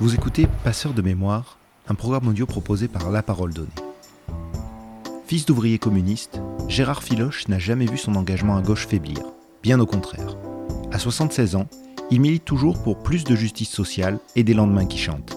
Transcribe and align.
Vous 0.00 0.14
écoutez 0.14 0.48
Passeur 0.64 0.94
de 0.94 1.02
mémoire, 1.02 1.58
un 1.86 1.94
programme 1.94 2.28
audio 2.28 2.46
proposé 2.46 2.88
par 2.88 3.10
La 3.10 3.22
Parole 3.22 3.52
Donnée. 3.52 3.68
Fils 5.26 5.44
d'ouvrier 5.44 5.78
communiste, 5.78 6.40
Gérard 6.68 7.02
Filoche 7.02 7.48
n'a 7.48 7.58
jamais 7.58 7.84
vu 7.84 7.98
son 7.98 8.14
engagement 8.14 8.56
à 8.56 8.62
gauche 8.62 8.86
faiblir, 8.86 9.20
bien 9.62 9.78
au 9.78 9.84
contraire. 9.84 10.38
À 10.90 10.98
76 10.98 11.54
ans, 11.54 11.66
il 12.10 12.22
milite 12.22 12.46
toujours 12.46 12.82
pour 12.82 13.02
plus 13.02 13.24
de 13.24 13.36
justice 13.36 13.68
sociale 13.68 14.20
et 14.36 14.42
des 14.42 14.54
lendemains 14.54 14.86
qui 14.86 14.96
chantent. 14.96 15.36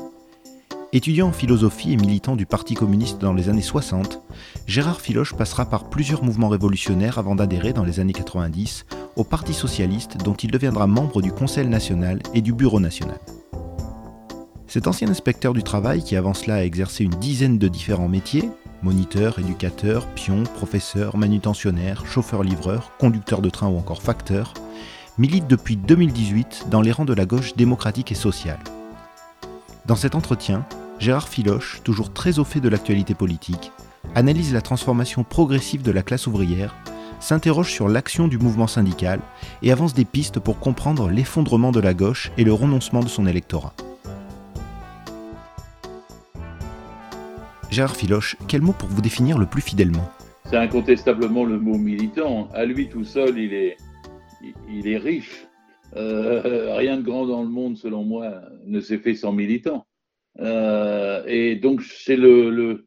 Étudiant 0.93 1.27
en 1.27 1.34
philosophie 1.34 1.91
et 1.91 1.98
militant 1.98 2.38
du 2.38 2.45
Parti 2.45 2.73
communiste 2.73 3.20
dans 3.20 3.34
les 3.34 3.50
années 3.50 3.61
60, 3.61 4.21
Gérard 4.66 5.02
Filoche 5.02 5.34
passera 5.34 5.66
par 5.66 5.89
plusieurs 5.89 6.23
mouvements 6.23 6.48
révolutionnaires 6.48 7.18
avant 7.18 7.36
d'adhérer 7.36 7.73
dans 7.73 7.84
les 7.84 8.00
années 8.00 8.14
90 8.14 8.86
au 9.18 9.25
Parti 9.25 9.54
socialiste 9.54 10.15
dont 10.23 10.36
il 10.36 10.51
deviendra 10.51 10.87
membre 10.87 11.21
du 11.21 11.34
Conseil 11.34 11.68
national 11.68 12.21
et 12.34 12.39
du 12.39 12.54
Bureau 12.54 12.79
national. 12.79 13.20
Cet 14.73 14.87
ancien 14.87 15.07
inspecteur 15.07 15.54
du 15.54 15.61
travail 15.61 16.04
qui 16.04 16.15
avant 16.15 16.33
cela 16.33 16.55
a 16.55 16.63
exercé 16.63 17.04
une 17.04 17.11
dizaine 17.11 17.59
de 17.59 17.68
différents 17.68 18.07
métiers, 18.07 18.50
moniteur, 18.81 19.37
éducateur, 19.37 20.07
pion, 20.15 20.41
professeur, 20.55 21.15
manutentionnaire, 21.15 22.07
chauffeur-livreur, 22.07 22.89
conducteur 22.97 23.43
de 23.43 23.51
train 23.51 23.67
ou 23.67 23.78
encore 23.78 24.01
facteur, 24.01 24.55
milite 25.19 25.45
depuis 25.45 25.78
2018 25.78 26.69
dans 26.71 26.81
les 26.81 26.91
rangs 26.91 27.05
de 27.05 27.14
la 27.14 27.28
gauche 27.28 27.55
démocratique 27.55 28.11
et 28.11 28.15
sociale. 28.15 28.57
Dans 29.86 29.95
cet 29.95 30.15
entretien, 30.15 30.65
Gérard 30.97 31.29
Filoche, 31.29 31.81
toujours 31.83 32.11
très 32.11 32.39
au 32.39 32.44
fait 32.44 32.59
de 32.59 32.69
l'actualité 32.69 33.14
politique, 33.14 33.72
analyse 34.16 34.55
la 34.55 34.61
transformation 34.61 35.23
progressive 35.23 35.83
de 35.83 35.92
la 35.92 36.02
classe 36.02 36.25
ouvrière, 36.25 36.75
s'interroge 37.19 37.72
sur 37.72 37.89
l'action 37.89 38.28
du 38.28 38.39
mouvement 38.39 38.66
syndical 38.66 39.19
et 39.61 39.72
avance 39.72 39.94
des 39.94 40.03
pistes 40.03 40.39
pour 40.39 40.58
comprendre 40.58 41.11
l'effondrement 41.11 41.72
de 41.72 41.80
la 41.80 41.94
gauche 41.94 42.31
et 42.39 42.44
le 42.44 42.53
renoncement 42.53 43.02
de 43.02 43.08
son 43.08 43.28
électorat. 43.28 43.76
Gérard 47.74 47.96
Filoche, 47.96 48.38
quel 48.48 48.62
mot 48.62 48.74
pour 48.74 48.88
vous 48.88 49.02
définir 49.02 49.40
le 49.40 49.48
plus 49.48 49.64
fidèlement? 49.64 50.08
C'est 50.46 50.58
incontestablement 50.58 51.44
le 51.44 51.58
mot 51.58 51.76
militant. 51.76 52.48
À 52.54 52.66
lui 52.66 52.88
tout 52.88 53.04
seul, 53.04 53.40
il 53.40 53.52
est, 53.52 53.78
il 54.70 54.88
est 54.88 54.98
riche. 54.98 55.48
Euh, 55.96 56.76
rien 56.76 56.98
de 56.98 57.02
grand 57.02 57.26
dans 57.26 57.42
le 57.42 57.50
monde, 57.50 57.76
selon 57.76 58.04
moi, 58.04 58.44
ne 58.68 58.80
s'est 58.80 59.00
fait 59.00 59.16
sans 59.16 59.32
militant. 59.32 59.88
Euh, 60.40 61.24
et 61.26 61.56
donc, 61.56 61.82
c'est 61.82 62.16
le, 62.16 62.52
le, 62.52 62.86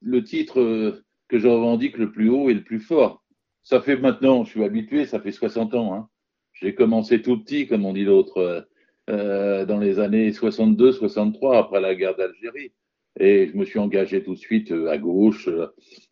le, 0.00 0.24
titre 0.24 1.00
que 1.28 1.38
je 1.38 1.46
revendique 1.46 1.96
le 1.96 2.10
plus 2.10 2.30
haut 2.30 2.50
et 2.50 2.54
le 2.54 2.64
plus 2.64 2.80
fort. 2.80 3.22
Ça 3.62 3.80
fait 3.80 3.96
maintenant, 3.96 4.42
je 4.42 4.50
suis 4.50 4.64
habitué, 4.64 5.06
ça 5.06 5.20
fait 5.20 5.30
60 5.30 5.74
ans. 5.74 5.94
Hein. 5.94 6.08
J'ai 6.54 6.74
commencé 6.74 7.22
tout 7.22 7.38
petit, 7.38 7.68
comme 7.68 7.84
on 7.86 7.92
dit 7.92 8.04
l'autre, 8.04 8.66
euh, 9.08 9.64
dans 9.66 9.78
les 9.78 10.00
années 10.00 10.32
62-63, 10.32 11.58
après 11.58 11.80
la 11.80 11.94
guerre 11.94 12.16
d'Algérie 12.16 12.72
et 13.18 13.48
je 13.48 13.56
me 13.56 13.64
suis 13.64 13.78
engagé 13.78 14.22
tout 14.22 14.34
de 14.34 14.38
suite 14.38 14.72
euh, 14.72 14.90
à 14.90 14.98
gauche. 14.98 15.48
Euh, 15.48 15.66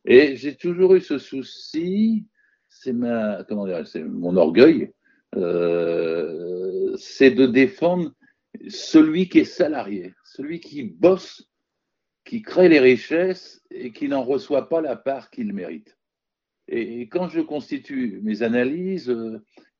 et 0.04 0.36
j'ai 0.36 0.56
toujours 0.56 0.94
eu 0.94 1.00
ce 1.00 1.18
souci, 1.18 2.26
c'est 2.68 2.92
ma, 2.92 3.44
comment 3.48 3.66
dire, 3.66 3.86
c'est 3.86 4.02
mon 4.02 4.36
orgueil, 4.36 4.92
euh, 5.36 6.96
c'est 6.96 7.30
de 7.30 7.46
défendre 7.46 8.12
celui 8.68 9.28
qui 9.28 9.40
est 9.40 9.44
salarié, 9.44 10.14
celui 10.24 10.60
qui 10.60 10.82
bosse, 10.82 11.48
qui 12.24 12.42
crée 12.42 12.68
les 12.68 12.80
richesses 12.80 13.62
et 13.70 13.92
qui 13.92 14.08
n'en 14.08 14.22
reçoit 14.22 14.68
pas 14.68 14.80
la 14.80 14.96
part 14.96 15.30
qu'il 15.30 15.52
mérite. 15.52 15.96
Et, 16.66 17.08
quand 17.08 17.28
je 17.28 17.40
constitue 17.40 18.20
mes 18.22 18.42
analyses, 18.42 19.14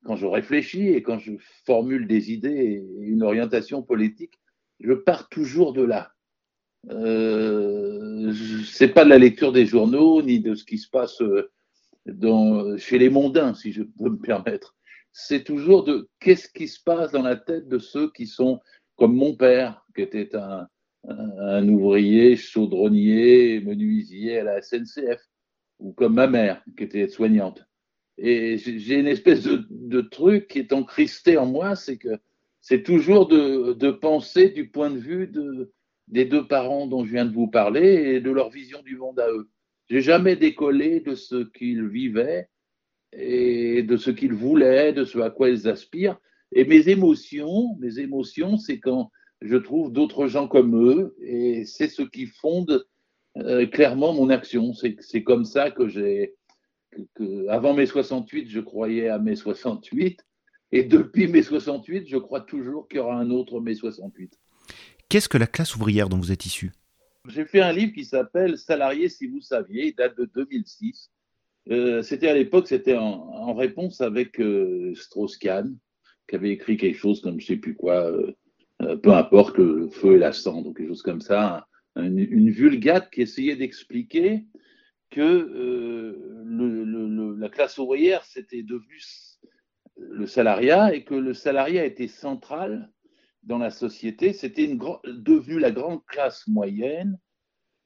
quand 0.05 0.17
je 0.17 0.27
réfléchis 0.27 0.89
et 0.89 1.03
quand 1.03 1.19
je 1.19 1.33
formule 1.67 2.07
des 2.07 2.33
idées 2.33 2.49
et 2.49 3.05
une 3.05 3.23
orientation 3.23 3.83
politique, 3.83 4.39
je 4.81 4.95
pars 4.95 5.29
toujours 5.29 5.75
de 5.75 5.83
là 5.83 6.13
euh, 6.91 8.33
c'est 8.65 8.89
pas 8.89 9.05
de 9.05 9.11
la 9.11 9.19
lecture 9.19 9.53
des 9.53 9.67
journaux 9.67 10.23
ni 10.23 10.41
de 10.41 10.55
ce 10.55 10.65
qui 10.65 10.79
se 10.79 10.89
passe 10.89 11.21
euh, 11.21 12.77
chez 12.79 12.99
les 12.99 13.11
mondains, 13.11 13.55
si 13.55 13.73
je 13.73 13.83
peux 13.83 14.11
me 14.11 14.19
permettre. 14.19 14.77
C'est 15.13 15.45
toujours 15.45 15.85
de 15.85 16.09
qu'est-ce 16.21 16.49
qui 16.49 16.69
se 16.69 16.83
passe 16.83 17.13
dans 17.13 17.23
la 17.23 17.37
tête 17.37 17.69
de 17.69 17.79
ceux 17.79 18.11
qui 18.13 18.27
sont 18.27 18.61
comme 18.97 19.15
mon 19.15 19.35
père, 19.35 19.85
qui 19.95 20.03
était 20.03 20.31
un, 20.35 20.69
ouvrier 21.69 22.37
chaudronnier, 22.37 23.61
menuisier 23.61 24.41
à 24.41 24.45
la 24.45 24.63
SNCF, 24.63 25.21
ou 25.79 25.93
comme 25.93 26.15
ma 26.15 26.27
mère, 26.27 26.63
qui 26.77 26.85
était 26.85 27.09
soignante. 27.09 27.65
Et 28.19 28.59
j'ai 28.59 28.99
une 28.99 29.07
espèce 29.07 29.45
de, 29.45 30.01
truc 30.01 30.49
qui 30.49 30.59
est 30.59 30.73
encristé 30.73 31.39
en 31.39 31.47
moi, 31.47 31.77
c'est 31.77 31.97
que 31.97 32.19
c'est 32.61 32.83
toujours 32.83 33.29
de 33.29 33.91
penser 33.91 34.51
du 34.51 34.69
point 34.69 34.91
de 34.91 34.99
vue 34.99 35.29
de, 35.29 35.73
des 36.11 36.25
deux 36.25 36.47
parents 36.47 36.87
dont 36.87 37.05
je 37.05 37.13
viens 37.13 37.27
de 37.27 37.35
vous 37.35 37.49
parler 37.49 38.15
et 38.15 38.21
de 38.21 38.31
leur 38.31 38.51
vision 38.51 38.83
du 38.83 38.97
monde 38.97 39.21
à 39.21 39.31
eux. 39.31 39.49
J'ai 39.89 40.01
jamais 40.01 40.37
décollé 40.37 41.01
de 41.01 41.15
ce 41.15 41.45
qu'ils 41.45 41.87
vivaient 41.87 42.49
et 43.13 43.83
de 43.83 43.97
ce 43.97 44.11
qu'ils 44.11 44.35
voulaient, 44.35 44.93
de 44.93 45.05
ce 45.05 45.19
à 45.19 45.31
quoi 45.31 45.49
ils 45.49 45.69
aspirent. 45.69 46.19
Et 46.53 46.65
mes 46.65 46.89
émotions, 46.89 47.77
mes 47.79 47.99
émotions, 47.99 48.57
c'est 48.57 48.79
quand 48.79 49.11
je 49.41 49.57
trouve 49.57 49.93
d'autres 49.93 50.27
gens 50.27 50.49
comme 50.49 50.77
eux 50.77 51.15
et 51.21 51.65
c'est 51.65 51.89
ce 51.89 52.03
qui 52.03 52.27
fonde 52.27 52.87
euh, 53.37 53.67
clairement 53.67 54.13
mon 54.13 54.31
action. 54.31 54.73
C'est 54.73 55.23
comme 55.23 55.45
ça 55.45 55.71
que 55.71 55.89
j'ai, 55.89 56.35
avant 57.49 57.75
mai 57.75 57.87
68, 57.87 58.49
je 58.49 58.61
croyais 58.61 59.09
à 59.09 59.19
mai 59.19 59.37
68 59.37 60.25
et 60.73 60.85
depuis 60.85 61.29
mai 61.29 61.43
68, 61.43 62.09
je 62.09 62.17
crois 62.17 62.41
toujours 62.41 62.89
qu'il 62.89 62.99
y 62.99 63.01
aura 63.01 63.17
un 63.17 63.31
autre 63.31 63.61
mai 63.61 63.75
68. 63.75 64.39
Qu'est-ce 65.09 65.31
que 65.31 65.39
la 65.39 65.47
classe 65.47 65.75
ouvrière 65.75 66.11
dont 66.11 66.19
vous 66.19 66.33
êtes 66.33 66.45
issu? 66.45 66.71
J'ai 67.29 67.47
fait 67.47 67.63
un 67.63 67.73
livre 67.73 67.93
qui 67.93 68.05
s'appelle 68.05 68.59
Salariés 68.59 69.09
si 69.09 69.27
vous 69.27 69.41
saviez, 69.41 69.89
il 69.89 69.95
date 69.95 70.19
de 70.19 70.27
2006. 70.35 71.11
Euh, 71.71 72.03
c'était 72.03 72.29
à 72.29 72.35
l'époque, 72.35 72.69
c'était 72.69 72.97
en, 72.97 73.55
réponse 73.55 74.03
avec 74.03 74.39
euh, 74.39 74.95
Strauss-Kahn, 74.95 75.77
qui 76.29 76.37
avait 76.37 76.51
écrit 76.51 76.77
quelque 76.77 76.99
chose 76.99 77.23
comme 77.23 77.41
je 77.41 77.47
sais 77.47 77.57
plus 77.57 77.75
quoi, 77.75 78.11
euh, 78.13 78.97
peu 78.97 79.13
importe, 79.13 79.57
le 79.57 79.89
feu 79.89 80.17
et 80.17 80.19
la 80.19 80.33
cendre, 80.33 80.69
ou 80.69 80.75
quelque 80.75 80.89
chose 80.89 81.03
comme 81.03 81.23
ça, 81.23 81.67
une, 81.97 82.51
vulgate 82.51 83.11
qui 83.11 83.23
essayait 83.23 83.57
d'expliquer 83.57 84.45
que 85.11 86.15
la 87.41 87.49
classe 87.49 87.79
ouvrière, 87.79 88.25
c'était 88.25 88.63
devenu 88.63 89.01
le 89.97 90.27
salariat 90.27 90.95
et 90.95 91.03
que 91.03 91.15
le 91.15 91.33
salariat 91.33 91.85
était 91.87 92.09
central 92.09 92.91
dans 93.49 93.59
la 93.59 93.71
société, 93.71 94.35
c'était 94.35 94.69
devenu 94.69 95.59
la 95.59 95.71
grande 95.71 96.05
classe 96.07 96.47
moyenne 96.47 97.19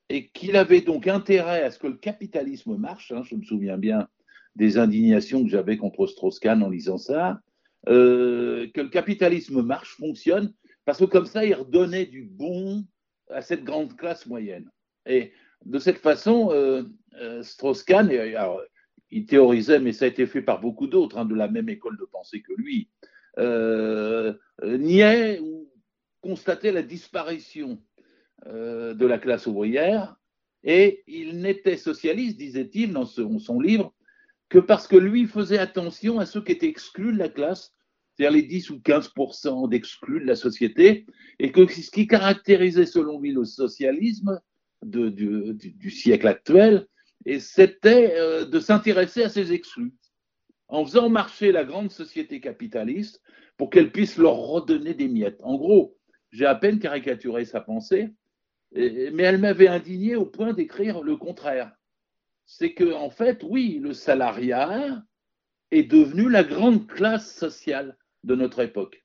et 0.08 0.28
qu'il 0.28 0.56
avait 0.56 0.80
donc 0.80 1.06
intérêt 1.06 1.62
à 1.62 1.70
ce 1.70 1.78
que 1.78 1.86
le 1.86 1.96
capitalisme 1.96 2.76
marche. 2.76 3.12
Hein, 3.12 3.22
je 3.24 3.36
me 3.36 3.44
souviens 3.44 3.78
bien 3.78 4.08
des 4.56 4.76
indignations 4.76 5.42
que 5.44 5.48
j'avais 5.48 5.76
contre 5.76 6.06
Strauss-Kahn 6.08 6.64
en 6.64 6.68
lisant 6.68 6.98
ça, 6.98 7.40
euh, 7.88 8.66
que 8.74 8.80
le 8.80 8.88
capitalisme 8.88 9.62
marche, 9.62 9.96
fonctionne, 9.96 10.52
parce 10.84 10.98
que 10.98 11.04
comme 11.04 11.26
ça, 11.26 11.44
il 11.44 11.54
redonnait 11.54 12.06
du 12.06 12.24
bon 12.24 12.84
à 13.30 13.40
cette 13.40 13.62
grande 13.62 13.96
classe 13.96 14.26
moyenne. 14.26 14.68
Et 15.06 15.32
de 15.64 15.78
cette 15.78 15.98
façon, 15.98 16.50
euh, 16.50 16.82
euh, 17.20 17.42
Strauss-Kahn, 17.44 18.10
il 19.12 19.26
théorisait, 19.26 19.78
mais 19.78 19.92
ça 19.92 20.06
a 20.06 20.08
été 20.08 20.26
fait 20.26 20.42
par 20.42 20.60
beaucoup 20.60 20.88
d'autres, 20.88 21.18
hein, 21.18 21.24
de 21.24 21.36
la 21.36 21.46
même 21.46 21.68
école 21.68 21.96
de 21.98 22.04
pensée 22.04 22.42
que 22.42 22.52
lui, 22.52 22.90
euh, 23.38 24.34
niait 24.62 25.41
ou 25.41 25.70
constatait 26.20 26.72
la 26.72 26.82
disparition 26.82 27.82
euh, 28.47 28.94
de 28.94 29.06
la 29.06 29.19
classe 29.19 29.47
ouvrière. 29.47 30.16
Et 30.65 31.03
il 31.06 31.41
n'était 31.41 31.76
socialiste, 31.76 32.38
disait-il 32.38 32.92
dans 32.92 33.04
son, 33.04 33.60
livre, 33.60 33.92
que 34.48 34.59
parce 34.59 34.86
que 34.86 34.97
lui 34.97 35.27
faisait 35.27 35.59
attention 35.59 36.21
à 36.21 36.27
ceux 36.27 36.42
qui 36.42 36.53
étaient 36.53 36.68
exclus 36.68 37.12
de 37.12 37.18
la 37.18 37.28
classe, 37.28 37.74
c'est-à-dire 38.16 38.36
les 38.36 38.47
10 38.47 38.71
ou 38.71 38.80
15 38.80 39.12
d'exclus 39.68 40.21
de 40.21 40.27
la 40.27 40.36
société, 40.36 41.06
et 41.41 41.51
que 41.51 41.66
ce 41.66 41.91
qui 41.91 42.06
caractérisait 42.06 42.86
selon 42.86 43.21
lui 43.21 43.33
le 43.33 43.45
socialisme 43.45 44.41
du, 44.83 45.91
siècle 45.91 46.28
actuel, 46.28 46.86
c'était 47.41 48.15
euh, 48.16 48.45
de 48.45 48.60
s'intéresser 48.60 49.24
à 49.24 49.28
ces 49.28 49.53
exclus 49.53 49.95
en 50.72 50.86
faisant 50.86 51.10
marcher 51.10 51.53
la 51.53 51.65
grande 51.65 51.92
société 51.92 52.41
capitaliste 52.41 53.22
pour 53.59 53.69
qu'elle 53.69 53.92
puisse 53.92 54.16
leur 54.16 54.36
redonner 54.36 54.95
des 54.95 55.07
miettes. 55.07 55.41
En 55.42 55.57
gros, 55.57 55.98
j'ai 56.30 56.47
à 56.47 56.54
peine 56.54 56.78
caricaturé 56.78 57.45
sa 57.45 57.60
pensée, 57.60 58.09
mais 58.74 59.22
elle 59.22 59.39
m'avait 59.39 59.69
indigné 59.69 60.16
au 60.16 60.24
point 60.24 60.54
d'écrire 60.54 61.03
le 61.03 61.16
contraire. 61.16 61.71
C'est 62.47 62.72
que, 62.72 62.95
en 62.95 63.10
fait, 63.10 63.45
oui, 63.45 63.80
le 63.83 63.92
salariat 63.92 65.04
est 65.71 65.83
devenu 65.83 66.30
la 66.30 66.42
grande 66.42 66.86
classe 66.86 67.36
sociale 67.36 67.98
de 68.25 68.34
notre 68.34 68.60
époque. 68.60 69.04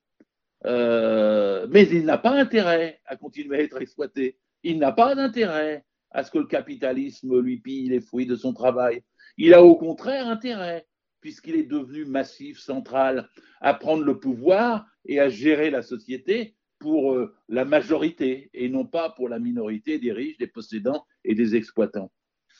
Euh, 0.64 1.66
mais 1.70 1.86
il 1.86 2.06
n'a 2.06 2.18
pas 2.18 2.32
intérêt 2.32 2.98
à 3.04 3.16
continuer 3.16 3.58
à 3.58 3.62
être 3.62 3.80
exploité. 3.80 4.38
Il 4.62 4.78
n'a 4.78 4.92
pas 4.92 5.14
d'intérêt 5.14 5.84
à 6.12 6.24
ce 6.24 6.30
que 6.30 6.38
le 6.38 6.46
capitalisme 6.46 7.38
lui 7.38 7.60
pille 7.60 7.90
les 7.90 8.00
fruits 8.00 8.26
de 8.26 8.36
son 8.36 8.54
travail. 8.54 9.02
Il 9.36 9.52
a 9.52 9.62
au 9.62 9.76
contraire 9.76 10.28
intérêt 10.28 10.86
puisqu'il 11.20 11.56
est 11.56 11.64
devenu 11.64 12.04
massif, 12.04 12.58
central, 12.58 13.28
à 13.60 13.74
prendre 13.74 14.04
le 14.04 14.18
pouvoir 14.18 14.86
et 15.04 15.20
à 15.20 15.28
gérer 15.28 15.70
la 15.70 15.82
société, 15.82 16.56
pour 16.78 17.14
euh, 17.14 17.34
la 17.48 17.64
majorité 17.64 18.50
et 18.54 18.68
non 18.68 18.86
pas 18.86 19.10
pour 19.10 19.28
la 19.28 19.38
minorité 19.38 19.98
des 19.98 20.12
riches, 20.12 20.38
des 20.38 20.46
possédants 20.46 21.04
et 21.24 21.34
des 21.34 21.56
exploitants. 21.56 22.12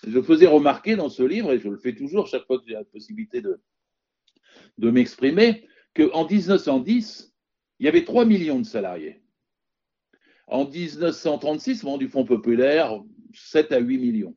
Je 0.06 0.20
faisais 0.22 0.46
remarquer 0.46 0.96
dans 0.96 1.08
ce 1.08 1.22
livre, 1.22 1.52
et 1.52 1.58
je 1.58 1.69
le 1.69 1.76
fais 1.76 1.94
toujours 1.94 2.26
chaque 2.26 2.46
fois 2.46 2.58
que 2.58 2.64
j'ai 2.69 2.75
la 2.75 2.84
possibilité 2.84 3.40
de, 3.40 3.60
m'exprimer, 4.90 5.66
qu'en 5.94 6.26
1910, 6.26 7.34
il 7.81 7.87
y 7.87 7.88
avait 7.88 8.04
3 8.04 8.25
millions 8.25 8.61
de 8.61 8.66
salariés. 8.66 9.22
En 10.46 10.69
1936, 10.69 11.82
moment 11.82 11.99
du 11.99 12.08
Fonds 12.08 12.25
populaire, 12.25 13.00
7 13.34 13.72
à 13.72 13.78
8 13.78 13.99
millions. 13.99 14.37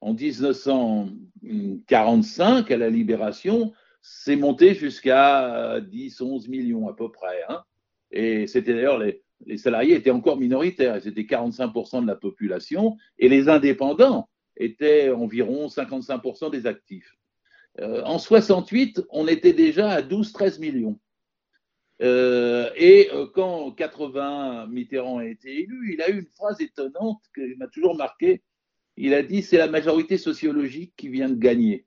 En 0.00 0.14
1945, 0.14 2.70
à 2.70 2.76
la 2.76 2.88
Libération, 2.88 3.72
c'est 4.00 4.36
monté 4.36 4.74
jusqu'à 4.74 5.80
10, 5.80 6.20
11 6.20 6.46
millions 6.48 6.88
à 6.88 6.94
peu 6.94 7.10
près. 7.10 7.42
Hein. 7.48 7.64
Et 8.10 8.46
c'était 8.46 8.74
d'ailleurs, 8.74 8.98
les, 8.98 9.22
salariés 9.56 9.94
étaient 9.94 10.10
encore 10.10 10.38
minoritaires, 10.38 11.00
c'était 11.02 11.22
45% 11.22 12.02
de 12.02 12.06
la 12.06 12.16
population, 12.16 12.96
et 13.18 13.28
les 13.28 13.48
indépendants 13.48 14.28
étaient 14.56 15.10
environ 15.10 15.66
55% 15.66 16.50
des 16.50 16.66
actifs. 16.66 17.16
Euh, 17.80 18.02
en 18.04 18.18
68, 18.18 19.02
on 19.10 19.28
était 19.28 19.52
déjà 19.52 19.90
à 19.90 20.02
12-13 20.02 20.60
millions. 20.60 20.98
Euh, 22.00 22.70
et 22.76 23.10
euh, 23.12 23.26
quand 23.34 23.72
80 23.72 24.68
Mitterrand 24.68 25.18
a 25.18 25.24
été 25.24 25.62
élu, 25.62 25.94
il 25.94 26.02
a 26.02 26.10
eu 26.10 26.20
une 26.20 26.26
phrase 26.26 26.60
étonnante 26.60 27.20
qui 27.34 27.56
m'a 27.56 27.66
toujours 27.68 27.96
marqué. 27.96 28.42
Il 29.00 29.14
a 29.14 29.22
dit 29.22 29.42
c'est 29.42 29.58
la 29.58 29.68
majorité 29.68 30.18
sociologique 30.18 30.92
qui 30.96 31.08
vient 31.08 31.28
de 31.28 31.36
gagner. 31.36 31.86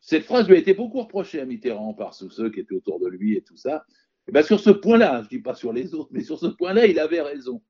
Cette 0.00 0.24
phrase 0.24 0.48
lui 0.48 0.56
a 0.56 0.58
été 0.58 0.72
beaucoup 0.72 1.00
reprochée 1.00 1.38
à 1.38 1.44
Mitterrand 1.44 1.92
par 1.92 2.16
tous 2.16 2.30
ceux 2.30 2.50
qui 2.50 2.60
étaient 2.60 2.74
autour 2.74 2.98
de 2.98 3.08
lui 3.08 3.36
et 3.36 3.42
tout 3.42 3.58
ça. 3.58 3.84
Et 4.26 4.32
bien 4.32 4.42
sur 4.42 4.58
ce 4.58 4.70
point-là, 4.70 5.18
je 5.18 5.24
ne 5.24 5.28
dis 5.28 5.38
pas 5.40 5.54
sur 5.54 5.74
les 5.74 5.94
autres, 5.94 6.08
mais 6.12 6.22
sur 6.22 6.38
ce 6.38 6.46
point-là, 6.46 6.86
il 6.86 6.98
avait 6.98 7.20
raison. 7.20 7.62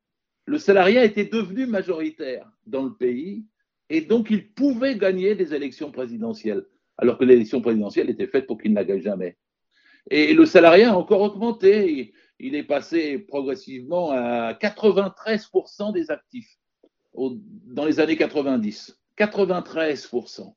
Le 0.46 0.58
salariat 0.58 1.04
était 1.04 1.24
devenu 1.24 1.66
majoritaire 1.66 2.48
dans 2.64 2.84
le 2.84 2.94
pays 2.94 3.44
et 3.90 4.02
donc 4.02 4.30
il 4.30 4.52
pouvait 4.52 4.96
gagner 4.96 5.34
des 5.34 5.52
élections 5.52 5.90
présidentielles, 5.90 6.64
alors 6.96 7.18
que 7.18 7.24
l'élection 7.24 7.60
présidentielle 7.60 8.08
était 8.08 8.28
faite 8.28 8.46
pour 8.46 8.58
qu'il 8.58 8.72
ne 8.72 8.82
gagne 8.84 9.02
jamais. 9.02 9.36
Et 10.12 10.32
le 10.32 10.46
salariat 10.46 10.92
a 10.92 10.96
encore 10.96 11.22
augmenté. 11.22 12.14
Il 12.38 12.54
est 12.54 12.62
passé 12.62 13.18
progressivement 13.18 14.12
à 14.12 14.52
93% 14.52 15.92
des 15.92 16.12
actifs 16.12 16.56
dans 17.14 17.84
les 17.84 18.00
années 18.00 18.16
90. 18.16 18.98
93%. 19.18 20.54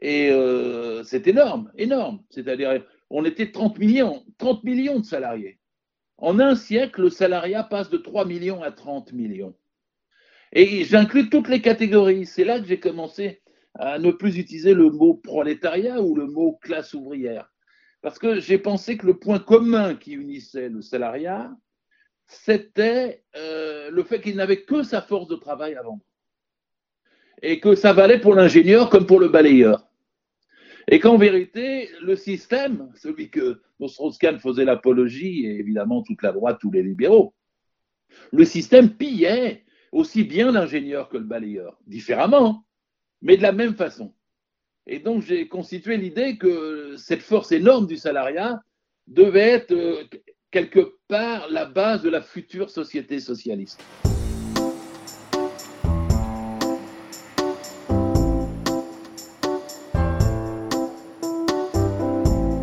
Et 0.00 0.30
euh, 0.30 1.02
c'est 1.04 1.26
énorme, 1.26 1.70
énorme. 1.76 2.22
C'est-à-dire, 2.30 2.82
on 3.10 3.24
était 3.24 3.52
30 3.52 3.78
millions, 3.78 4.24
30 4.38 4.64
millions 4.64 4.98
de 4.98 5.04
salariés. 5.04 5.58
En 6.16 6.38
un 6.38 6.54
siècle, 6.54 7.02
le 7.02 7.10
salariat 7.10 7.64
passe 7.64 7.90
de 7.90 7.98
3 7.98 8.24
millions 8.24 8.62
à 8.62 8.70
30 8.70 9.12
millions. 9.12 9.54
Et 10.52 10.84
j'inclus 10.84 11.30
toutes 11.30 11.48
les 11.48 11.60
catégories. 11.60 12.26
C'est 12.26 12.44
là 12.44 12.60
que 12.60 12.66
j'ai 12.66 12.80
commencé 12.80 13.42
à 13.78 13.98
ne 13.98 14.10
plus 14.10 14.38
utiliser 14.38 14.74
le 14.74 14.90
mot 14.90 15.14
prolétariat 15.14 16.02
ou 16.02 16.14
le 16.14 16.26
mot 16.26 16.58
classe 16.60 16.94
ouvrière. 16.94 17.50
Parce 18.02 18.18
que 18.18 18.40
j'ai 18.40 18.58
pensé 18.58 18.96
que 18.96 19.06
le 19.06 19.18
point 19.18 19.38
commun 19.38 19.94
qui 19.94 20.12
unissait 20.12 20.68
le 20.68 20.82
salariat, 20.82 21.54
c'était 22.26 23.24
euh, 23.36 23.79
le 24.00 24.06
fait 24.06 24.20
qu'il 24.22 24.36
n'avait 24.36 24.62
que 24.62 24.82
sa 24.82 25.02
force 25.02 25.28
de 25.28 25.36
travail 25.36 25.74
à 25.74 25.82
vendre. 25.82 26.02
Et 27.42 27.60
que 27.60 27.74
ça 27.74 27.92
valait 27.92 28.18
pour 28.18 28.34
l'ingénieur 28.34 28.88
comme 28.88 29.06
pour 29.06 29.20
le 29.20 29.28
balayeur. 29.28 29.86
Et 30.88 30.98
qu'en 31.00 31.18
vérité, 31.18 31.90
le 32.02 32.16
système, 32.16 32.90
celui 32.96 33.28
que 33.28 33.60
Strauss-Kahn 33.86 34.38
faisait 34.38 34.64
l'apologie, 34.64 35.46
et 35.46 35.58
évidemment 35.58 36.02
toute 36.02 36.22
la 36.22 36.32
droite, 36.32 36.58
tous 36.60 36.70
les 36.70 36.82
libéraux, 36.82 37.34
le 38.32 38.44
système 38.44 38.90
pillait 38.96 39.64
aussi 39.92 40.24
bien 40.24 40.50
l'ingénieur 40.50 41.08
que 41.10 41.18
le 41.18 41.24
balayeur, 41.24 41.78
différemment, 41.86 42.64
mais 43.20 43.36
de 43.36 43.42
la 43.42 43.52
même 43.52 43.74
façon. 43.74 44.14
Et 44.86 44.98
donc, 44.98 45.22
j'ai 45.22 45.46
constitué 45.46 45.98
l'idée 45.98 46.38
que 46.38 46.96
cette 46.96 47.22
force 47.22 47.52
énorme 47.52 47.86
du 47.86 47.98
salariat 47.98 48.60
devait 49.06 49.50
être 49.50 49.72
euh, 49.72 50.04
quelque 50.50 50.96
part 51.08 51.48
la 51.50 51.64
base 51.64 52.02
de 52.02 52.10
la 52.10 52.20
future 52.20 52.70
société 52.70 53.20
socialiste. 53.20 53.80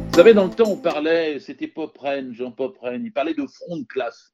Vous 0.09 0.23
savez, 0.23 0.33
dans 0.33 0.45
le 0.45 0.53
temps, 0.53 0.71
on 0.71 0.77
parlait, 0.77 1.39
c'était 1.39 1.67
Popren, 1.67 2.33
Jean 2.33 2.51
Popren, 2.51 3.05
il 3.05 3.13
parlait 3.13 3.35
de 3.35 3.45
front 3.45 3.77
de 3.77 3.85
classe. 3.85 4.33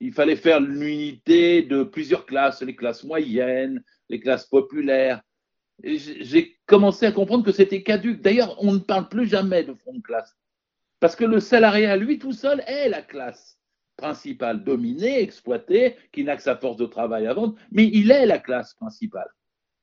Il 0.00 0.12
fallait 0.12 0.36
faire 0.36 0.60
l'unité 0.60 1.62
de 1.62 1.82
plusieurs 1.82 2.26
classes, 2.26 2.62
les 2.62 2.76
classes 2.76 3.02
moyennes, 3.02 3.82
les 4.08 4.20
classes 4.20 4.46
populaires 4.46 5.22
j'ai 5.82 6.58
commencé 6.66 7.06
à 7.06 7.12
comprendre 7.12 7.44
que 7.44 7.52
c'était 7.52 7.82
caduque. 7.82 8.20
D'ailleurs, 8.20 8.56
on 8.62 8.72
ne 8.72 8.78
parle 8.78 9.08
plus 9.08 9.26
jamais 9.26 9.64
de 9.64 9.74
front 9.74 9.94
de 9.94 10.02
classe. 10.02 10.36
Parce 11.02 11.16
que 11.16 11.24
le 11.24 11.40
salariat, 11.40 11.96
lui 11.96 12.20
tout 12.20 12.32
seul, 12.32 12.62
est 12.68 12.88
la 12.88 13.02
classe 13.02 13.58
principale, 13.96 14.62
dominée, 14.62 15.20
exploitée, 15.20 15.96
qui 16.12 16.22
n'a 16.22 16.36
que 16.36 16.42
sa 16.42 16.56
force 16.56 16.76
de 16.76 16.86
travail 16.86 17.26
à 17.26 17.34
vendre, 17.34 17.56
mais 17.72 17.90
il 17.92 18.12
est 18.12 18.24
la 18.24 18.38
classe 18.38 18.74
principale. 18.74 19.28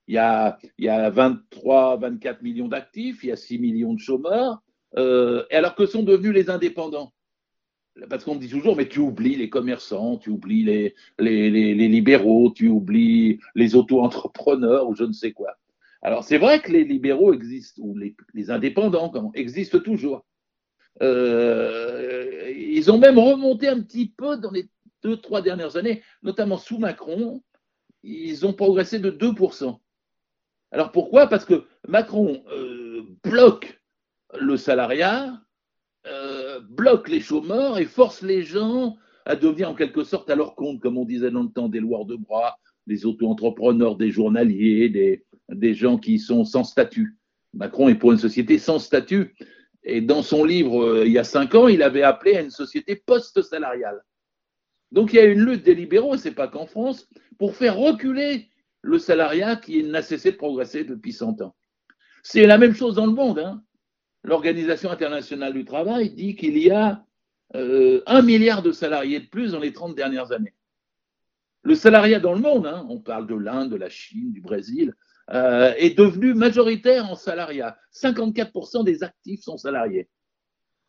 Il 0.08 0.16
y 0.16 0.18
a, 0.18 0.58
il 0.78 0.86
y 0.86 0.88
a 0.88 1.10
23, 1.10 1.98
24 1.98 2.42
millions 2.42 2.70
d'actifs, 2.70 3.22
il 3.26 3.28
y 3.28 3.32
a 3.34 3.36
6 3.36 3.60
millions 3.60 3.94
de 3.96 4.00
chômeurs, 4.00 4.62
euh, 4.96 5.44
alors 5.52 5.76
que 5.76 5.86
sont 5.86 6.04
devenus 6.04 6.34
les 6.34 6.50
indépendants 6.50 7.12
parce 8.10 8.24
qu'on 8.24 8.36
me 8.36 8.40
dit 8.40 8.48
toujours, 8.48 8.78
mais 8.78 8.88
tu 8.88 9.00
oublies 9.00 9.36
les 9.36 9.50
commerçants, 9.50 10.18
tu 10.18 10.30
oublies 10.30 10.64
les, 10.64 10.96
libéraux, 11.90 12.54
tu 12.56 12.70
oublies 12.70 13.42
les 13.56 13.76
auto-entrepreneurs 13.76 14.88
ou 14.88 14.96
je 14.96 15.04
ne 15.04 15.12
sais 15.12 15.34
quoi. 15.34 15.58
Alors 16.02 16.24
c'est 16.24 16.38
vrai 16.38 16.62
que 16.62 16.72
les 16.72 16.86
libéraux 16.86 17.34
existent, 17.34 17.82
ou 17.84 17.98
les, 17.98 18.52
indépendants 18.52 19.12
existent 19.34 19.80
toujours. 19.80 20.24
Euh, 21.02 22.52
ils 22.56 22.92
ont 22.92 22.98
même 22.98 23.18
remonté 23.18 23.68
un 23.68 23.82
petit 23.82 24.08
peu 24.08 24.38
dans 24.38 24.52
les 24.52 24.70
deux, 25.04 25.18
trois 25.18 25.42
dernières 25.42 25.78
années, 25.78 26.04
notamment 26.24 26.58
sous 26.58 26.78
Macron, 26.78 27.42
ils 28.04 28.46
ont 28.46 28.54
progressé 28.54 29.00
de 29.00 29.12
2%. 29.12 29.80
Alors 30.72 30.92
pourquoi? 30.92 31.28
Parce 31.28 31.46
que 31.46 31.66
Macron 31.88 32.44
euh, 32.52 33.04
bloque 33.24 33.82
le 34.40 34.58
salariat, 34.58 35.42
euh, 36.08 36.60
bloque 36.62 37.10
les 37.10 37.22
chômeurs 37.22 37.80
et 37.80 37.86
force 37.86 38.22
les 38.22 38.44
gens 38.44 38.98
à 39.26 39.36
devenir 39.36 39.70
en 39.70 39.76
quelque 39.76 40.04
sorte 40.04 40.30
à 40.30 40.36
leur 40.36 40.56
compte, 40.56 40.80
comme 40.80 40.98
on 40.98 41.06
disait 41.06 41.32
dans 41.32 41.44
le 41.44 41.50
temps 41.50 41.70
des 41.70 41.80
lois 41.80 42.04
de 42.06 42.16
bras, 42.16 42.58
des 42.88 43.06
auto-entrepreneurs, 43.06 43.96
des 43.96 44.12
journaliers, 44.12 44.90
des 45.50 45.74
gens 45.74 45.98
qui 45.98 46.20
sont 46.20 46.46
sans 46.46 46.64
statut. 46.64 47.18
Macron 47.54 47.90
est 47.90 47.96
pour 47.96 48.12
une 48.12 48.18
société 48.18 48.60
sans 48.60 48.80
statut. 48.80 49.36
Et 49.90 50.02
dans 50.02 50.22
son 50.22 50.44
livre, 50.44 50.84
euh, 50.84 51.06
il 51.06 51.12
y 51.12 51.18
a 51.18 51.24
cinq 51.24 51.56
ans, 51.56 51.68
il 51.68 51.82
avait 51.82 52.04
appelé 52.04 52.36
à 52.36 52.42
une 52.42 52.52
société 52.52 52.96
post-salariale. 52.96 54.04
Donc 54.92 55.14
il 55.14 55.16
y 55.16 55.20
a 55.20 55.26
une 55.26 55.44
lutte 55.44 55.64
des 55.64 55.76
libéraux, 55.76 56.16
et 56.16 56.18
ce 56.18 56.30
n'est 56.30 56.36
pas 56.36 56.48
qu'en 56.48 56.68
France, 56.68 57.08
pour 57.38 57.56
faire 57.56 57.76
reculer 57.76 58.50
le 58.82 59.00
salariat 59.00 59.56
qui 59.56 59.84
n'a 59.84 60.02
cessé 60.02 60.32
de 60.32 60.38
progresser 60.38 60.84
depuis 60.84 61.12
100 61.12 61.42
ans. 61.42 61.56
C'est 62.24 62.46
la 62.46 62.58
même 62.58 62.76
chose 62.76 62.96
dans 62.96 63.06
le 63.06 63.14
monde. 63.14 63.40
Hein. 63.40 63.64
L'Organisation 64.24 64.92
internationale 64.92 65.54
du 65.54 65.66
travail 65.66 66.12
dit 66.12 66.36
qu'il 66.36 66.58
y 66.58 66.70
a 66.70 67.04
euh, 67.56 68.04
un 68.06 68.22
milliard 68.22 68.62
de 68.62 68.72
salariés 68.72 69.20
de 69.20 69.28
plus 69.28 69.54
dans 69.54 69.60
les 69.60 69.74
30 69.74 69.96
dernières 69.96 70.32
années. 70.32 70.54
Le 71.64 71.76
salariat 71.76 72.20
dans 72.20 72.34
le 72.34 72.42
monde, 72.42 72.68
hein, 72.68 72.86
on 72.90 73.00
parle 73.00 73.28
de 73.28 73.36
l'Inde, 73.36 73.72
de 73.72 73.76
la 73.76 73.90
Chine, 73.90 74.32
du 74.32 74.42
Brésil, 74.42 74.94
euh, 75.32 75.74
est 75.78 75.96
devenu 75.96 76.34
majoritaire 76.34 77.10
en 77.10 77.16
salariat. 77.16 77.78
54% 77.94 78.84
des 78.84 79.04
actifs 79.04 79.42
sont 79.42 79.58
salariés. 79.58 80.10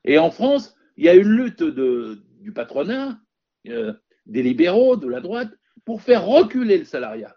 Et 0.04 0.16
en 0.16 0.30
France, 0.30 0.75
il 0.97 1.04
y 1.04 1.11
a 1.11 1.14
une 1.14 1.28
lutte 1.28 1.62
de, 1.62 2.23
du 2.40 2.52
patronat, 2.52 3.18
euh, 3.68 3.92
des 4.25 4.42
libéraux, 4.42 4.97
de 4.97 5.09
la 5.09 5.20
droite, 5.20 5.50
pour 5.85 6.00
faire 6.00 6.25
reculer 6.25 6.78
le 6.78 6.87
salariat. 6.87 7.37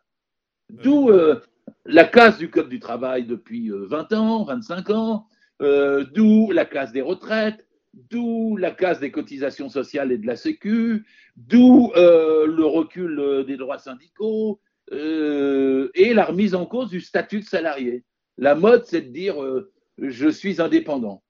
D'où 0.70 1.10
euh, 1.10 1.42
la 1.86 2.06
casse 2.06 2.38
du 2.38 2.50
Code 2.50 2.70
du 2.70 2.80
travail 2.80 3.26
depuis 3.26 3.70
20 3.70 4.14
ans, 4.14 4.44
25 4.46 4.90
ans, 4.92 5.28
d'où 5.60 6.52
la 6.52 6.66
casse 6.66 6.94
des 6.94 7.02
retraites, 7.02 7.68
d'où 7.94 8.56
la 8.56 8.72
casse 8.72 9.00
des 9.02 9.12
cotisations 9.12 9.70
sociales 9.70 10.12
et 10.14 10.18
de 10.18 10.28
la 10.28 10.38
Sécu, 10.38 11.06
d'où 11.36 11.92
le 11.96 12.64
recul 12.64 13.44
des 13.46 13.58
droits 13.58 13.78
syndicaux, 13.78 14.62
euh, 14.92 15.90
et 15.96 16.14
la 16.14 16.26
remise 16.26 16.56
en 16.56 16.66
cause 16.66 16.90
du 16.90 17.02
statut 17.02 17.40
de 17.40 17.46
salarié. 17.46 18.04
La 18.38 18.56
mode, 18.56 18.86
c'est 18.86 19.02
de 19.02 19.10
dire 19.10 19.42
euh, 19.42 19.72
je 19.98 20.30
suis 20.30 20.62
indépendant. 20.62 21.24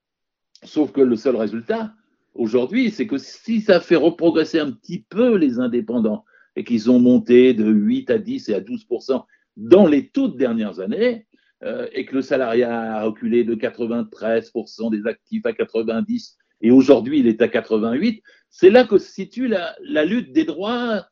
Sauf 0.64 0.92
que 0.92 1.00
le 1.00 1.16
seul 1.16 1.36
résultat, 1.36 1.92
aujourd'hui, 2.34 2.90
c'est 2.90 3.06
que 3.06 3.18
si 3.18 3.60
ça 3.60 3.80
fait 3.80 3.96
reprogresser 3.96 4.58
un 4.58 4.72
petit 4.72 5.04
peu 5.08 5.36
les 5.36 5.58
indépendants 5.58 6.24
et 6.56 6.64
qu'ils 6.64 6.90
ont 6.90 6.98
monté 6.98 7.52
de 7.52 7.70
8 7.70 8.10
à 8.10 8.18
10 8.18 8.48
et 8.48 8.54
à 8.54 8.60
12% 8.60 9.24
dans 9.56 9.86
les 9.86 10.08
toutes 10.08 10.36
dernières 10.36 10.80
années, 10.80 11.26
euh, 11.62 11.86
et 11.92 12.04
que 12.04 12.16
le 12.16 12.22
salariat 12.22 12.96
a 12.96 13.04
reculé 13.04 13.44
de 13.44 13.54
93% 13.54 14.90
des 14.90 15.06
actifs 15.06 15.46
à 15.46 15.52
90 15.52 16.36
et 16.60 16.70
aujourd'hui 16.70 17.20
il 17.20 17.26
est 17.26 17.40
à 17.40 17.48
88, 17.48 18.22
c'est 18.50 18.70
là 18.70 18.84
que 18.84 18.98
se 18.98 19.10
situe 19.10 19.48
la, 19.48 20.04
lutte 20.04 20.32
des 20.32 20.44
droits 20.44 21.06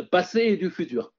passés 0.00 0.40
et 0.40 0.56
du 0.56 0.70
futur. 0.70 1.12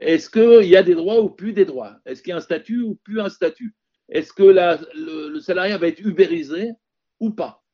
Est-ce 0.00 0.30
qu'il 0.30 0.68
y 0.68 0.76
a 0.76 0.82
des 0.82 0.94
droits 0.94 1.20
ou 1.20 1.30
plus 1.30 1.52
des 1.52 1.64
droits? 1.64 1.98
Est-ce 2.04 2.22
qu'il 2.22 2.30
y 2.30 2.32
a 2.32 2.36
un 2.36 2.40
statut 2.40 2.82
ou 2.82 2.94
plus 2.96 3.20
un 3.20 3.28
statut? 3.28 3.74
Est-ce 4.08 4.32
que 4.32 4.42
le, 4.42 5.28
le, 5.30 5.40
salariat 5.40 5.78
va 5.78 5.88
être 5.88 6.00
ubérisé 6.00 6.72
ou 7.20 7.30
pas? 7.30 7.64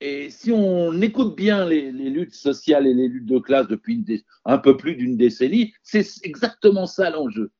Et 0.00 0.30
si 0.30 0.52
on 0.52 1.00
écoute 1.02 1.36
bien 1.36 1.64
les, 1.64 1.90
luttes 1.90 2.34
sociales 2.34 2.86
et 2.86 2.94
les 2.94 3.08
luttes 3.08 3.26
de 3.26 3.38
classe 3.38 3.66
depuis 3.66 4.04
un 4.44 4.58
peu 4.58 4.76
plus 4.76 4.94
d'une 4.94 5.16
décennie, 5.16 5.74
c'est 5.82 6.06
exactement 6.22 6.86
ça 6.86 7.10
l'enjeu. 7.10 7.50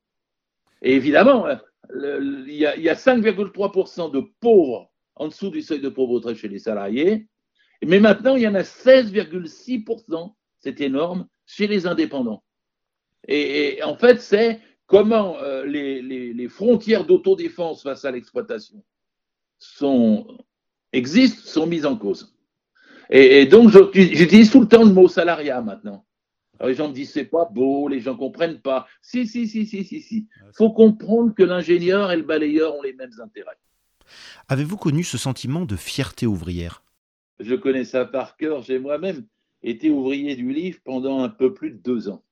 Et 0.81 0.95
évidemment, 0.95 1.47
il 1.93 2.53
y 2.53 2.65
a 2.65 2.95
5,3% 2.95 4.11
de 4.11 4.21
pauvres 4.39 4.89
en 5.15 5.27
dessous 5.27 5.49
du 5.49 5.61
seuil 5.61 5.81
de 5.81 5.89
pauvreté 5.89 6.33
chez 6.35 6.47
les 6.47 6.59
salariés, 6.59 7.27
mais 7.85 7.99
maintenant 7.99 8.37
il 8.37 8.43
y 8.43 8.47
en 8.47 8.55
a 8.55 8.61
16,6%, 8.61 10.33
c'est 10.59 10.79
énorme, 10.79 11.27
chez 11.49 11.65
les 11.65 11.87
indépendants. 11.87 12.43
Et, 13.27 13.81
en 13.83 13.95
fait, 13.97 14.21
c'est 14.21 14.61
comment 14.85 15.37
euh, 15.39 15.65
les, 15.65 16.47
frontières 16.47 17.05
d'autodéfense 17.05 17.83
face 17.83 18.05
à 18.05 18.11
l'exploitation 18.11 18.83
existent, 20.93 21.41
sont 21.43 21.67
mises 21.67 21.85
en 21.85 21.97
cause. 21.97 22.35
Et, 23.09 23.47
donc, 23.47 23.71
j'utilise 23.93 24.51
tout 24.51 24.61
le 24.61 24.67
temps 24.67 24.83
le 24.83 24.93
mot 24.93 25.07
salariat 25.07 25.61
maintenant. 25.61 26.05
les 26.61 26.75
gens 26.75 26.87
me 26.87 26.93
disent 26.93 27.11
c'est 27.11 27.25
pas 27.25 27.45
beau, 27.45 27.87
les 27.87 27.99
gens 27.99 28.15
comprennent 28.15 28.61
pas. 28.61 28.85
Si, 29.01 29.27
si, 29.27 29.47
si, 29.47 29.65
si, 29.65 29.83
si, 29.83 30.01
si. 30.01 30.27
Il 30.45 30.53
faut 30.53 30.71
comprendre 30.71 31.33
que 31.33 31.43
l'ingénieur 31.43 32.11
et 32.11 32.17
le 32.17 32.23
balayeur 32.23 32.75
ont 32.75 32.83
les 32.83 32.93
mêmes 32.93 33.19
intérêts. 33.23 33.57
Avez-vous 34.47 34.77
connu 34.77 35.03
ce 35.03 35.17
sentiment 35.17 35.65
de 35.65 35.75
fierté 35.75 36.27
ouvrière? 36.27 36.83
Je 37.39 37.55
connais 37.55 37.85
ça 37.85 38.05
par 38.05 38.37
cœur. 38.37 38.61
J'ai 38.61 38.77
moi-même 38.77 39.25
été 39.63 39.89
ouvrier 39.89 40.35
du 40.35 40.51
livre 40.51 40.79
pendant 40.83 41.21
un 41.23 41.29
peu 41.29 41.53
plus 41.53 41.71
de 41.71 41.77
deux 41.77 42.09
ans. 42.09 42.23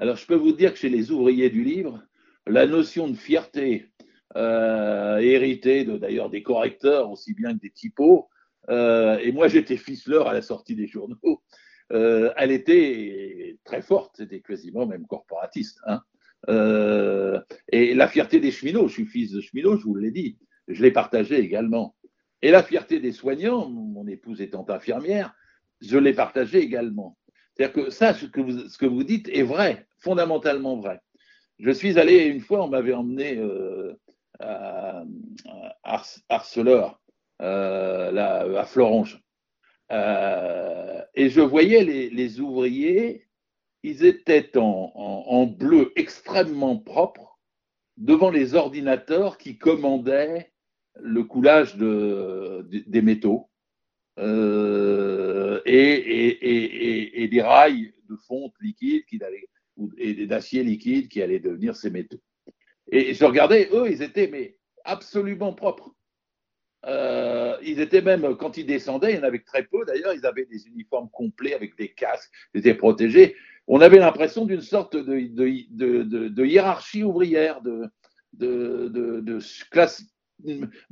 Alors, 0.00 0.16
je 0.16 0.26
peux 0.26 0.34
vous 0.34 0.52
dire 0.52 0.72
que 0.72 0.78
chez 0.78 0.88
les 0.88 1.10
ouvriers 1.10 1.50
du 1.50 1.64
livre, 1.64 2.02
la 2.46 2.66
notion 2.66 3.08
de 3.08 3.16
fierté, 3.16 3.90
euh, 4.36 5.18
héritée 5.18 5.84
d'ailleurs 5.84 6.30
des 6.30 6.42
correcteurs 6.42 7.10
aussi 7.10 7.34
bien 7.34 7.54
que 7.54 7.60
des 7.60 7.70
typos, 7.70 8.28
euh, 8.68 9.18
et 9.18 9.32
moi 9.32 9.48
j'étais 9.48 9.78
ficeleur 9.78 10.28
à 10.28 10.34
la 10.34 10.42
sortie 10.42 10.74
des 10.74 10.86
journaux, 10.86 11.42
euh, 11.92 12.30
elle 12.36 12.52
était 12.52 13.58
très 13.64 13.80
forte, 13.80 14.16
c'était 14.18 14.40
quasiment 14.40 14.86
même 14.86 15.06
corporatiste. 15.06 15.80
Hein. 15.86 16.02
et 17.72 17.94
la 17.94 18.06
fierté 18.06 18.38
des 18.38 18.50
cheminots, 18.50 18.86
je 18.88 18.92
suis 18.92 19.06
fils 19.06 19.32
de 19.32 19.40
cheminot, 19.40 19.76
je 19.76 19.84
vous 19.84 19.96
l'ai 19.96 20.10
dit, 20.10 20.38
je 20.68 20.82
l'ai 20.82 20.92
partagée 20.92 21.40
également. 21.40 21.96
Et 22.42 22.50
la 22.50 22.62
fierté 22.62 23.00
des 23.00 23.12
soignants, 23.12 23.68
mon 23.68 24.06
épouse 24.06 24.40
étant 24.40 24.64
infirmière, 24.68 25.34
je 25.80 25.98
l'ai 25.98 26.12
partagée 26.12 26.58
également. 26.58 27.16
C'est-à-dire 27.54 27.84
que 27.84 27.90
ça, 27.90 28.14
ce 28.14 28.26
que, 28.26 28.40
vous, 28.40 28.68
ce 28.68 28.78
que 28.78 28.86
vous 28.86 29.04
dites 29.04 29.28
est 29.28 29.42
vrai, 29.42 29.86
fondamentalement 29.98 30.76
vrai. 30.76 31.00
Je 31.58 31.70
suis 31.70 31.98
allé 31.98 32.24
une 32.26 32.40
fois, 32.40 32.64
on 32.64 32.68
m'avait 32.68 32.94
emmené 32.94 33.36
euh, 33.36 33.94
à, 34.40 35.02
Arceleur, 36.28 37.00
euh, 37.42 38.56
à 38.56 38.64
Florange, 38.64 39.20
euh, 39.90 41.02
et 41.14 41.28
je 41.30 41.40
voyais 41.40 41.82
les, 41.82 42.40
ouvriers, 42.40 43.26
ils 43.82 44.04
étaient 44.04 44.56
en, 44.56 45.46
bleu 45.46 45.92
extrêmement 45.96 46.76
propre 46.76 47.40
devant 47.96 48.30
les 48.30 48.54
ordinateurs 48.54 49.38
qui 49.38 49.58
commandaient 49.58 50.52
le 51.00 51.24
coulage 51.24 51.76
des 51.76 53.02
métaux. 53.02 53.48
Et, 55.64 57.28
des 57.30 57.42
rails 57.42 57.92
de 58.08 58.16
fonte 58.16 58.54
liquide 58.60 59.04
qui 59.06 59.22
allaient 59.22 59.48
et 59.96 60.26
d'acier 60.26 60.62
liquide 60.64 61.08
qui 61.08 61.22
allaient 61.22 61.38
devenir 61.38 61.76
ces 61.76 61.90
métaux. 61.90 62.20
Et 62.90 63.14
je 63.14 63.24
regardais, 63.24 63.68
eux, 63.72 63.90
ils 63.90 64.02
étaient 64.02 64.28
mais 64.28 64.56
absolument 64.84 65.52
propres. 65.52 65.94
Euh, 66.86 67.56
ils 67.62 67.80
étaient 67.80 68.02
même, 68.02 68.36
quand 68.36 68.56
ils 68.56 68.66
descendaient, 68.66 69.12
il 69.12 69.16
y 69.16 69.20
en 69.20 69.24
avait 69.24 69.40
très 69.40 69.64
peu 69.64 69.84
d'ailleurs, 69.84 70.14
ils 70.14 70.24
avaient 70.24 70.46
des 70.46 70.68
uniformes 70.68 71.10
complets 71.10 71.54
avec 71.54 71.76
des 71.76 71.92
casques, 71.92 72.30
ils 72.54 72.60
étaient 72.60 72.74
protégés. 72.74 73.36
On 73.66 73.80
avait 73.80 73.98
l'impression 73.98 74.46
d'une 74.46 74.62
sorte 74.62 74.96
de, 74.96 76.44
hiérarchie 76.44 77.02
ouvrière, 77.02 77.60
de, 77.60 77.90
de, 78.32 79.38
classe, 79.70 80.04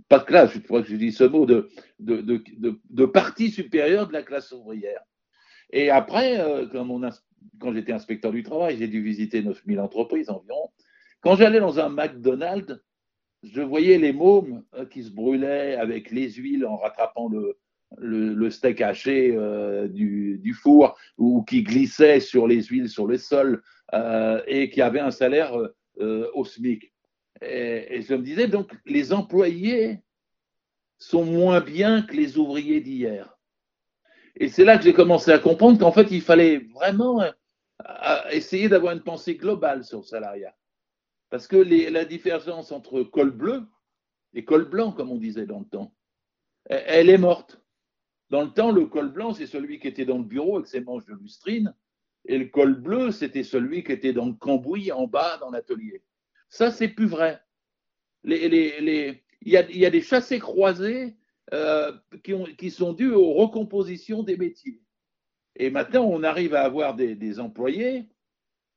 pas 0.08 0.18
de 0.18 0.24
classe, 0.24 0.52
je 0.52 0.58
crois 0.60 0.82
que 0.82 0.88
je 0.88 0.96
dis 0.96 1.12
ce 1.12 1.24
mot, 1.24 1.46
de, 1.46 3.04
partie 3.06 3.50
supérieure 3.50 4.08
de 4.08 4.12
la 4.12 4.22
classe 4.22 4.52
ouvrière. 4.52 5.00
Et 5.70 5.90
après, 5.90 6.40
euh, 6.40 6.66
quand 7.58 7.72
j'étais 7.72 7.92
inspecteur 7.92 8.32
du 8.32 8.42
travail, 8.42 8.76
j'ai 8.78 8.88
dû 8.88 9.02
visiter 9.02 9.42
9000 9.42 9.80
entreprises 9.80 10.30
environ. 10.30 10.70
Quand 11.20 11.36
j'allais 11.36 11.60
dans 11.60 11.80
un 11.80 11.88
McDonald's, 11.88 12.80
je 13.42 13.62
voyais 13.62 13.98
les 13.98 14.12
mômes 14.12 14.64
euh, 14.74 14.86
qui 14.86 15.02
se 15.02 15.10
brûlaient 15.10 15.74
avec 15.76 16.10
les 16.10 16.30
huiles 16.30 16.66
en 16.66 16.76
rattrapant 16.76 17.28
le, 17.28 18.50
steak 18.50 18.80
haché 18.80 19.34
euh, 19.34 19.88
du, 19.88 20.54
four 20.54 20.96
ou 21.18 21.42
qui 21.42 21.62
glissaient 21.62 22.20
sur 22.20 22.46
les 22.46 22.62
huiles 22.62 22.88
sur 22.88 23.06
le 23.06 23.18
sol 23.18 23.62
et 24.48 24.70
qui 24.70 24.82
avaient 24.82 25.00
un 25.00 25.12
salaire 25.12 25.56
au 25.98 26.44
SMIC. 26.44 26.92
Et, 27.42 28.02
je 28.02 28.14
me 28.14 28.22
disais 28.22 28.48
donc, 28.48 28.72
les 28.84 29.12
employés 29.12 30.00
sont 30.98 31.24
moins 31.24 31.60
bien 31.60 32.02
que 32.02 32.14
les 32.14 32.38
ouvriers 32.38 32.80
d'hier. 32.80 33.36
Et 34.36 34.48
c'est 34.48 34.64
là 34.64 34.76
que 34.76 34.84
j'ai 34.84 34.92
commencé 34.92 35.30
à 35.30 35.38
comprendre 35.38 35.78
qu'en 35.78 35.92
fait, 35.92 36.10
il 36.10 36.22
fallait 36.22 36.58
vraiment 36.74 37.22
euh, 37.22 37.30
essayer 38.30 38.68
d'avoir 38.68 38.92
une 38.92 39.02
pensée 39.02 39.36
globale 39.36 39.84
sur 39.84 39.98
le 39.98 40.04
salariat. 40.04 40.54
Parce 41.30 41.46
que 41.46 41.56
la 41.56 42.04
différence 42.04 42.72
entre 42.72 43.02
col 43.02 43.30
bleu 43.30 43.62
et 44.34 44.44
col 44.44 44.68
blanc, 44.68 44.92
comme 44.92 45.10
on 45.10 45.16
disait 45.16 45.46
dans 45.46 45.58
le 45.58 45.64
temps, 45.66 45.94
elle 46.68 47.10
est 47.10 47.18
morte. 47.18 47.60
Dans 48.30 48.42
le 48.42 48.50
temps, 48.50 48.72
le 48.72 48.86
col 48.86 49.10
blanc, 49.12 49.34
c'est 49.34 49.46
celui 49.46 49.78
qui 49.78 49.88
était 49.88 50.04
dans 50.04 50.18
le 50.18 50.24
bureau 50.24 50.56
avec 50.56 50.68
ses 50.68 50.80
manches 50.80 51.06
de 51.06 51.14
lustrine, 51.14 51.74
et 52.24 52.38
le 52.38 52.46
col 52.46 52.74
bleu, 52.74 53.12
c'était 53.12 53.44
celui 53.44 53.84
qui 53.84 53.92
était 53.92 54.12
dans 54.12 54.26
le 54.26 54.32
cambouis 54.32 54.90
en 54.90 55.06
bas 55.06 55.38
dans 55.38 55.50
l'atelier. 55.50 56.02
Ça, 56.48 56.70
c'est 56.70 56.88
plus 56.88 57.06
vrai. 57.06 57.40
il, 58.24 59.20
y 59.42 59.56
a, 59.56 59.90
des 59.90 60.00
chassés 60.00 60.38
croisés 60.38 61.16
euh, 61.52 61.92
qui, 62.58 62.70
sont 62.70 62.92
dus 62.92 63.10
aux 63.10 63.34
recompositions 63.34 64.22
des 64.22 64.36
métiers. 64.36 64.82
Et 65.56 65.70
maintenant, 65.70 66.04
on 66.04 66.22
arrive 66.22 66.54
à 66.54 66.62
avoir 66.62 66.94
des, 66.94 67.40
employés 67.40 68.08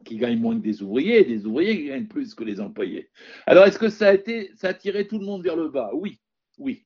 qui 0.05 0.17
gagnent 0.17 0.39
moins 0.39 0.55
que 0.55 0.63
des 0.63 0.81
ouvriers, 0.81 1.25
des 1.25 1.45
ouvriers 1.45 1.77
qui 1.77 1.87
gagnent 1.87 2.07
plus 2.07 2.33
que 2.33 2.43
les 2.43 2.61
employés. 2.61 3.09
Alors, 3.45 3.65
est-ce 3.65 3.79
que 3.79 3.89
ça 3.89 4.09
a, 4.09 4.15
ça 4.55 4.69
a 4.69 4.73
tiré 4.73 5.07
tout 5.07 5.19
le 5.19 5.25
monde 5.25 5.43
vers 5.43 5.57
le 5.57 5.67
bas? 5.67 5.91
Oui, 5.93 6.19
oui. 6.57 6.85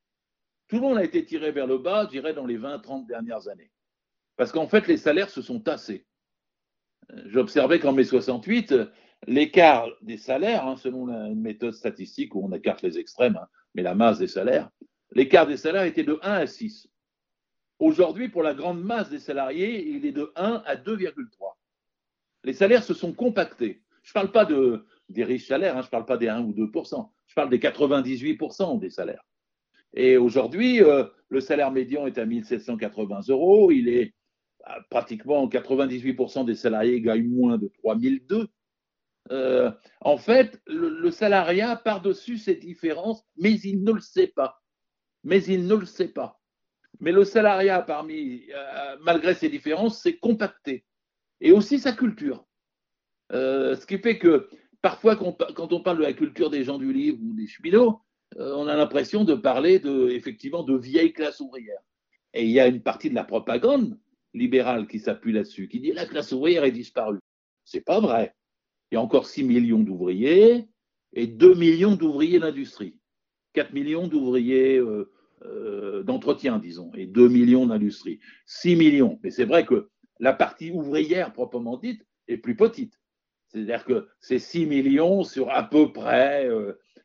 Tout 0.67 0.77
le 0.77 0.81
monde 0.81 0.97
a 0.97 1.03
été 1.03 1.23
tiré 1.23 1.51
vers 1.51 1.67
le 1.67 1.77
bas, 1.77 2.05
je 2.05 2.09
dirais, 2.09 2.33
dans 2.33 2.47
les 2.47 2.57
20-30 2.57 3.05
dernières 3.05 3.47
années. 3.47 3.71
Parce 4.35 4.51
qu'en 4.51 4.67
fait, 4.67 4.87
les 4.87 4.97
salaires 4.97 5.29
se 5.29 5.41
sont 5.41 5.59
tassés. 5.59 6.07
J'observais 7.25 7.79
qu'en 7.79 7.93
mai 7.93 8.03
68, 8.03 8.73
l'écart 9.27 9.89
des 10.01 10.17
salaires, 10.17 10.67
hein, 10.67 10.75
selon 10.75 11.07
une 11.07 11.41
méthode 11.41 11.73
statistique 11.73 12.35
où 12.35 12.45
on 12.45 12.51
écarte 12.53 12.81
les 12.81 12.97
extrêmes, 12.97 13.37
hein, 13.41 13.47
mais 13.75 13.81
la 13.81 13.95
masse 13.95 14.19
des 14.19 14.27
salaires, 14.27 14.69
l'écart 15.11 15.47
des 15.47 15.57
salaires 15.57 15.83
était 15.83 16.03
de 16.03 16.19
1 16.21 16.33
à 16.33 16.47
6. 16.47 16.87
Aujourd'hui, 17.79 18.29
pour 18.29 18.43
la 18.43 18.53
grande 18.53 18.83
masse 18.83 19.09
des 19.09 19.19
salariés, 19.19 19.87
il 19.87 20.05
est 20.05 20.11
de 20.11 20.31
1 20.35 20.63
à 20.65 20.75
2,3. 20.75 21.57
Les 22.43 22.53
salaires 22.53 22.83
se 22.83 22.93
sont 22.93 23.13
compactés. 23.13 23.81
Je 24.03 24.11
ne 24.11 24.13
parle 24.13 24.31
pas 24.31 24.45
de, 24.45 24.85
des 25.09 25.23
riches 25.23 25.47
salaires, 25.47 25.77
hein, 25.77 25.81
je 25.81 25.87
ne 25.87 25.91
parle 25.91 26.05
pas 26.05 26.17
des 26.17 26.27
1 26.27 26.41
ou 26.41 26.53
2 26.53 26.71
je 27.25 27.35
parle 27.35 27.49
des 27.49 27.59
98% 27.59 28.79
des 28.79 28.89
salaires. 28.89 29.23
Et 29.93 30.17
aujourd'hui, 30.17 30.81
euh, 30.81 31.05
le 31.29 31.39
salaire 31.39 31.71
médian 31.71 32.05
est 32.07 32.17
à 32.17 32.25
1780 32.25 33.21
euros. 33.29 33.71
Il 33.71 33.87
est 33.89 34.13
euh, 34.67 34.73
pratiquement 34.89 35.47
98 35.47 36.45
des 36.45 36.55
salariés 36.55 37.01
gagnent 37.01 37.29
moins 37.29 37.57
de 37.57 37.71
3002. 37.81 38.47
Euh, 39.31 39.71
en 40.01 40.17
fait, 40.17 40.61
le, 40.67 41.09
salariat 41.11 41.75
par-dessus 41.75 42.37
ces 42.37 42.55
différences, 42.55 43.23
mais 43.37 43.53
il 43.53 43.83
ne 43.83 43.93
le 43.93 44.01
sait 44.01 44.27
pas 44.27 44.63
mais 45.23 45.43
il 45.45 45.67
ne 45.67 45.75
le 45.75 45.85
sait 45.85 46.09
pas. 46.09 46.39
Mais 46.99 47.11
le 47.11 47.23
salariat, 47.23 47.81
parmi, 47.81 48.43
euh, 48.53 48.97
malgré 49.01 49.33
ces 49.33 49.49
différences, 49.49 50.01
s'est 50.01 50.17
compacté. 50.17 50.85
Et 51.41 51.51
aussi 51.51 51.79
sa 51.79 51.93
culture. 51.93 52.45
Euh, 53.31 53.75
ce 53.75 53.85
qui 53.85 53.97
fait 53.97 54.19
que 54.19 54.49
parfois, 54.81 55.15
quand 55.15 55.73
on 55.73 55.81
parle 55.81 55.97
de 55.97 56.03
la 56.03 56.13
culture 56.13 56.49
des 56.49 56.63
gens 56.63 56.77
du 56.77 56.93
livre 56.93 57.17
ou 57.21 57.33
des 57.33 57.47
cheminots, 57.47 58.01
on 58.35 58.67
a 58.67 58.75
l'impression 58.75 59.23
de 59.23 59.35
parler 59.35 59.79
de, 59.79 60.09
effectivement 60.09 60.63
de 60.63 60.77
vieille 60.77 61.13
classe 61.13 61.39
ouvrière. 61.39 61.79
Et 62.33 62.43
il 62.43 62.51
y 62.51 62.59
a 62.59 62.67
une 62.67 62.81
partie 62.81 63.09
de 63.09 63.15
la 63.15 63.23
propagande 63.23 63.99
libérale 64.33 64.87
qui 64.87 64.99
s'appuie 64.99 65.33
là-dessus, 65.33 65.67
qui 65.67 65.79
dit 65.79 65.91
la 65.91 66.05
classe 66.05 66.31
ouvrière 66.31 66.63
est 66.63 66.71
disparue. 66.71 67.19
C'est 67.63 67.85
pas 67.85 67.99
vrai. 67.99 68.35
Il 68.93 68.97
y 68.97 68.99
a 68.99 69.01
encore 69.01 69.25
6 69.25 69.43
millions 69.43 69.79
d'ouvriers 69.79 70.67
et 71.13 71.25
2 71.25 71.55
millions 71.55 71.95
d'ouvriers 71.95 72.37
d'industrie. 72.37 72.99
4 73.53 73.73
millions 73.73 74.07
d'ouvriers 74.07 74.79
d'entretien, 76.03 76.59
disons, 76.59 76.91
et 76.93 77.07
2 77.07 77.27
millions 77.27 77.65
d'industrie. 77.65 78.19
6 78.45 78.75
millions. 78.75 79.19
Mais 79.23 79.31
c'est 79.31 79.45
vrai 79.45 79.65
que 79.65 79.89
la 80.19 80.31
partie 80.31 80.69
ouvrière 80.69 81.33
proprement 81.33 81.77
dite 81.77 82.05
est 82.27 82.37
plus 82.37 82.55
petite. 82.55 82.99
C'est-à-dire 83.47 83.83
que 83.83 84.09
c'est 84.19 84.37
6 84.37 84.67
millions 84.67 85.23
sur 85.23 85.49
à 85.49 85.63
peu 85.63 85.91
près 85.91 86.47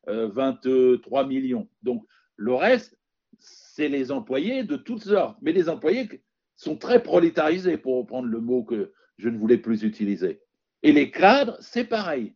23 0.07 1.26
millions. 1.26 1.71
Donc 1.83 2.04
le 2.37 2.52
reste, 2.52 2.99
c'est 3.38 3.88
les 3.88 4.12
employés 4.12 4.62
de 4.62 4.76
toutes 4.76 5.04
sortes. 5.04 5.38
Mais 5.40 5.52
les 5.52 5.71
employés 5.71 6.07
sont 6.54 6.76
très 6.76 7.02
prolétarisés, 7.02 7.78
pour 7.78 7.97
reprendre 7.97 8.28
le 8.28 8.40
mot 8.40 8.62
que 8.62 8.92
je 9.16 9.30
ne 9.30 9.38
voulais 9.38 9.57
plus 9.57 9.85
utiliser. 9.85 10.42
Et 10.82 10.92
les 10.92 11.11
cadres, 11.11 11.56
c'est 11.61 11.85
pareil. 11.85 12.35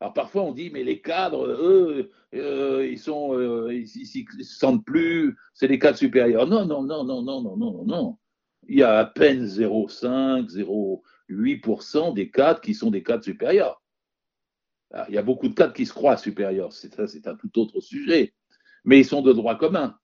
Alors 0.00 0.14
parfois 0.14 0.42
on 0.42 0.52
dit, 0.52 0.70
mais 0.70 0.82
les 0.82 1.00
cadres, 1.02 1.46
eux, 1.46 2.10
euh, 2.34 2.86
ils 2.90 2.98
sont, 2.98 3.34
euh, 3.36 3.72
ils, 3.74 3.86
se 3.86 4.42
sentent 4.44 4.84
plus, 4.84 5.36
c'est 5.52 5.68
les 5.68 5.78
cadres 5.78 5.98
supérieurs. 5.98 6.46
Non, 6.46 6.64
non, 6.64 6.82
non, 6.82 7.04
non, 7.04 7.22
non, 7.22 7.42
non, 7.42 7.56
non, 7.56 7.84
non. 7.84 8.18
Il 8.68 8.78
y 8.78 8.82
a 8.82 8.98
à 8.98 9.04
peine 9.04 9.44
0,5, 9.44 10.48
0,8% 10.48 12.14
des 12.14 12.30
cadres 12.30 12.60
qui 12.60 12.72
sont 12.72 12.90
des 12.90 13.02
cadres 13.02 13.24
supérieurs. 13.24 13.82
il 15.08 15.14
y 15.14 15.18
a 15.18 15.22
beaucoup 15.22 15.48
de 15.48 15.54
cadres 15.54 15.74
qui 15.74 15.84
se 15.84 15.92
croient 15.92 16.16
supérieurs, 16.16 16.72
c'est 16.72 17.26
un 17.26 17.36
tout 17.36 17.58
autre 17.58 17.80
sujet. 17.80 18.32
Mais 18.84 18.98
ils 19.00 19.04
sont 19.04 19.20
de 19.20 19.32
droit 19.32 19.58
commun. 19.58 19.98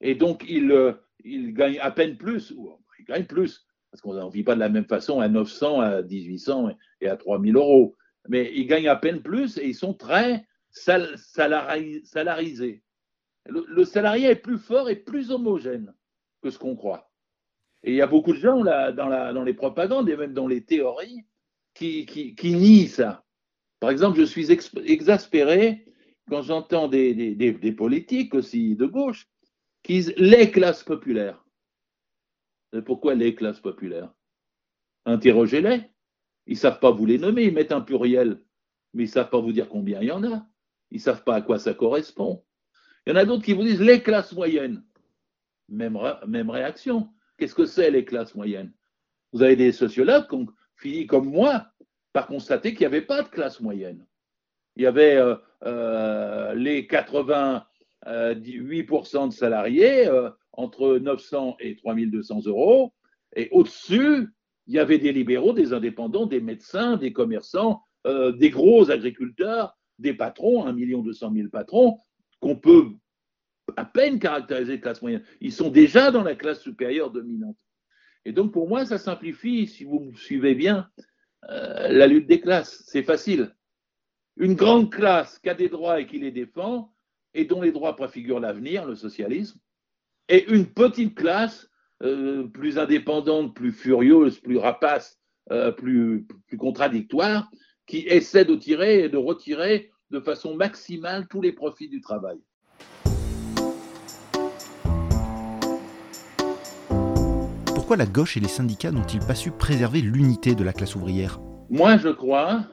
Et 0.00 0.14
donc 0.14 0.44
ils, 0.48 0.72
euh, 0.72 0.92
ils 1.22 1.52
gagnent 1.52 1.80
à 1.80 1.90
peine 1.90 2.16
plus, 2.16 2.52
ou 2.52 2.78
ils 2.98 3.04
gagnent 3.04 3.26
plus, 3.26 3.66
parce 3.94 4.02
qu'on 4.02 4.14
ne 4.14 4.32
vit 4.32 4.42
pas 4.42 4.56
de 4.56 4.60
la 4.60 4.68
même 4.68 4.86
façon 4.86 5.20
à 5.20 5.28
900, 5.28 5.80
à 5.80 6.02
1800 6.02 6.70
et 7.00 7.08
à 7.08 7.16
3000 7.16 7.54
euros 7.54 7.94
mais 8.28 8.52
ils 8.54 8.66
gagnent 8.66 8.88
à 8.88 8.96
peine 8.96 9.22
plus 9.22 9.58
et 9.58 9.66
ils 9.66 9.74
sont 9.74 9.94
très 9.94 10.46
salarisés. 10.70 12.82
Le, 13.46 13.84
salarié 13.84 14.30
est 14.30 14.36
plus 14.36 14.58
fort 14.58 14.88
et 14.88 14.96
plus 14.96 15.30
homogène 15.30 15.94
que 16.42 16.50
ce 16.50 16.58
qu'on 16.58 16.74
croit. 16.74 17.10
Et 17.82 17.90
il 17.90 17.96
y 17.96 18.02
a 18.02 18.06
beaucoup 18.06 18.32
de 18.32 18.38
gens 18.38 18.64
dans, 18.64 19.44
les 19.44 19.54
propagandes 19.54 20.08
et 20.08 20.16
même 20.16 20.32
dans 20.32 20.46
les 20.46 20.64
théories 20.64 21.24
qui, 21.74 22.34
nient 22.42 22.88
ça. 22.88 23.24
Par 23.80 23.90
exemple, 23.90 24.18
je 24.18 24.24
suis 24.24 24.50
exaspéré 24.50 25.84
quand 26.28 26.40
j'entends 26.40 26.88
des, 26.88 27.74
politiques 27.76 28.34
aussi 28.34 28.76
de 28.76 28.86
gauche 28.86 29.28
qui 29.82 29.94
disent 29.94 30.14
les 30.16 30.50
classes 30.50 30.82
populaires. 30.82 31.43
Pourquoi 32.82 33.14
les 33.14 33.34
classes 33.34 33.60
populaires? 33.60 34.12
Interrogez-les. 35.06 35.82
Ils 36.46 36.54
ne 36.54 36.58
savent 36.58 36.80
pas 36.80 36.90
vous 36.90 37.06
les 37.06 37.18
nommer, 37.18 37.44
ils 37.44 37.54
mettent 37.54 37.72
un 37.72 37.80
pluriel, 37.80 38.42
mais 38.92 39.04
ils 39.04 39.06
ne 39.06 39.12
savent 39.12 39.30
pas 39.30 39.40
vous 39.40 39.52
dire 39.52 39.68
combien 39.68 40.00
il 40.00 40.08
y 40.08 40.12
en 40.12 40.24
a. 40.24 40.46
Ils 40.90 40.98
ne 40.98 41.02
savent 41.02 41.24
pas 41.24 41.36
à 41.36 41.42
quoi 41.42 41.58
ça 41.58 41.74
correspond. 41.74 42.44
Il 43.06 43.10
y 43.10 43.12
en 43.12 43.16
a 43.16 43.24
d'autres 43.24 43.44
qui 43.44 43.54
vous 43.54 43.62
disent 43.62 43.80
les 43.80 44.02
classes 44.02 44.32
moyennes. 44.32 44.84
Même, 45.68 45.98
même 46.26 46.50
réaction. 46.50 47.08
Qu'est-ce 47.38 47.54
que 47.54 47.66
c'est 47.66 47.90
les 47.90 48.04
classes 48.04 48.34
moyennes? 48.34 48.72
Vous 49.32 49.42
avez 49.42 49.56
des 49.56 49.72
sociologues 49.72 50.28
qui 50.28 50.34
ont 50.34 50.46
fini 50.76 51.06
comme 51.06 51.30
moi 51.30 51.68
par 52.12 52.26
constater 52.26 52.72
qu'il 52.72 52.80
n'y 52.80 52.86
avait 52.86 53.02
pas 53.02 53.22
de 53.22 53.28
classe 53.28 53.60
moyenne. 53.60 54.06
Il 54.76 54.82
y 54.82 54.86
avait 54.86 55.16
euh, 55.16 55.36
euh, 55.64 56.54
les 56.54 56.86
88% 56.86 59.28
de 59.28 59.32
salariés 59.32 60.08
euh, 60.08 60.30
entre 60.56 60.98
900 60.98 61.56
et 61.60 61.76
3200 61.76 62.46
euros, 62.46 62.92
et 63.36 63.48
au-dessus, 63.50 64.28
il 64.66 64.74
y 64.74 64.78
avait 64.78 64.98
des 64.98 65.12
libéraux, 65.12 65.52
des 65.52 65.72
indépendants, 65.72 66.26
des 66.26 66.40
médecins, 66.40 66.96
des 66.96 67.12
commerçants, 67.12 67.82
euh, 68.06 68.32
des 68.32 68.50
gros 68.50 68.90
agriculteurs, 68.90 69.76
des 69.98 70.14
patrons, 70.14 70.66
1 70.66 70.72
million 70.72 71.02
200 71.02 71.32
000 71.34 71.48
patrons, 71.48 72.00
qu'on 72.40 72.56
peut 72.56 72.88
à 73.76 73.84
peine 73.84 74.18
caractériser 74.18 74.76
de 74.76 74.82
classe 74.82 75.02
moyenne. 75.02 75.24
Ils 75.40 75.52
sont 75.52 75.70
déjà 75.70 76.10
dans 76.10 76.22
la 76.22 76.34
classe 76.34 76.60
supérieure 76.60 77.10
dominante. 77.10 77.56
Et 78.24 78.32
donc 78.32 78.52
pour 78.52 78.68
moi, 78.68 78.86
ça 78.86 78.98
simplifie, 78.98 79.66
si 79.66 79.84
vous 79.84 80.00
me 80.00 80.14
suivez 80.14 80.54
bien, 80.54 80.88
euh, 81.50 81.88
la 81.88 82.06
lutte 82.06 82.26
des 82.26 82.40
classes. 82.40 82.82
C'est 82.86 83.02
facile. 83.02 83.54
Une 84.36 84.54
grande 84.54 84.90
classe 84.90 85.38
qui 85.38 85.48
a 85.48 85.54
des 85.54 85.68
droits 85.68 86.00
et 86.00 86.06
qui 86.06 86.18
les 86.18 86.30
défend, 86.30 86.92
et 87.34 87.44
dont 87.44 87.60
les 87.60 87.72
droits 87.72 87.96
préfigurent 87.96 88.40
l'avenir, 88.40 88.86
le 88.86 88.94
socialisme, 88.94 89.58
et 90.28 90.50
une 90.50 90.66
petite 90.66 91.14
classe 91.14 91.68
euh, 92.02 92.44
plus 92.48 92.78
indépendante, 92.78 93.54
plus 93.54 93.72
furieuse, 93.72 94.38
plus 94.38 94.58
rapace, 94.58 95.18
euh, 95.50 95.70
plus, 95.70 96.26
plus 96.46 96.56
contradictoire, 96.56 97.50
qui 97.86 97.98
essaie 97.98 98.44
de 98.44 98.54
tirer 98.54 99.04
et 99.04 99.08
de 99.08 99.16
retirer 99.16 99.90
de 100.10 100.20
façon 100.20 100.54
maximale 100.54 101.26
tous 101.28 101.40
les 101.40 101.52
profits 101.52 101.88
du 101.88 102.00
travail. 102.00 102.38
Pourquoi 107.66 107.96
la 107.96 108.06
gauche 108.06 108.36
et 108.36 108.40
les 108.40 108.48
syndicats 108.48 108.90
n'ont-ils 108.90 109.20
pas 109.20 109.34
su 109.34 109.50
préserver 109.50 110.00
l'unité 110.00 110.54
de 110.54 110.64
la 110.64 110.72
classe 110.72 110.94
ouvrière? 110.94 111.40
Moi, 111.68 111.98
je 111.98 112.08
crois. 112.08 112.66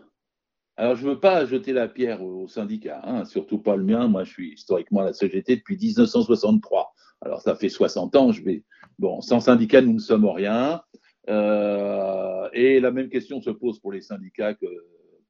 Alors, 0.78 0.96
je 0.96 1.06
ne 1.06 1.12
veux 1.12 1.20
pas 1.20 1.46
jeter 1.46 1.74
la 1.74 1.90
pierre 1.90 2.24
aux 2.24 2.48
syndicats, 2.48 3.02
hein, 3.04 3.26
surtout 3.26 3.60
pas 3.60 3.76
le 3.76 3.84
mien. 3.84 4.08
Moi, 4.08 4.24
je 4.24 4.32
suis 4.32 4.54
historiquement 4.54 5.02
à 5.02 5.06
la 5.06 5.14
CGT 5.14 5.58
depuis 5.58 5.78
1963. 5.78 6.94
Alors, 7.22 7.42
ça 7.42 7.56
fait 7.56 7.70
60 7.70 8.16
ans. 8.16 8.32
Je 8.32 8.44
vais, 8.44 8.64
Bon, 9.00 9.20
sans 9.22 9.40
syndicats, 9.40 9.82
nous 9.82 9.94
ne 9.94 10.00
sommes 10.00 10.28
rien. 10.28 10.84
Euh, 11.30 12.48
et 12.54 12.80
la 12.80 12.92
même 12.92 13.10
question 13.10 13.42
se 13.42 13.50
pose 13.50 13.80
pour 13.80 13.92
les 13.92 14.02
syndicats 14.02 14.54
que 14.54 14.68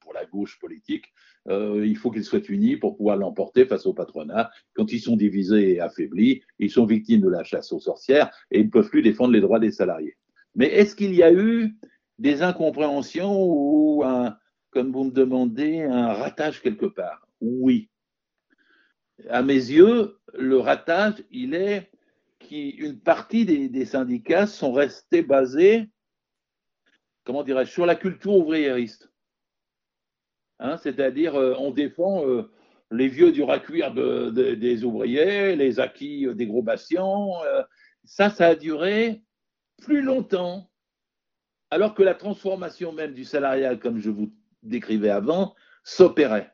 pour 0.02 0.14
la 0.14 0.26
gauche 0.26 0.60
politique. 0.60 1.06
Euh, 1.48 1.86
il 1.86 1.96
faut 1.96 2.12
qu'ils 2.12 2.24
soient 2.24 2.46
unis 2.50 2.76
pour 2.76 2.98
pouvoir 2.98 3.16
l'emporter 3.18 3.66
face 3.66 3.86
au 3.86 3.94
patronat. 3.94 4.52
Quand 4.74 4.92
ils 4.92 5.00
sont 5.00 5.16
divisés 5.16 5.76
et 5.76 5.80
affaiblis, 5.80 6.42
ils 6.60 6.70
sont 6.70 6.86
victimes 6.86 7.22
de 7.22 7.30
la 7.30 7.44
chasse 7.44 7.72
aux 7.72 7.80
sorcières 7.80 8.30
et 8.52 8.60
ils 8.60 8.66
ne 8.66 8.72
peuvent 8.72 8.90
plus 8.90 9.04
défendre 9.04 9.32
les 9.32 9.42
droits 9.42 9.60
des 9.60 9.72
salariés. 9.72 10.18
Mais 10.56 10.68
est-ce 10.68 10.96
qu'il 10.96 11.16
y 11.16 11.24
a 11.24 11.32
eu 11.32 11.76
des 12.20 12.42
incompréhensions 12.42 13.42
ou, 13.42 14.04
un, 14.04 14.36
comme 14.72 14.92
vous 14.92 15.06
me 15.06 15.12
demandez, 15.12 15.82
un 15.84 16.14
ratage 16.14 16.62
quelque 16.62 16.88
part? 16.88 17.26
Oui. 17.40 17.91
À 19.30 19.44
mes 19.44 19.54
yeux, 19.54 20.20
le 20.34 20.58
ratage, 20.58 21.24
il 21.30 21.54
est 21.54 21.92
une 22.52 23.00
partie 23.00 23.46
des, 23.46 23.86
syndicats 23.86 24.48
sont 24.48 24.74
restés 24.74 25.22
basés, 25.22 25.90
comment 27.24 27.44
dirais-je, 27.44 27.72
sur 27.72 27.86
la 27.86 27.96
culture 27.96 28.36
ouvriériste. 28.36 29.12
Hein, 30.60 30.78
c'est-à-dire, 30.78 31.36
euh, 31.36 31.56
on 31.58 31.72
défend 31.72 32.26
euh, 32.28 32.52
les 32.92 33.08
vieux 33.08 33.32
du 33.32 33.44
à 33.44 33.60
cuire 33.60 33.94
des 33.94 34.84
ouvriers, 34.84 35.56
les 35.56 35.80
acquis 35.80 36.28
euh, 36.28 36.36
des 36.36 36.46
gros 36.46 36.62
bastions. 36.62 37.32
ça, 38.04 38.30
ça 38.30 38.48
a 38.48 38.56
duré 38.56 39.24
plus 39.82 40.02
longtemps, 40.02 40.70
alors 41.72 41.96
que 41.96 42.04
la 42.04 42.14
transformation 42.14 42.92
même 42.92 43.14
du 43.14 43.24
salariat, 43.24 43.76
comme 43.76 43.98
je 43.98 44.10
vous 44.10 44.32
décrivais 44.62 45.10
avant, 45.10 45.56
s'opérait. 45.84 46.54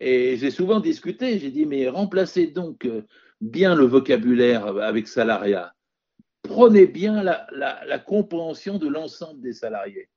Et 0.00 0.36
j'ai 0.36 0.50
souvent 0.50 0.80
discuté, 0.80 1.38
j'ai 1.38 1.50
dit, 1.50 1.66
mais 1.66 1.88
remplacez 1.88 2.48
donc 2.48 2.88
bien 3.40 3.74
le 3.74 3.84
vocabulaire 3.84 4.66
avec 4.66 5.08
salariat. 5.08 5.72
Prenez 6.42 6.86
bien 6.86 7.22
la, 7.22 7.98
compréhension 7.98 8.78
de 8.78 8.88
l'ensemble 8.88 9.40
des 9.40 9.52
salariés. 9.52 10.08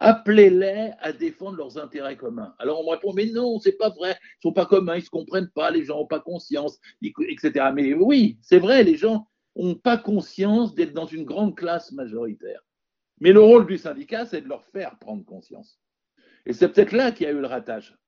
Appelez-les 0.00 0.92
à 1.00 1.12
défendre 1.12 1.56
leurs 1.56 1.76
intérêts 1.78 2.16
communs. 2.16 2.54
Alors 2.58 2.80
on 2.80 2.84
me 2.84 2.90
répond, 2.90 3.12
mais 3.12 3.26
non, 3.26 3.58
c'est 3.58 3.76
pas 3.76 3.90
vrai, 3.90 4.16
ils 4.20 4.42
sont 4.42 4.52
pas 4.52 4.66
communs, 4.66 4.96
ils 4.96 5.02
se 5.02 5.10
comprennent 5.10 5.50
pas, 5.50 5.72
les 5.72 5.84
gens 5.84 5.98
n'ont 5.98 6.06
pas 6.06 6.20
conscience, 6.20 6.78
etc. 7.02 7.72
Mais 7.74 7.94
oui, 7.94 8.38
c'est 8.40 8.60
vrai, 8.60 8.84
les 8.84 8.96
gens 8.96 9.26
n'ont 9.56 9.74
pas 9.74 9.98
conscience 9.98 10.74
d'être 10.74 10.92
dans 10.92 11.06
une 11.06 11.24
grande 11.24 11.56
classe 11.56 11.90
majoritaire. 11.90 12.60
Mais 13.20 13.32
le 13.32 13.40
rôle 13.40 13.66
du 13.66 13.76
syndicat, 13.76 14.24
c'est 14.24 14.42
de 14.42 14.48
leur 14.48 14.64
faire 14.66 14.96
prendre 15.00 15.24
conscience. 15.24 15.80
Et 16.46 16.52
c'est 16.52 16.68
peut-être 16.68 16.92
là 16.92 17.10
qu'il 17.10 17.26
y 17.26 17.28
a 17.28 17.32
eu 17.32 17.40
le 17.40 17.46
ratage. 17.48 17.98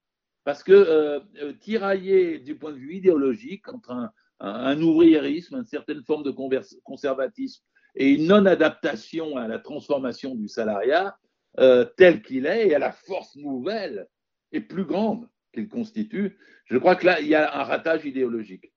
Parce 0.51 0.65
que 0.65 0.73
euh, 0.73 1.21
euh, 1.43 1.53
tirailler 1.53 2.41
du 2.41 2.57
point 2.57 2.73
de 2.73 2.77
vue 2.77 2.97
idéologique 2.97 3.69
entre 3.69 3.93
un, 3.93 4.11
un 4.41 4.83
ouvriérisme, 4.83 5.55
une 5.55 5.65
certaine 5.65 6.03
forme 6.03 6.25
de 6.25 6.35
conservatisme 6.83 7.63
et 7.95 8.11
une 8.15 8.27
non-adaptation 8.27 9.37
à 9.37 9.47
la 9.47 9.61
transformation 9.61 10.35
du 10.35 10.49
salariat 10.49 11.17
euh, 11.61 11.85
tel 11.97 12.21
qu'il 12.21 12.47
est 12.47 12.67
et 12.67 12.75
à 12.75 12.81
la 12.81 12.91
force 12.91 13.37
nouvelle 13.37 14.09
et 14.51 14.61
plus 14.61 14.83
grande 14.83 15.29
qu'il 15.55 15.69
constitue, 15.69 16.37
je 16.65 16.79
crois 16.79 16.97
que 16.97 17.07
là, 17.07 17.21
il 17.21 17.29
y 17.29 17.37
a 17.37 17.57
un 17.57 17.63
ratage 17.63 18.05
idéologique. 18.05 18.73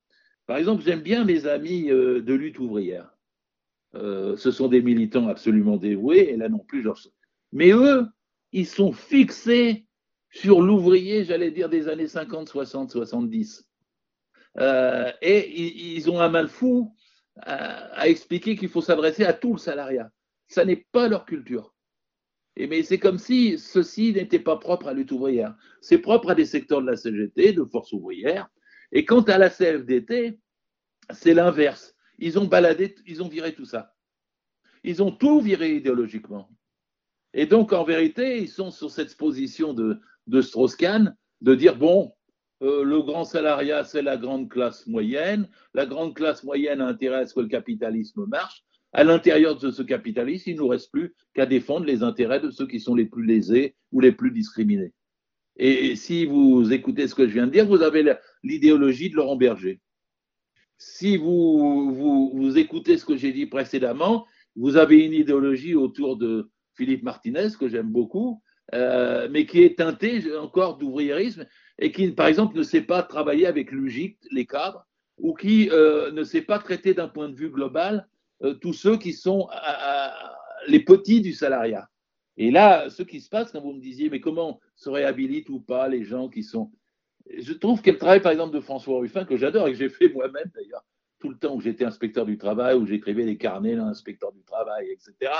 Par 0.46 0.58
exemple, 0.58 0.84
j'aime 0.84 1.02
bien 1.02 1.26
mes 1.26 1.48
amis 1.48 1.90
euh, 1.90 2.22
de 2.22 2.36
lutte 2.36 2.60
ouvrière. 2.60 3.10
Ce 3.96 4.52
sont 4.52 4.68
des 4.68 4.84
militants 4.84 5.28
absolument 5.28 5.78
dévoués, 5.78 6.30
et 6.30 6.38
là 6.38 6.50
non 6.50 6.60
plus, 6.60 6.88
mais 7.52 7.72
eux, 7.72 8.06
ils 8.52 8.68
sont 8.68 8.92
fixés 8.92 9.88
sur 10.34 10.62
l'ouvrier, 10.62 11.24
j'allais 11.24 11.52
dire, 11.52 11.70
des 11.70 11.88
années 11.88 12.08
50, 12.08 12.50
60, 12.50 12.90
70. 12.90 13.70
Euh, 14.60 15.12
et 15.22 15.96
ils, 15.96 16.10
ont 16.10 16.20
un 16.20 16.30
mal 16.30 16.48
fou 16.48 16.96
à, 17.38 18.08
expliquer 18.08 18.56
qu'il 18.56 18.70
faut 18.70 18.82
s'adresser 18.82 19.26
à 19.26 19.34
tout 19.34 19.54
le 19.54 19.60
salariat. 19.60 20.10
Ça 20.48 20.66
n'est 20.66 20.88
pas 20.92 21.08
leur 21.08 21.26
culture. 21.26 21.76
Et 22.56 22.66
mais 22.66 22.82
c'est 22.82 22.98
comme 22.98 23.20
si 23.20 23.60
ceci 23.60 24.12
n'était 24.12 24.40
pas 24.40 24.58
propre 24.58 24.88
à 24.88 24.94
lutte 24.94 25.12
ouvrière. 25.12 25.56
C'est 25.82 26.00
propre 26.00 26.32
à 26.32 26.36
des 26.36 26.46
secteurs 26.46 26.82
de 26.82 26.88
la 26.88 26.98
CGT, 26.98 27.54
de 27.54 27.64
force 27.66 27.94
ouvrière. 27.94 28.48
Et 28.92 29.06
quant 29.06 29.22
à 29.22 29.38
la 29.38 29.52
CFDT, 29.52 30.40
c'est 31.12 31.34
l'inverse. 31.36 31.96
Ils 32.18 32.40
ont 32.40 32.46
baladé, 32.46 32.96
ils 33.06 33.22
ont 33.22 33.30
viré 33.30 33.54
tout 33.54 33.66
ça. 33.66 33.96
Ils 34.84 35.04
ont 35.04 35.12
tout 35.12 35.42
viré 35.42 35.76
idéologiquement. 35.76 36.50
Et 37.36 37.46
donc, 37.46 37.74
en 37.74 37.84
vérité, 37.84 38.40
ils 38.40 38.50
sont 38.50 38.70
sur 38.70 38.92
cette 38.92 39.16
position 39.18 39.74
de, 39.74 40.00
de 40.28 40.42
Strauss-Kahn 40.42 41.16
de 41.42 41.56
dire 41.56 41.78
bon, 41.78 42.14
euh, 42.62 42.84
le 42.84 43.02
grand 43.02 43.26
salariat, 43.26 43.84
c'est 43.84 44.02
la 44.02 44.18
grande 44.18 44.50
classe 44.50 44.88
moyenne. 44.88 45.50
La 45.74 45.86
grande 45.86 46.16
classe 46.16 46.44
moyenne 46.44 46.82
a 46.82 46.88
intérêt 46.88 47.18
à 47.18 47.28
ce 47.28 47.34
que 47.34 47.42
le 47.42 47.48
capitalisme 47.48 48.26
marche. 48.28 48.64
À 48.94 49.04
l'intérieur 49.04 49.58
de 49.58 49.72
ce 49.72 49.82
capitalisme, 49.82 50.52
il 50.52 50.54
ne 50.56 50.60
nous 50.60 50.68
reste 50.68 50.92
plus 50.92 51.14
qu'à 51.34 51.46
défendre 51.46 51.86
les 51.86 52.04
intérêts 52.04 52.40
de 52.40 52.52
ceux 52.52 52.68
qui 52.68 52.80
sont 52.80 52.96
les 52.96 53.06
plus 53.06 53.26
lésés 53.26 53.76
ou 53.92 54.00
les 54.00 54.12
plus 54.12 54.32
discriminés. 54.32 54.94
Et 55.58 55.96
si 55.96 56.26
vous 56.26 56.72
écoutez 56.72 57.08
ce 57.08 57.16
que 57.16 57.28
je 57.28 57.34
viens 57.34 57.48
de 57.48 57.52
dire, 57.52 57.68
vous 57.68 57.82
avez 57.82 58.16
l'idéologie 58.44 59.10
de 59.10 59.16
Laurent 59.16 59.36
Berger. 59.36 59.82
Si 60.78 61.18
vous, 61.18 61.94
vous, 62.34 62.58
écoutez 62.58 62.98
ce 62.98 63.06
que 63.06 63.16
j'ai 63.16 63.32
dit 63.32 63.46
précédemment, 63.46 64.26
vous 64.56 64.78
avez 64.78 65.06
une 65.06 65.14
idéologie 65.14 65.76
autour 65.76 66.18
de 66.18 66.52
Philippe 66.76 67.04
Martinez, 67.04 67.50
que 67.60 67.68
j'aime 67.68 67.92
beaucoup, 67.92 68.42
euh, 68.74 69.28
mais 69.30 69.46
qui 69.46 69.64
est 69.64 69.78
teintée 69.78 70.36
encore 70.38 70.78
d'ouvriérisme 70.78 71.46
et 71.80 71.92
qui, 71.92 72.12
par 72.12 72.28
exemple, 72.28 72.58
ne 72.58 72.64
sait 72.64 72.82
pas 72.82 73.04
travailler 73.04 73.46
avec 73.46 73.72
logique 73.72 74.18
les 74.32 74.46
cadres, 74.46 74.86
ou 75.18 75.34
qui 75.34 75.70
euh, 75.70 76.12
ne 76.12 76.24
sait 76.24 76.42
pas 76.42 76.60
traiter 76.60 76.94
d'un 76.94 77.08
point 77.08 77.30
de 77.30 77.36
vue 77.36 77.50
global 77.50 78.08
euh, 78.42 78.54
tous 78.56 78.74
ceux 78.74 78.98
qui 78.98 79.14
sont 79.14 79.48
les 80.68 80.80
petits 80.80 81.22
du 81.22 81.34
salariat. 81.34 81.90
Et 82.38 82.52
là, 82.52 82.90
ce 82.90 83.04
qui 83.04 83.22
se 83.22 83.30
passe 83.30 83.52
quand 83.52 83.62
vous 83.62 83.74
me 83.74 83.82
disiez, 83.82 84.10
mais 84.10 84.20
comment 84.20 84.60
se 84.76 84.90
réhabilitent 84.90 85.50
ou 85.50 85.60
pas 85.60 85.88
les 85.88 86.04
gens 86.04 86.30
qui 86.30 86.42
sont. 86.42 86.72
Je 87.38 87.54
trouve 87.54 87.82
qu'elle 87.82 87.98
travaille, 87.98 88.22
par 88.22 88.32
exemple, 88.32 88.56
de 88.56 88.62
François 88.62 89.00
Ruffin, 89.00 89.24
que 89.24 89.38
j'adore 89.38 89.68
et 89.68 89.72
que 89.72 89.78
j'ai 89.78 89.90
fait 89.90 90.10
moi-même 90.10 90.52
d'ailleurs, 90.56 90.84
tout 91.24 91.30
le 91.30 91.38
temps 91.38 91.56
où 91.56 91.62
j'étais 91.62 91.86
inspecteur 91.86 92.26
du 92.26 92.38
travail, 92.38 92.76
où 92.76 92.86
j'écrivais 92.86 93.24
les 93.24 93.38
carnets 93.38 93.76
l'inspecteur 93.76 94.34
du 94.34 94.44
travail, 94.44 94.90
etc. 94.92 95.32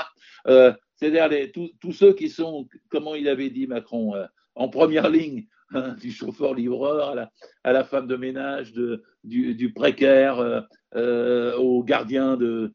Euh, 0.46 0.72
C'est-à-dire 0.96 1.52
tous 1.78 1.92
ceux 1.92 2.14
qui 2.14 2.30
sont, 2.30 2.66
comment 2.88 3.14
il 3.14 3.28
avait 3.28 3.50
dit 3.50 3.66
Macron, 3.66 4.14
euh, 4.14 4.24
en 4.54 4.70
première 4.70 5.10
ligne, 5.10 5.46
hein, 5.74 5.94
du 6.00 6.10
chauffeur-livreur 6.10 7.28
à 7.64 7.72
la, 7.72 7.84
femme 7.84 8.06
de 8.06 8.16
ménage, 8.16 8.72
du, 8.72 9.72
précaire, 9.74 10.38
euh, 10.38 10.62
euh 10.96 11.54
aux 11.58 11.84
gardiens 11.84 12.38
de, 12.38 12.72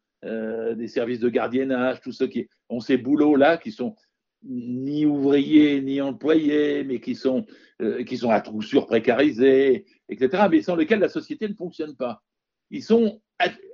des 0.76 0.88
services 0.88 1.20
de 1.20 1.30
gardiennage, 1.30 2.02
tous 2.02 2.12
ceux 2.12 2.28
qui 2.28 2.48
ont 2.70 2.80
ces 2.80 2.98
boulots-là 2.98 3.58
qui 3.58 3.72
sont 3.72 3.96
ni 4.44 5.08
ouvriers 5.08 5.82
ni 5.82 6.00
employés, 6.00 6.84
mais 6.84 7.00
qui 7.00 7.16
sont, 7.16 7.48
qui 8.06 8.18
sont 8.18 8.30
à 8.30 8.40
coup 8.40 8.62
sûr 8.62 8.86
précarisés, 8.86 9.86
etc., 10.10 10.44
mais 10.52 10.62
sans 10.62 10.76
lesquels 10.76 11.00
la 11.00 11.10
société 11.10 11.50
ne 11.50 11.56
fonctionne 11.56 11.96
pas. 11.96 12.22
Ils 12.72 12.84
sont 12.84 13.22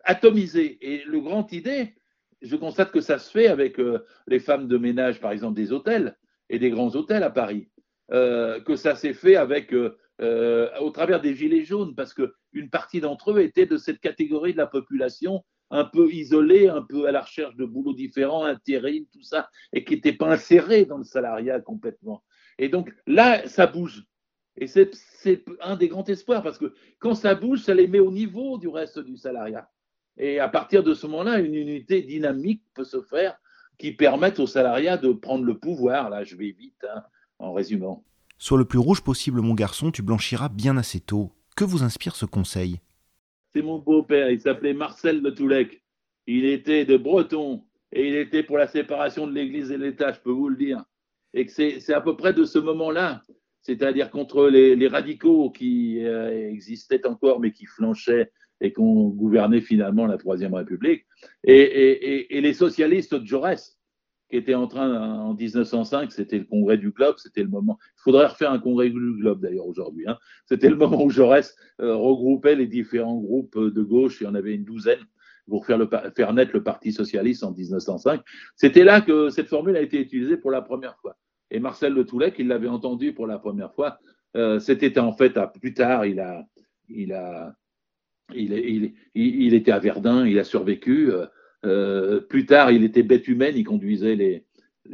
atomisés. 0.04 0.78
Et 0.82 1.04
le 1.06 1.20
grand 1.20 1.52
idée, 1.52 1.96
je 2.42 2.56
constate 2.56 2.92
que 2.92 3.02
ça 3.02 3.18
se 3.18 3.32
fait 3.32 3.48
avec 3.48 3.80
euh, 3.80 4.06
les 4.28 4.40
femmes 4.40 4.68
de 4.68 4.78
ménage, 4.78 5.20
par 5.20 5.32
exemple, 5.32 5.56
des 5.56 5.72
hôtels 5.72 6.18
et 6.50 6.60
des 6.60 6.70
grands 6.70 6.96
hôtels 6.96 7.24
à 7.24 7.32
Paris, 7.32 7.70
euh, 8.12 8.60
que 8.62 8.76
ça 8.76 8.96
s'est 8.96 9.14
fait 9.14 9.36
avec, 9.36 9.74
au 9.74 10.90
travers 10.92 11.22
des 11.22 11.36
gilets 11.36 11.66
jaunes, 11.66 11.96
parce 11.96 12.14
qu'une 12.14 12.70
partie 12.70 13.02
d'entre 13.02 13.32
eux 13.32 13.40
était 13.40 13.66
de 13.66 13.78
cette 13.78 14.00
catégorie 14.00 14.54
de 14.54 14.58
la 14.58 14.68
population 14.68 15.44
un 15.72 15.86
peu 15.86 16.12
isolé, 16.12 16.68
un 16.70 16.82
peu 16.82 17.08
à 17.08 17.12
la 17.12 17.22
recherche 17.22 17.56
de 17.56 17.66
boulots 17.66 17.94
différents, 17.94 18.46
intérim, 18.46 19.06
tout 19.12 19.24
ça, 19.24 19.50
et 19.74 19.84
qui 19.84 19.96
n'étaient 19.96 20.14
pas 20.14 20.32
insérés 20.32 20.86
dans 20.86 20.98
le 20.98 21.04
salariat 21.04 21.60
complètement. 21.60 22.24
Et 22.58 22.70
donc 22.70 22.94
là, 23.08 23.48
ça 23.48 23.68
bouge. 23.68 24.04
Et 24.58 24.68
c'est 24.68 24.92
un 25.62 25.76
des 25.76 25.88
grands 25.88 26.06
espoirs, 26.06 26.42
parce 26.42 26.58
que 26.58 26.74
quand 27.00 27.14
ça 27.14 27.36
bouge, 27.36 27.64
ça 27.64 27.74
les 27.74 27.88
met 27.88 28.00
au 28.00 28.12
niveau 28.12 28.58
du 28.58 28.68
reste 28.68 29.00
du 29.00 29.18
salariat. 29.18 29.70
Et 30.18 30.40
à 30.40 30.48
partir 30.48 30.82
de 30.82 30.94
ce 30.94 31.08
moment-là, 31.08 31.40
une 31.40 31.56
unité 31.56 32.02
dynamique 32.02 32.64
peut 32.74 32.86
se 32.86 33.02
faire 33.02 33.38
qui 33.78 33.92
permette 33.92 34.40
au 34.40 34.48
salariat 34.48 34.96
de 34.96 35.12
prendre 35.12 35.44
le 35.44 35.58
pouvoir. 35.58 36.10
Là, 36.10 36.24
je 36.24 36.38
vais 36.38 36.52
vite, 36.52 36.86
hein, 36.90 37.04
en 37.40 37.52
résumant. 37.52 38.06
Sois 38.38 38.58
le 38.58 38.66
plus 38.66 38.80
rouge 38.80 39.02
possible, 39.02 39.42
mon 39.42 39.54
garçon, 39.54 39.92
tu 39.92 40.02
blanchiras 40.02 40.50
bien 40.50 40.78
assez 40.78 41.02
tôt. 41.02 41.34
Que 41.58 41.66
vous 41.66 41.84
inspire 41.84 42.16
ce 42.16 42.26
conseil? 42.26 42.80
C'est 43.54 43.62
mon 43.62 43.80
beau-père, 43.80 44.30
il 44.30 44.40
s'appelait 44.40 44.74
Marcel 44.74 45.22
de 45.22 45.30
Toulec. 45.30 45.84
Il 46.28 46.46
était 46.46 46.86
de 46.86 46.98
Breton 46.98 47.64
et 47.92 48.08
il 48.08 48.16
était 48.16 48.44
pour 48.44 48.58
la 48.58 48.68
séparation 48.68 49.28
de 49.28 49.34
l'Église 49.34 49.72
et 49.72 49.78
l'État, 49.78 50.12
je 50.12 50.20
peux 50.20 50.32
vous 50.32 50.50
le 50.50 50.58
dire. 50.58 50.84
Et 51.34 51.48
c'est 51.48 51.94
à 51.94 52.02
peu 52.02 52.16
près 52.16 52.34
de 52.34 52.46
ce 52.46 52.60
moment-là, 52.60 53.22
c'est-à-dire 53.66 54.12
contre 54.12 54.48
les, 54.48 54.88
radicaux 54.88 55.50
qui 55.50 56.06
euh, 56.06 56.52
existaient 56.52 57.08
encore 57.08 57.40
mais 57.40 57.52
qui 57.52 57.66
flanchaient 57.66 58.32
et 58.62 58.72
qui 58.72 58.80
ont 58.80 59.10
gouverné 59.10 59.60
finalement 59.60 60.06
la 60.06 60.18
Troisième 60.18 60.54
République, 60.54 61.06
et, 61.44 62.38
et 62.38 62.42
les 62.42 62.54
socialistes 62.54 63.16
de 63.16 63.26
Jaurès, 63.26 63.80
qui 64.30 64.38
était 64.38 64.56
en 64.56 64.68
train, 64.68 65.20
en 65.20 65.34
1905, 65.34 66.12
c'était 66.12 66.38
le 66.38 66.46
congrès 66.46 66.78
du 66.78 66.92
Globe, 66.92 67.16
c'était 67.18 67.44
le 67.44 67.50
moment. 67.50 67.78
Il 67.98 68.02
faudrait 68.04 68.28
refaire 68.28 68.52
un 68.52 68.60
congrès 68.60 68.90
du 68.90 69.00
Globe 69.18 69.42
d'ailleurs 69.42 69.68
aujourd'hui. 69.68 70.06
Hein. 70.08 70.18
C'était 70.46 70.70
le 70.70 70.78
moment 70.78 71.04
où 71.04 71.10
Jaurès 71.10 71.56
euh, 71.82 71.96
regroupait 71.96 72.56
les 72.56 72.68
différents 72.68 73.18
groupes 73.18 73.58
de 73.58 73.82
gauche, 73.82 74.22
il 74.22 74.24
y 74.26 74.28
en 74.28 74.36
avait 74.36 74.54
une 74.54 74.64
douzaine, 74.64 75.06
pour 75.50 75.66
faire, 75.66 75.78
le, 75.78 75.90
faire 76.16 76.34
naître 76.34 76.52
le 76.54 76.64
Parti 76.64 76.94
socialiste 76.94 77.44
en 77.44 77.52
1905. 77.52 78.22
C'était 78.56 78.84
là 78.84 79.02
que 79.02 79.30
cette 79.30 79.48
formule 79.48 79.76
a 79.76 79.82
été 79.82 80.00
utilisée 80.00 80.38
pour 80.38 80.52
la 80.52 80.62
première 80.62 80.98
fois. 81.00 81.18
Et 81.52 81.60
Marcel 81.60 81.94
Le 81.94 82.06
Toulet, 82.06 82.32
qui 82.32 82.44
l'avait 82.44 82.68
entendu 82.68 83.14
pour 83.14 83.28
la 83.28 83.38
première 83.38 83.74
fois, 83.74 84.00
euh, 84.36 84.60
c'était 84.60 85.00
en 85.00 85.14
fait 85.14 85.38
à, 85.38 85.48
plus 85.48 85.74
tard, 85.74 86.06
il 86.06 86.20
a, 86.20 86.46
il 86.90 87.14
a, 87.14 87.56
il, 88.34 88.94
il, 89.14 89.54
était 89.54 89.72
à 89.72 89.80
Verdun, 89.80 90.26
il 90.26 90.40
a 90.40 90.44
survécu. 90.44 91.12
Euh, 91.12 91.26
euh, 91.66 92.20
plus 92.20 92.46
tard, 92.46 92.72
il 92.72 92.84
était 92.84 93.04
bête 93.04 93.28
humaine, 93.28 93.56
il 93.56 93.64
conduisait 93.64 94.16
les, 94.16 94.46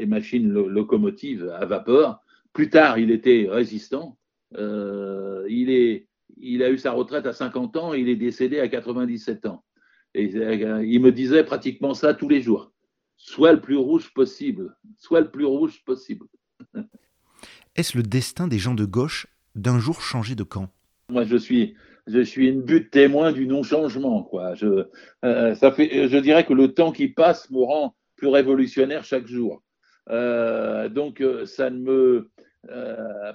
machines 0.05 0.51
locomotives 0.51 1.49
à 1.49 1.65
vapeur. 1.65 2.21
Plus 2.53 2.69
tard, 2.69 2.97
il 2.97 3.11
était 3.11 3.47
résistant. 3.49 4.17
Il, 4.57 5.69
est, 5.69 6.07
il 6.37 6.63
a 6.63 6.69
eu 6.69 6.77
sa 6.77 6.91
retraite 6.91 7.25
à 7.25 7.33
50 7.33 7.75
ans, 7.77 7.93
il 7.93 8.07
est 8.07 8.15
décédé 8.15 8.59
à 8.59 8.67
97 8.67 9.45
ans. 9.47 9.63
Et 10.13 10.25
il 10.25 11.01
me 11.01 11.11
disait 11.11 11.43
pratiquement 11.43 11.93
ça 11.93 12.13
tous 12.13 12.29
les 12.29 12.41
jours. 12.41 12.71
Sois 13.17 13.53
le 13.53 13.61
plus 13.61 13.75
rouge 13.75 14.13
possible. 14.13 14.75
Sois 14.97 15.21
le 15.21 15.29
plus 15.29 15.45
rouge 15.45 15.83
possible. 15.83 16.25
Est-ce 17.75 17.97
le 17.97 18.03
destin 18.03 18.47
des 18.47 18.59
gens 18.59 18.73
de 18.73 18.85
gauche 18.85 19.27
d'un 19.55 19.79
jour 19.79 20.01
changer 20.01 20.35
de 20.35 20.43
camp? 20.43 20.69
Moi, 21.09 21.23
je 21.23 21.37
suis, 21.37 21.75
je 22.07 22.21
suis 22.21 22.47
une 22.49 22.61
butte 22.61 22.91
témoin 22.91 23.31
du 23.31 23.47
non-changement. 23.47 24.23
Quoi. 24.23 24.55
Je, 24.55 24.85
euh, 25.25 25.55
ça 25.55 25.71
fait, 25.71 26.09
je 26.09 26.17
dirais 26.17 26.45
que 26.45 26.53
le 26.53 26.73
temps 26.73 26.91
qui 26.91 27.07
passe 27.07 27.49
me 27.49 27.59
rend 27.59 27.95
plus 28.15 28.27
révolutionnaire 28.27 29.03
chaque 29.03 29.27
jour. 29.27 29.63
Euh, 30.09 30.89
donc, 30.89 31.21
euh, 31.21 31.45
ça 31.45 31.69
ne 31.69 31.79
me. 31.79 32.31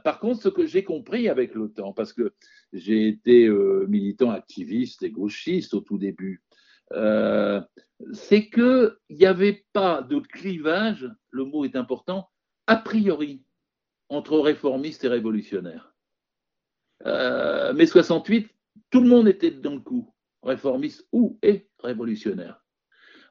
par 0.05 0.21
contre, 0.21 0.43
ce 0.43 0.49
que 0.49 0.67
j'ai 0.67 0.85
compris 0.85 1.29
avec 1.29 1.55
le 1.55 1.69
temps, 1.69 1.93
parce 1.93 2.13
que 2.13 2.33
j'ai 2.73 3.09
été 3.09 3.49
militant 3.89 4.31
activiste 4.31 5.03
et 5.03 5.11
gauchiste 5.11 5.75
au 5.75 5.81
tout 5.81 5.99
début, 5.99 6.43
c'est 8.13 8.49
qu'il 8.51 8.93
n'y 9.11 9.27
avait 9.27 9.65
pas 9.73 10.03
de 10.03 10.21
clivage, 10.21 11.11
le 11.31 11.45
mot 11.45 11.65
est 11.65 11.77
important, 11.77 12.29
a 12.67 12.77
priori, 12.77 13.43
entre 14.09 14.39
réformistes 14.39 15.05
et 15.05 15.09
révolutionnaires. 15.09 15.95
mais 17.05 17.87
68 17.87 18.51
tout 18.91 19.01
le 19.01 19.09
monde 19.09 19.29
était 19.29 19.51
dans 19.51 19.75
le 19.75 19.81
coup, 19.81 20.15
réformiste 20.43 21.07
ou 21.13 21.39
et 21.43 21.69
révolutionnaire. 21.81 22.63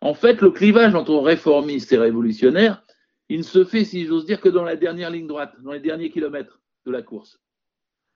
En 0.01 0.13
fait, 0.13 0.41
le 0.41 0.51
clivage 0.51 0.95
entre 0.95 1.15
réformiste 1.15 1.91
et 1.93 1.97
révolutionnaire, 1.97 2.83
il 3.29 3.39
ne 3.39 3.43
se 3.43 3.63
fait, 3.63 3.85
si 3.85 4.05
j'ose 4.05 4.25
dire, 4.25 4.41
que 4.41 4.49
dans 4.49 4.63
la 4.63 4.75
dernière 4.75 5.09
ligne 5.09 5.27
droite, 5.27 5.55
dans 5.61 5.71
les 5.71 5.79
derniers 5.79 6.11
kilomètres 6.11 6.61
de 6.85 6.91
la 6.91 7.01
course. 7.01 7.39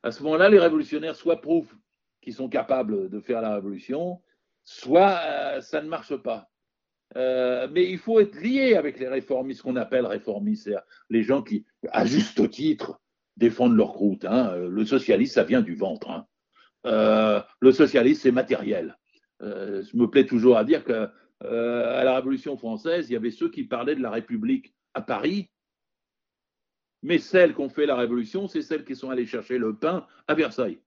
À 0.03 0.11
ce 0.11 0.21
moment-là, 0.23 0.49
les 0.49 0.59
révolutionnaires 0.59 1.15
soit 1.15 1.41
prouvent 1.41 1.73
qu'ils 2.21 2.35
sont 2.35 2.49
capables 2.49 3.09
de 3.09 3.19
faire 3.19 3.41
la 3.41 3.55
révolution, 3.55 4.21
soit 4.63 5.19
euh, 5.23 5.61
ça 5.61 5.81
ne 5.81 5.87
marche 5.87 6.15
pas. 6.17 6.48
Euh, 7.15 7.67
mais 7.71 7.89
il 7.89 7.97
faut 7.97 8.19
être 8.19 8.39
lié 8.39 8.75
avec 8.75 8.99
les 8.99 9.07
réformistes, 9.07 9.61
qu'on 9.61 9.75
appelle 9.75 10.05
réformistes, 10.05 10.69
les 11.09 11.23
gens 11.23 11.41
qui, 11.41 11.65
à 11.91 12.05
juste 12.05 12.49
titre, 12.49 12.99
défendent 13.37 13.75
leur 13.75 13.93
croûte. 13.93 14.25
Hein. 14.25 14.55
Le 14.55 14.85
socialiste, 14.85 15.35
ça 15.35 15.43
vient 15.43 15.61
du 15.61 15.75
ventre. 15.75 16.09
Hein. 16.09 16.27
Euh, 16.85 17.41
le 17.59 17.71
socialisme, 17.71 18.21
c'est 18.21 18.31
matériel. 18.31 18.97
Euh, 19.41 19.81
je 19.81 19.97
me 19.97 20.09
plais 20.09 20.25
toujours 20.25 20.57
à 20.57 20.63
dire 20.63 20.83
que 20.83 21.09
à 21.41 22.03
la 22.03 22.15
Révolution 22.15 22.57
française, 22.57 23.09
il 23.09 23.13
y 23.13 23.15
avait 23.15 23.31
ceux 23.31 23.49
qui 23.49 23.63
parlaient 23.63 23.95
de 23.95 24.01
la 24.01 24.11
République 24.11 24.75
à 24.93 25.01
Paris, 25.01 25.49
mais 27.01 27.17
celles 27.17 27.55
qui 27.55 27.61
ont 27.61 27.69
fait 27.69 27.85
la 27.85 27.95
Révolution, 27.95 28.49
c'est 28.49 28.61
celles 28.61 28.83
qui 28.83 28.93
sont 28.93 29.09
allées 29.09 29.25
chercher 29.25 29.57
le 29.57 29.73
pain 29.73 30.05
à 30.27 30.33
Versailles. 30.33 30.81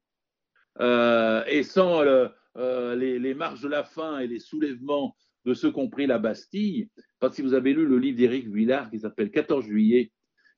et 0.78 1.62
sans 1.62 2.02
les, 2.02 3.18
les, 3.18 3.34
marches 3.34 3.62
de 3.62 3.68
la 3.68 3.82
faim 3.82 4.18
et 4.18 4.26
les 4.26 4.40
soulèvements 4.40 5.16
de 5.44 5.54
ceux 5.54 5.72
qui 5.72 5.88
pris 5.88 6.06
la 6.06 6.18
Bastille, 6.18 6.88
parce 7.18 7.32
que 7.32 7.36
si 7.36 7.42
vous 7.42 7.54
avez 7.54 7.72
lu 7.72 7.86
le 7.86 7.98
livre 7.98 8.16
d'Éric 8.16 8.48
Villard 8.48 8.90
qui 8.90 9.00
s'appelle 9.00 9.30
14 9.30 9.64
juillet, 9.64 10.12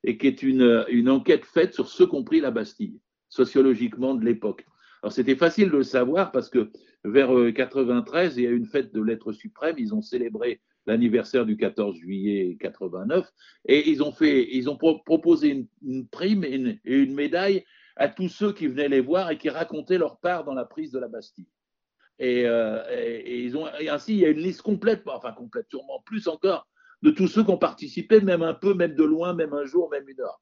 et 0.04 0.18
qui 0.18 0.26
est 0.26 0.42
une, 0.42 1.08
enquête 1.08 1.44
faite 1.44 1.74
sur 1.74 1.88
ceux 1.88 2.06
qui 2.06 2.22
pris 2.24 2.40
la 2.40 2.50
Bastille, 2.50 3.00
sociologiquement 3.28 4.14
de 4.14 4.24
l'époque. 4.24 4.64
Alors 5.02 5.12
c'était 5.12 5.36
facile 5.36 5.70
de 5.70 5.78
le 5.78 5.82
savoir 5.82 6.30
parce 6.30 6.48
que 6.48 6.70
vers 7.04 7.30
93, 7.54 8.36
il 8.36 8.44
y 8.44 8.46
a 8.46 8.50
une 8.50 8.66
fête 8.66 8.94
de 8.94 9.02
l'être 9.02 9.32
suprême, 9.32 9.76
ils 9.78 9.94
ont 9.94 10.02
célébré 10.02 10.60
l'anniversaire 10.86 11.46
du 11.46 11.56
14 11.56 11.96
juillet 11.96 12.56
89 12.60 13.26
et 13.66 13.90
ils 13.90 14.02
ont 14.02 14.12
fait, 14.12 14.54
ils 14.54 14.68
ont 14.68 14.76
proposé 14.76 15.66
une, 15.82 16.08
prime 16.08 16.44
et 16.44 16.78
une, 16.84 17.14
médaille 17.14 17.64
à 17.96 18.08
tous 18.08 18.28
ceux 18.28 18.52
qui 18.52 18.66
venaient 18.66 18.88
les 18.88 19.00
voir 19.00 19.30
et 19.30 19.38
qui 19.38 19.48
racontaient 19.48 19.98
leur 19.98 20.18
part 20.20 20.44
dans 20.44 20.54
la 20.54 20.64
prise 20.64 20.90
de 20.90 20.98
la 20.98 21.08
Bastille. 21.08 21.48
Et, 22.18 22.42
ils 23.26 23.56
ont, 23.56 23.68
et 23.80 23.88
ainsi, 23.88 24.14
il 24.14 24.18
y 24.20 24.24
a 24.24 24.28
une 24.28 24.38
liste 24.38 24.62
complète, 24.62 25.02
enfin 25.06 25.32
complète, 25.32 25.66
sûrement 25.68 26.00
plus 26.06 26.28
encore, 26.28 26.68
de 27.02 27.10
tous 27.10 27.28
ceux 27.28 27.44
qui 27.44 27.50
ont 27.50 27.58
participé, 27.58 28.20
même 28.20 28.42
un 28.42 28.54
peu, 28.54 28.74
même 28.74 28.94
de 28.94 29.04
loin, 29.04 29.34
même 29.34 29.52
un 29.52 29.64
jour, 29.64 29.90
même 29.90 30.08
une 30.08 30.20
heure. 30.20 30.40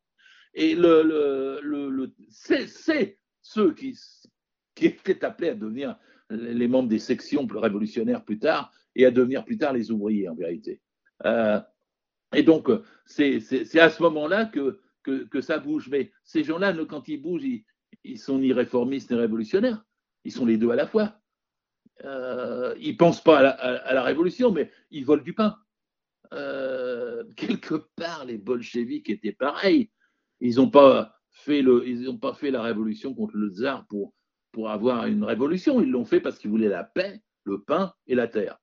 Et 0.55 0.75
le, 0.75 1.03
le, 1.03 1.91
le, 1.91 2.15
c'est 2.29 3.19
ceux 3.41 3.75
qui, 3.75 3.99
qui 4.75 4.87
étaient 4.87 5.25
appelés 5.25 5.49
à 5.51 5.55
devenir 5.55 5.97
les 6.31 6.69
membres 6.69 6.89
des 6.89 6.99
sections 6.99 7.47
révolutionnaires 7.47 8.25
plus 8.25 8.39
tard 8.39 8.73
et 8.95 9.07
à 9.07 9.11
devenir 9.11 9.45
plus 9.45 9.59
tard 9.59 9.73
les 9.73 9.91
ouvriers 9.91 10.29
en 10.29 10.35
vérité. 10.35 10.81
Euh, 11.25 11.61
et 12.35 12.43
donc, 12.43 12.69
c'est 13.05 13.41
à 13.79 13.91
ce 13.91 14.03
moment-là 14.03 14.47
que, 14.47 14.81
que, 15.03 15.25
que, 15.25 15.41
ça 15.41 15.59
bouge. 15.59 15.89
Mais 15.91 16.13
ces 16.25 16.45
gens-là, 16.45 16.75
quand 16.89 17.09
ils 17.09 17.21
bougent, 17.21 17.45
ils, 17.45 17.65
ils 18.05 18.19
sont 18.19 18.39
ni 18.39 18.53
réformistes 18.53 19.11
ni 19.11 19.17
révolutionnaires. 19.17 19.85
Ils 20.25 20.33
sont 20.33 20.47
les 20.47 20.57
deux 20.57 20.71
à 20.71 20.77
la 20.77 20.87
fois. 20.87 21.21
Euh, 22.05 22.75
ils 22.81 22.93
ne 22.93 22.97
pensent 22.97 23.23
pas 23.23 23.39
à 23.39 23.93
la, 23.93 24.03
révolution, 24.03 24.51
mais 24.51 24.71
ils 24.91 25.05
volent 25.05 25.23
du 25.23 25.35
pain. 25.35 25.57
Euh, 26.33 27.25
quelque 27.37 27.75
part, 27.97 28.25
les 28.25 28.39
bolcheviks 28.39 29.11
étaient 29.11 29.33
pareils. 29.33 29.91
Ils 30.41 30.57
n'ont 30.57 30.71
pas 30.71 31.15
fait 31.33 31.63
la 31.63 32.63
révolution 32.63 33.15
contre 33.15 33.37
le 33.37 33.51
tsar 33.51 33.87
pour, 33.87 34.15
pour 34.51 34.71
avoir 34.71 35.07
une 35.07 35.25
révolution. 35.25 35.81
Ils 35.81 35.91
l'ont 35.91 36.05
fait 36.05 36.21
parce 36.21 36.39
qu'ils 36.39 36.51
voulaient 36.51 36.69
la 36.69 36.85
paix, 36.85 37.21
le 37.45 37.63
pain 37.63 37.93
et 38.07 38.15
la 38.15 38.27
terre. 38.27 38.59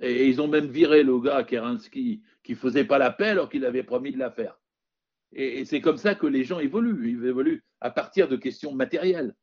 Et 0.00 0.26
ils 0.26 0.40
ont 0.40 0.48
même 0.48 0.66
viré 0.66 1.02
le 1.02 1.20
gars 1.20 1.44
Kerensky 1.44 2.22
qui 2.42 2.54
faisait 2.54 2.84
pas 2.84 2.98
la 2.98 3.10
paix 3.10 3.28
alors 3.28 3.50
qu'il 3.50 3.64
avait 3.64 3.82
promis 3.82 4.12
de 4.12 4.18
la 4.18 4.30
faire. 4.30 4.58
Et, 5.32 5.64
c'est 5.64 5.80
comme 5.80 5.98
ça 5.98 6.14
que 6.14 6.26
les 6.26 6.44
gens 6.44 6.58
évoluent. 6.58 7.10
Ils 7.10 7.26
évoluent 7.26 7.64
à 7.80 7.90
partir 7.90 8.28
de 8.28 8.36
questions 8.36 8.74
matérielles. 8.74 9.34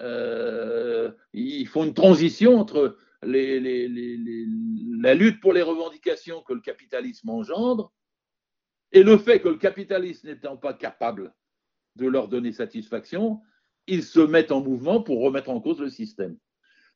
Euh, 0.00 1.10
ils 1.32 1.66
font 1.66 1.84
une 1.84 1.94
transition 1.94 2.58
entre 2.58 2.96
la 3.22 5.14
lutte 5.14 5.40
pour 5.40 5.52
les 5.52 5.62
revendications 5.62 6.42
que 6.42 6.54
le 6.54 6.60
capitalisme 6.60 7.28
engendre 7.28 7.92
et 8.92 9.02
le 9.02 9.18
fait 9.18 9.40
que 9.40 9.48
le 9.48 9.56
capitalisme 9.56 10.28
n'étant 10.28 10.56
pas 10.56 10.72
capable 10.72 11.34
de 11.96 12.06
leur 12.06 12.28
donner 12.28 12.52
satisfaction, 12.52 13.40
ils 13.86 14.02
se 14.02 14.20
mettent 14.20 14.52
en 14.52 14.62
mouvement 14.62 15.02
pour 15.02 15.20
remettre 15.20 15.50
en 15.50 15.60
cause 15.60 15.80
le 15.80 15.90
système. 15.90 16.36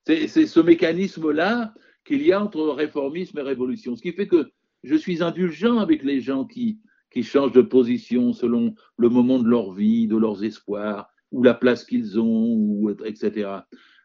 C'est 0.06 0.28
ce 0.28 0.60
mécanisme-là 0.60 1.74
qu'il 2.04 2.22
y 2.22 2.32
a 2.32 2.42
entre 2.42 2.68
réformisme 2.68 3.38
et 3.38 3.42
révolution. 3.42 3.96
Ce 3.96 4.02
qui 4.02 4.12
fait 4.12 4.28
que 4.28 4.50
je 4.82 4.94
suis 4.94 5.22
indulgent 5.22 5.78
avec 5.78 6.02
les 6.02 6.20
gens 6.20 6.44
qui, 6.44 6.78
qui 7.10 7.22
changent 7.22 7.52
de 7.52 7.62
position 7.62 8.32
selon 8.32 8.74
le 8.98 9.08
moment 9.08 9.38
de 9.38 9.48
leur 9.48 9.72
vie, 9.72 10.06
de 10.06 10.16
leurs 10.16 10.44
espoirs, 10.44 11.13
ou 11.35 11.42
la 11.42 11.53
place 11.53 11.85
qu'ils 11.85 12.20
ont, 12.20 12.88
etc. 13.05 13.51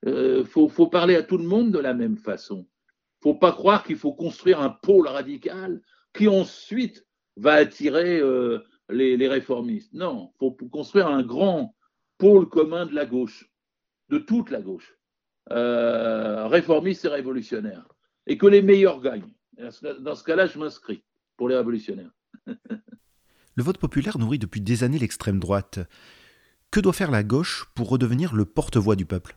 Il 0.04 0.10
euh, 0.10 0.44
faut, 0.44 0.88
parler 0.88 1.15
à 1.15 1.22
tout 1.22 1.38
le 1.38 1.44
monde 1.44 1.72
de 1.72 1.78
la 1.78 1.94
même 1.94 2.18
façon. 2.18 2.68
Faut 3.22 3.36
pas 3.36 3.52
croire 3.52 3.84
qu'il 3.84 3.98
faut 3.98 4.13
construire 4.13 4.60
un 4.62 4.72
pôle 4.72 5.08
radical 5.08 5.80
qui 6.13 6.28
ensuite 6.28 7.06
va 7.38 7.54
attirer 7.54 8.20
euh, 8.20 8.60
les, 8.89 9.28
réformistes. 9.28 9.94
Non, 9.94 10.34
faut 10.39 10.52
construire 10.72 11.08
un 11.08 11.22
grand 11.22 11.76
pôle 12.18 12.50
commun 12.50 12.88
de 12.88 12.96
la 12.96 13.06
gauche, 13.06 13.48
de 14.10 14.18
toute 14.18 14.50
la 14.50 14.62
gauche, 14.62 14.98
euh, 15.52 16.48
réformiste 16.48 17.06
et 17.06 17.10
révolutionnaire, 17.10 17.88
et 18.26 18.39
que 18.39 18.48
les 18.48 18.63
meilleurs 18.63 19.02
gagnent. 19.02 19.36
Dans 20.00 20.15
ce 20.15 20.24
cas-là, 20.24 20.48
je 20.48 20.58
m'inscris 20.58 21.04
pour 21.38 21.48
les 21.48 21.56
révolutionnaires. 21.56 22.12
Le 23.56 23.63
vote 23.63 23.78
populaire 23.78 24.18
nourrit 24.18 24.39
depuis 24.39 24.62
des 24.62 24.84
années 24.84 25.00
l'extrême 25.00 25.39
droite. 25.39 25.80
Que 26.71 26.79
doit 26.79 26.93
faire 26.93 27.10
la 27.10 27.23
gauche 27.23 27.65
pour 27.73 27.89
redevenir 27.89 28.36
le 28.36 28.45
porte-voix 28.45 28.95
du 28.95 29.08
peuple? 29.08 29.36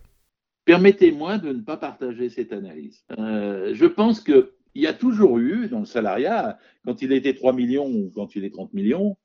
Permettez-moi 0.67 1.39
de 1.39 1.53
ne 1.53 1.63
pas 1.63 1.79
partager 1.79 2.29
cette 2.29 2.53
analyse. 2.53 3.05
Euh, 3.19 3.71
je 3.75 3.87
pense 3.87 4.21
qu'il 4.21 4.51
y 4.75 4.87
a 4.87 4.93
toujours 4.93 5.39
eu, 5.39 5.67
dans 5.69 5.81
le 5.81 5.87
salariat, 5.87 6.59
quand 6.85 7.01
il 7.01 7.11
était 7.11 7.33
3 7.33 7.55
millions 7.55 7.89
ou 7.89 8.13
quand 8.15 8.37
il 8.37 8.45
est 8.45 8.53
30 8.53 8.75
millions 8.75 9.17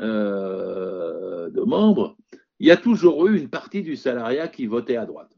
euh, 0.00 1.50
de 1.50 1.60
membres, 1.62 2.16
il 2.60 2.68
y 2.68 2.70
a 2.70 2.76
toujours 2.76 3.26
eu 3.26 3.36
une 3.36 3.48
partie 3.48 3.82
du 3.82 3.96
salariat 3.96 4.46
qui 4.46 4.66
votait 4.66 4.96
à 4.96 5.04
droite. 5.04 5.32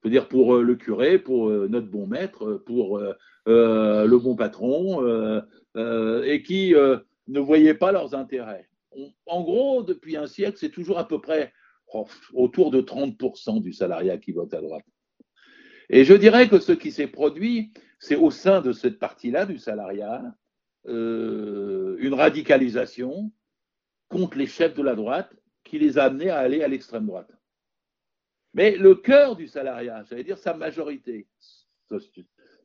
Je 0.00 0.08
veux 0.08 0.12
dire 0.12 0.28
pour 0.28 0.54
euh, 0.54 0.62
le 0.62 0.76
curé, 0.76 1.18
pour 1.18 1.50
notre 1.50 1.88
bon 1.88 2.06
maître, 2.06 2.62
pour 2.66 3.00
le 3.46 4.16
bon 4.16 4.36
patron, 4.36 5.02
et 5.74 6.42
qui 6.44 6.72
ne 7.26 7.40
voyaient 7.40 7.74
pas 7.74 7.90
leurs 7.90 8.14
intérêts. 8.14 8.68
En 9.26 9.42
gros, 9.42 9.82
depuis 9.82 10.16
un 10.16 10.26
siècle, 10.26 10.58
c'est 10.58 10.70
toujours 10.70 10.98
à 10.98 11.08
peu 11.08 11.20
près 11.20 11.52
autour 12.32 12.70
de 12.70 12.80
30% 12.80 13.60
du 13.60 13.72
salariat 13.72 14.18
qui 14.18 14.32
vote 14.32 14.54
à 14.54 14.60
droite. 14.60 14.84
Et 15.90 16.04
je 16.04 16.14
dirais 16.14 16.48
que 16.48 16.58
ce 16.58 16.72
qui 16.72 16.90
s'est 16.90 17.06
produit, 17.06 17.72
c'est 17.98 18.16
au 18.16 18.30
sein 18.30 18.62
de 18.62 18.72
cette 18.72 18.98
partie-là 18.98 19.46
du 19.46 19.58
salariat, 19.58 20.22
euh, 20.86 21.96
une 22.00 22.14
radicalisation 22.14 23.30
contre 24.08 24.38
les 24.38 24.46
chefs 24.46 24.74
de 24.74 24.82
la 24.82 24.94
droite 24.94 25.34
qui 25.64 25.78
les 25.78 25.98
a 25.98 26.04
amenés 26.04 26.30
à 26.30 26.38
aller 26.38 26.62
à 26.62 26.68
l'extrême 26.68 27.06
droite. 27.06 27.30
Mais 28.54 28.76
le 28.76 28.94
cœur 28.94 29.36
du 29.36 29.48
salariat, 29.48 30.04
j'allais 30.08 30.24
dire 30.24 30.38
sa 30.38 30.54
majorité, 30.54 31.26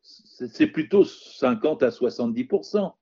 c'est 0.01 0.67
plutôt 0.67 1.03
50 1.03 1.83
à 1.83 1.89
70%. 1.89 2.93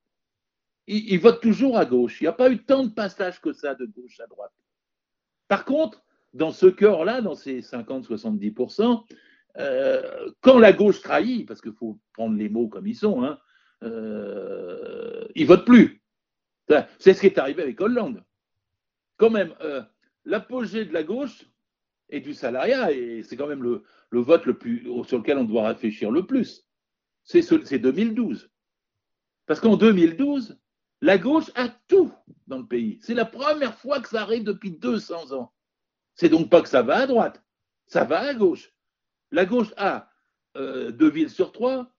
Ils, 0.87 1.13
ils 1.13 1.19
votent 1.19 1.41
toujours 1.41 1.77
à 1.77 1.85
gauche. 1.85 2.21
Il 2.21 2.25
n'y 2.25 2.29
a 2.29 2.33
pas 2.33 2.49
eu 2.49 2.63
tant 2.63 2.83
de 2.83 2.89
passage 2.89 3.41
que 3.41 3.53
ça 3.53 3.75
de 3.75 3.85
gauche 3.85 4.19
à 4.19 4.27
droite. 4.27 4.53
Par 5.47 5.65
contre, 5.65 6.03
dans 6.33 6.51
ce 6.51 6.65
cœur-là, 6.65 7.21
dans 7.21 7.35
ces 7.35 7.61
50-70%, 7.61 9.03
euh, 9.57 10.29
quand 10.41 10.59
la 10.59 10.73
gauche 10.73 11.01
trahit, 11.01 11.47
parce 11.47 11.61
qu'il 11.61 11.73
faut 11.73 11.99
prendre 12.13 12.37
les 12.37 12.49
mots 12.49 12.67
comme 12.67 12.87
ils 12.87 12.95
sont, 12.95 13.23
hein, 13.23 13.39
euh, 13.83 15.25
ils 15.35 15.43
ne 15.43 15.47
votent 15.47 15.65
plus. 15.65 16.01
C'est 16.99 17.13
ce 17.13 17.21
qui 17.21 17.27
est 17.27 17.37
arrivé 17.37 17.63
avec 17.63 17.79
Hollande. 17.79 18.23
Quand 19.17 19.29
même, 19.29 19.53
euh, 19.61 19.81
l'apogée 20.25 20.83
de 20.83 20.93
la 20.93 21.03
gauche 21.03 21.45
et 22.09 22.19
du 22.19 22.33
salariat, 22.33 22.91
et 22.91 23.23
c'est 23.23 23.37
quand 23.37 23.47
même 23.47 23.63
le, 23.63 23.83
vote 24.11 24.45
le 24.45 24.57
plus, 24.57 24.87
sur 25.05 25.19
lequel 25.19 25.37
on 25.37 25.43
doit 25.45 25.67
réfléchir 25.67 26.11
le 26.11 26.25
plus, 26.25 26.67
c'est 27.23 27.79
2012. 27.79 28.51
Parce 29.45 29.59
qu'en 29.59 29.77
2012, 29.77 30.59
la 31.01 31.17
gauche 31.17 31.51
a 31.55 31.69
tout 31.87 32.11
dans 32.47 32.59
le 32.59 32.65
pays. 32.65 32.99
C'est 33.01 33.13
la 33.13 33.25
première 33.25 33.77
fois 33.77 33.99
que 33.99 34.07
ça 34.09 34.21
arrive 34.21 34.43
depuis 34.43 34.71
200 34.71 35.33
ans. 35.33 35.51
C'est 36.15 36.29
donc 36.29 36.49
pas 36.49 36.61
que 36.61 36.69
ça 36.69 36.81
va 36.81 36.97
à 36.97 37.07
droite, 37.07 37.43
ça 37.87 38.05
va 38.05 38.21
à 38.21 38.33
gauche. 38.33 38.71
La 39.31 39.45
gauche 39.45 39.73
a 39.77 40.09
euh, 40.55 40.91
deux 40.91 41.09
villes 41.09 41.29
sur 41.29 41.51
trois, 41.51 41.91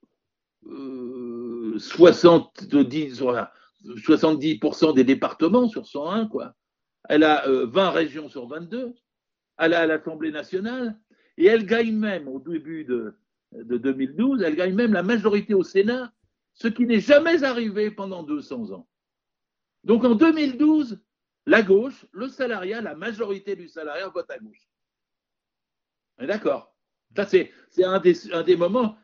70, 0.64 3.22
euh, 3.22 3.44
70% 3.84 4.94
des 4.94 5.04
départements 5.04 5.68
sur 5.68 5.86
101, 5.86 6.28
quoi. 6.28 6.54
Elle 7.08 7.22
a 7.22 7.44
20 7.46 7.48
euh, 7.48 7.90
régions 7.90 8.28
sur 8.28 8.48
22, 8.48 8.94
elle 9.58 9.74
a 9.74 9.86
l'Assemblée 9.86 10.32
nationale, 10.32 10.98
et 11.36 11.46
elle 11.46 11.66
gagne 11.66 11.94
même, 11.94 12.26
au 12.26 12.40
début 12.40 12.84
de, 12.84 13.14
de 13.52 13.76
2012, 13.76 14.42
elle 14.42 14.56
gagne 14.56 14.74
même 14.74 14.94
la 14.94 15.02
majorité 15.02 15.52
au 15.54 15.62
Sénat, 15.62 16.12
ce 16.56 16.68
qui 16.68 16.86
n'est 16.86 17.00
jamais 17.00 17.44
arrivé 17.44 17.90
pendant 17.90 18.22
200 18.22 18.72
ans. 18.72 18.88
Donc 19.84 20.04
en 20.04 20.14
2012, 20.14 20.98
la 21.44 21.62
gauche, 21.62 22.06
le 22.12 22.28
salariat, 22.28 22.80
la 22.80 22.96
majorité 22.96 23.54
du 23.54 23.68
salariat 23.68 24.08
vote 24.08 24.30
à 24.30 24.38
gauche. 24.38 24.68
D'accord? 26.18 26.74
Ça, 27.14 27.26
c'est 27.26 27.52
un 27.84 28.00
des, 28.00 28.56
moments 28.56 28.96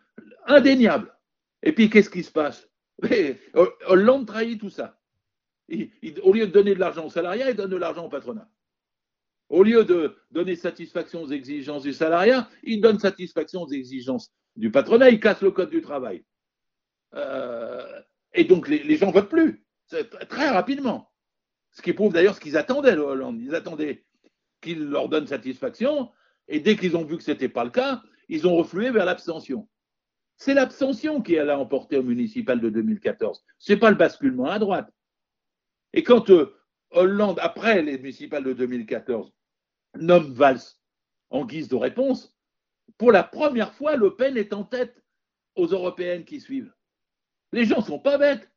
indéniables. 0.47 1.15
Et 1.63 1.73
puis, 1.73 1.89
qu'est-ce 1.89 2.11
qui 2.11 2.23
se 2.23 2.33
passe? 2.33 2.69
Hollande 3.85 4.27
trahit 4.27 4.59
tout 4.59 4.71
ça. 4.71 4.99
au 6.23 6.33
lieu 6.33 6.47
de 6.47 6.53
donner 6.53 6.75
de 6.75 6.81
l'argent 6.81 7.07
au 7.07 7.11
salariat, 7.11 7.51
il 7.51 7.57
donne 7.57 7.71
de 7.71 7.77
l'argent 7.77 8.07
au 8.07 8.09
patronat. 8.09 8.51
Au 9.51 9.63
lieu 9.63 9.85
de 9.85 10.17
donner 10.31 10.57
satisfaction 10.57 11.23
aux 11.23 11.31
exigences 11.31 11.83
du 11.83 11.93
salariat, 11.93 12.49
il 12.63 12.81
donne 12.81 12.99
satisfaction 12.99 13.63
aux 13.63 13.69
exigences 13.69 14.33
du 14.57 14.71
patronat, 14.71 15.11
il 15.11 15.21
casse 15.21 15.43
le 15.43 15.51
code 15.51 15.71
du 15.71 15.83
travail. 15.83 16.25
Euh, 17.15 18.01
et 18.35 18.45
donc 18.45 18.69
les, 18.69 18.97
gens 18.97 19.11
votent 19.11 19.29
plus, 19.29 19.65
très 20.29 20.49
rapidement. 20.49 21.13
Ce 21.73 21.83
qui 21.83 21.93
prouve 21.93 22.13
d'ailleurs 22.13 22.35
ce 22.35 22.41
qu'ils 22.41 22.57
attendaient, 22.57 22.95
le 22.95 23.03
Hollande. 23.03 23.41
Ils 23.41 23.55
attendaient 23.55 24.05
qu'il 24.61 24.85
leur 24.85 25.09
donne 25.09 25.27
satisfaction, 25.27 26.11
et 26.49 26.61
dès 26.61 26.77
qu'ils 26.77 26.97
ont 26.97 27.05
vu 27.05 27.17
que 27.17 27.23
ce 27.23 27.31
n'était 27.31 27.49
pas 27.49 27.65
le 27.65 27.71
cas, 27.71 28.03
ils 28.29 28.47
ont 28.47 28.57
reflué 28.57 28.91
vers 28.91 29.05
l'abstention. 29.05 29.69
C'est 30.37 30.55
l'abstention 30.55 31.21
qui 31.21 31.39
a 31.39 31.59
emporté 31.59 31.99
au 31.99 32.03
municipal 32.03 32.61
de 32.61 32.71
2014. 32.71 33.45
Ce 33.59 33.73
n'est 33.73 33.79
pas 33.79 33.91
le 33.91 33.97
basculement 33.97 34.47
à 34.47 34.59
droite. 34.59 34.91
Et 35.93 36.03
quand 36.03 36.31
euh, 36.31 36.55
Hollande, 36.91 37.39
après 37.41 37.83
les 37.83 37.99
municipales 37.99 38.45
de 38.45 38.53
2014, 38.53 39.33
nomme 39.97 40.33
Valls 40.33 40.61
en 41.31 41.45
guise 41.45 41.69
de 41.69 41.77
réponse, 41.77 42.37
pour 42.99 43.13
la 43.13 43.23
première 43.23 43.73
fois, 43.75 43.97
Le 43.97 44.15
Pen 44.15 44.37
est 44.37 44.53
en 44.53 44.65
tête 44.65 45.03
aux 45.55 45.67
européennes 45.67 46.25
qui 46.25 46.41
suivent. 46.41 46.73
Les 47.53 47.65
gens 47.65 47.79
ne 47.79 47.85
sont 47.85 47.99
pas 47.99 48.19
bêtes. 48.19 48.51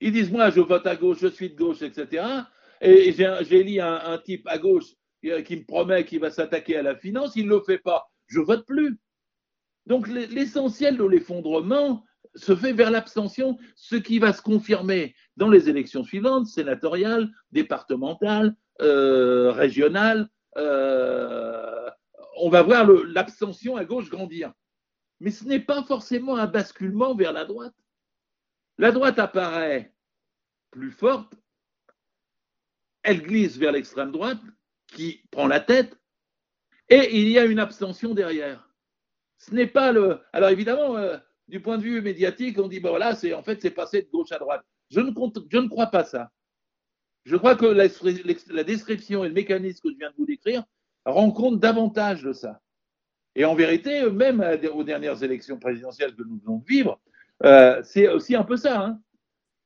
Ils 0.00 0.12
disent, 0.12 0.30
moi, 0.30 0.50
je 0.50 0.60
vote 0.60 0.86
à 0.86 0.96
gauche, 0.96 1.18
je 1.20 1.26
suis 1.26 1.50
de 1.50 1.56
gauche, 1.56 1.82
etc. 1.82 2.24
Et 2.80 3.12
j'ai 3.12 3.64
lu 3.64 3.80
un, 3.80 3.94
un, 3.94 4.18
type 4.18 4.46
à 4.46 4.58
gauche 4.58 4.94
euh, 5.24 5.42
qui 5.42 5.56
me 5.56 5.64
promet 5.64 6.04
qu'il 6.04 6.20
va 6.20 6.30
s'attaquer 6.30 6.76
à 6.76 6.82
la 6.82 6.94
finance, 6.94 7.34
il 7.34 7.46
ne 7.46 7.50
le 7.50 7.60
fait 7.60 7.78
pas. 7.78 8.08
Je 8.28 8.40
vote 8.40 8.64
plus. 8.66 8.98
Donc 9.86 10.06
l'essentiel 10.06 10.96
de 10.96 11.04
l'effondrement 11.04 12.04
se 12.34 12.54
fait 12.54 12.72
vers 12.72 12.90
l'abstention, 12.90 13.58
ce 13.74 13.96
qui 13.96 14.18
va 14.18 14.32
se 14.32 14.42
confirmer 14.42 15.14
dans 15.36 15.48
les 15.48 15.68
élections 15.68 16.04
suivantes, 16.04 16.46
sénatoriales, 16.46 17.30
départementales, 17.50 18.54
euh, 18.80 19.50
régionales. 19.50 20.28
Euh, 20.56 21.90
on 22.36 22.50
va 22.50 22.62
voir 22.62 22.86
l'abstention 22.86 23.76
à 23.76 23.84
gauche 23.84 24.10
grandir. 24.10 24.52
Mais 25.20 25.30
ce 25.30 25.44
n'est 25.44 25.58
pas 25.58 25.82
forcément 25.82 26.36
un 26.36 26.46
basculement 26.46 27.16
vers 27.16 27.32
la 27.32 27.44
droite. 27.44 27.74
La 28.78 28.92
droite 28.92 29.18
apparaît 29.18 29.92
plus 30.70 30.92
forte, 30.92 31.34
elle 33.02 33.22
glisse 33.22 33.56
vers 33.56 33.72
l'extrême 33.72 34.12
droite, 34.12 34.40
qui 34.86 35.22
prend 35.30 35.46
la 35.46 35.60
tête, 35.60 35.98
et 36.88 37.18
il 37.18 37.28
y 37.28 37.38
a 37.38 37.44
une 37.44 37.58
abstention 37.58 38.14
derrière. 38.14 38.72
Ce 39.38 39.54
n'est 39.54 39.66
pas 39.66 39.92
le. 39.92 40.20
Alors 40.32 40.50
évidemment, 40.50 40.96
euh, 40.96 41.18
du 41.48 41.60
point 41.60 41.78
de 41.78 41.82
vue 41.82 42.00
médiatique, 42.00 42.58
on 42.58 42.68
dit 42.68 42.80
ben 42.80 42.90
voilà, 42.90 43.14
c'est 43.14 43.34
en 43.34 43.42
fait 43.42 43.60
c'est 43.60 43.70
passé 43.70 44.02
de 44.02 44.10
gauche 44.10 44.32
à 44.32 44.38
droite. 44.38 44.64
Je 44.90 45.00
ne, 45.00 45.68
crois 45.68 45.86
pas 45.86 46.04
ça. 46.04 46.30
Je 47.24 47.36
crois 47.36 47.56
que 47.56 47.66
la, 47.66 48.64
description 48.64 49.24
et 49.24 49.28
le 49.28 49.34
mécanisme 49.34 49.82
que 49.82 49.92
je 49.92 49.98
viens 49.98 50.10
de 50.10 50.16
vous 50.16 50.26
décrire 50.26 50.64
compte 51.04 51.60
davantage 51.60 52.22
de 52.22 52.32
ça. 52.32 52.60
Et 53.34 53.44
en 53.44 53.54
vérité, 53.54 54.10
même 54.10 54.40
aux 54.72 54.84
dernières 54.84 55.22
élections 55.22 55.58
présidentielles 55.58 56.14
que 56.14 56.22
nous 56.22 56.38
venons 56.38 56.58
de 56.58 56.66
vivre, 56.66 57.00
euh, 57.44 57.82
c'est 57.84 58.08
aussi 58.08 58.34
un 58.34 58.44
peu 58.44 58.56
ça. 58.56 58.80
Hein. 58.80 59.00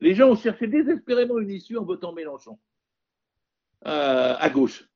Les 0.01 0.15
gens 0.15 0.31
ont 0.31 0.37
cherché 0.37 0.67
désespérément 0.67 1.39
une 1.39 1.51
issue 1.51 1.77
en 1.77 1.85
votant 1.85 2.13
Mélenchon 2.13 2.59
euh, 3.87 4.35
à 4.39 4.51
gauche. 4.51 4.89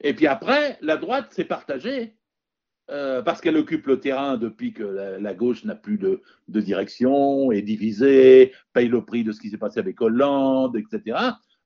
Et 0.00 0.14
puis 0.14 0.26
après, 0.26 0.78
la 0.80 0.96
droite 0.96 1.32
s'est 1.32 1.44
partagée 1.44 2.16
euh, 2.90 3.20
parce 3.22 3.40
qu'elle 3.40 3.56
occupe 3.56 3.86
le 3.86 4.00
terrain 4.00 4.38
depuis 4.38 4.72
que 4.72 4.82
la, 4.82 5.34
gauche 5.34 5.64
n'a 5.64 5.74
plus 5.74 5.98
de, 5.98 6.22
direction, 6.48 7.52
est 7.52 7.62
divisée, 7.62 8.54
paye 8.72 8.88
le 8.88 9.04
prix 9.04 9.24
de 9.24 9.32
ce 9.32 9.40
qui 9.40 9.50
s'est 9.50 9.58
passé 9.58 9.78
avec 9.78 10.00
Hollande, 10.00 10.76
etc. 10.76 11.18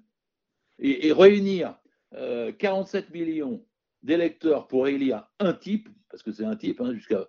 Et, 0.80 1.12
réunir 1.12 1.76
47 2.12 3.12
millions 3.12 3.66
d'électeurs 4.02 4.68
pour 4.68 4.88
élire 4.88 5.28
un 5.40 5.54
type, 5.54 5.90
parce 6.10 6.24
que 6.24 6.32
c'est 6.32 6.46
un 6.46 6.56
type, 6.56 6.80
hein, 6.82 6.94
jusqu'à, 6.94 7.28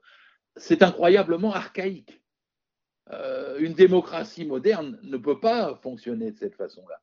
c'est 0.57 0.83
incroyablement 0.83 1.53
archaïque. 1.53 2.23
Euh, 3.12 3.59
une 3.59 3.73
démocratie 3.73 4.44
moderne 4.44 4.99
ne 5.03 5.16
peut 5.16 5.40
pas 5.40 5.75
fonctionner 5.83 6.31
de 6.31 6.37
cette 6.37 6.55
façon-là. 6.55 7.01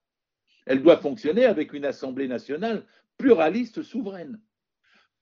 Elle 0.66 0.82
doit 0.82 0.98
fonctionner 0.98 1.46
avec 1.46 1.74
une 1.74 1.86
Assemblée 1.86 2.28
nationale 2.28 2.86
pluraliste, 3.18 3.84
souveraine. 3.84 4.40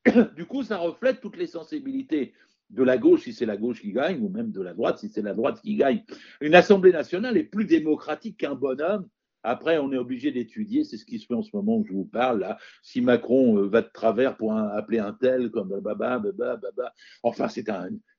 Du 0.35 0.45
coup, 0.45 0.63
ça 0.63 0.77
reflète 0.77 1.21
toutes 1.21 1.37
les 1.37 1.47
sensibilités 1.47 2.33
de 2.69 2.83
la 2.83 2.97
gauche 2.97 3.23
si 3.23 3.33
c'est 3.33 3.45
la 3.45 3.57
gauche 3.57 3.81
qui 3.81 3.91
gagne, 3.91 4.21
ou 4.21 4.29
même 4.29 4.51
de 4.51 4.61
la 4.61 4.73
droite 4.73 4.97
si 4.99 5.09
c'est 5.09 5.21
la 5.21 5.33
droite 5.33 5.61
qui 5.61 5.75
gagne. 5.75 6.03
Une 6.41 6.55
Assemblée 6.55 6.91
nationale 6.91 7.37
est 7.37 7.43
plus 7.43 7.65
démocratique 7.65 8.37
qu'un 8.37 8.55
bonhomme 8.55 9.07
après, 9.45 9.77
on 9.77 9.91
est 9.91 9.97
obligé 9.97 10.31
d'étudier, 10.31 10.83
c'est 10.83 10.97
ce 10.97 11.05
qui 11.05 11.19
se 11.19 11.27
fait 11.27 11.35
en 11.35 11.43
ce 11.43 11.55
moment 11.55 11.77
où 11.77 11.85
je 11.85 11.93
vous 11.93 12.05
parle, 12.05 12.39
là. 12.39 12.57
Si 12.81 12.99
Macron 12.99 13.57
euh, 13.59 13.67
va 13.67 13.83
de 13.83 13.89
travers 13.93 14.37
pour 14.37 14.53
appeler 14.53 14.97
un 14.97 15.13
tel 15.13 15.51
comme 15.51 15.69
baba, 15.81 16.17
baba, 16.17 16.57
baba. 16.57 16.93
Enfin, 17.21 17.47
c'est 17.47 17.69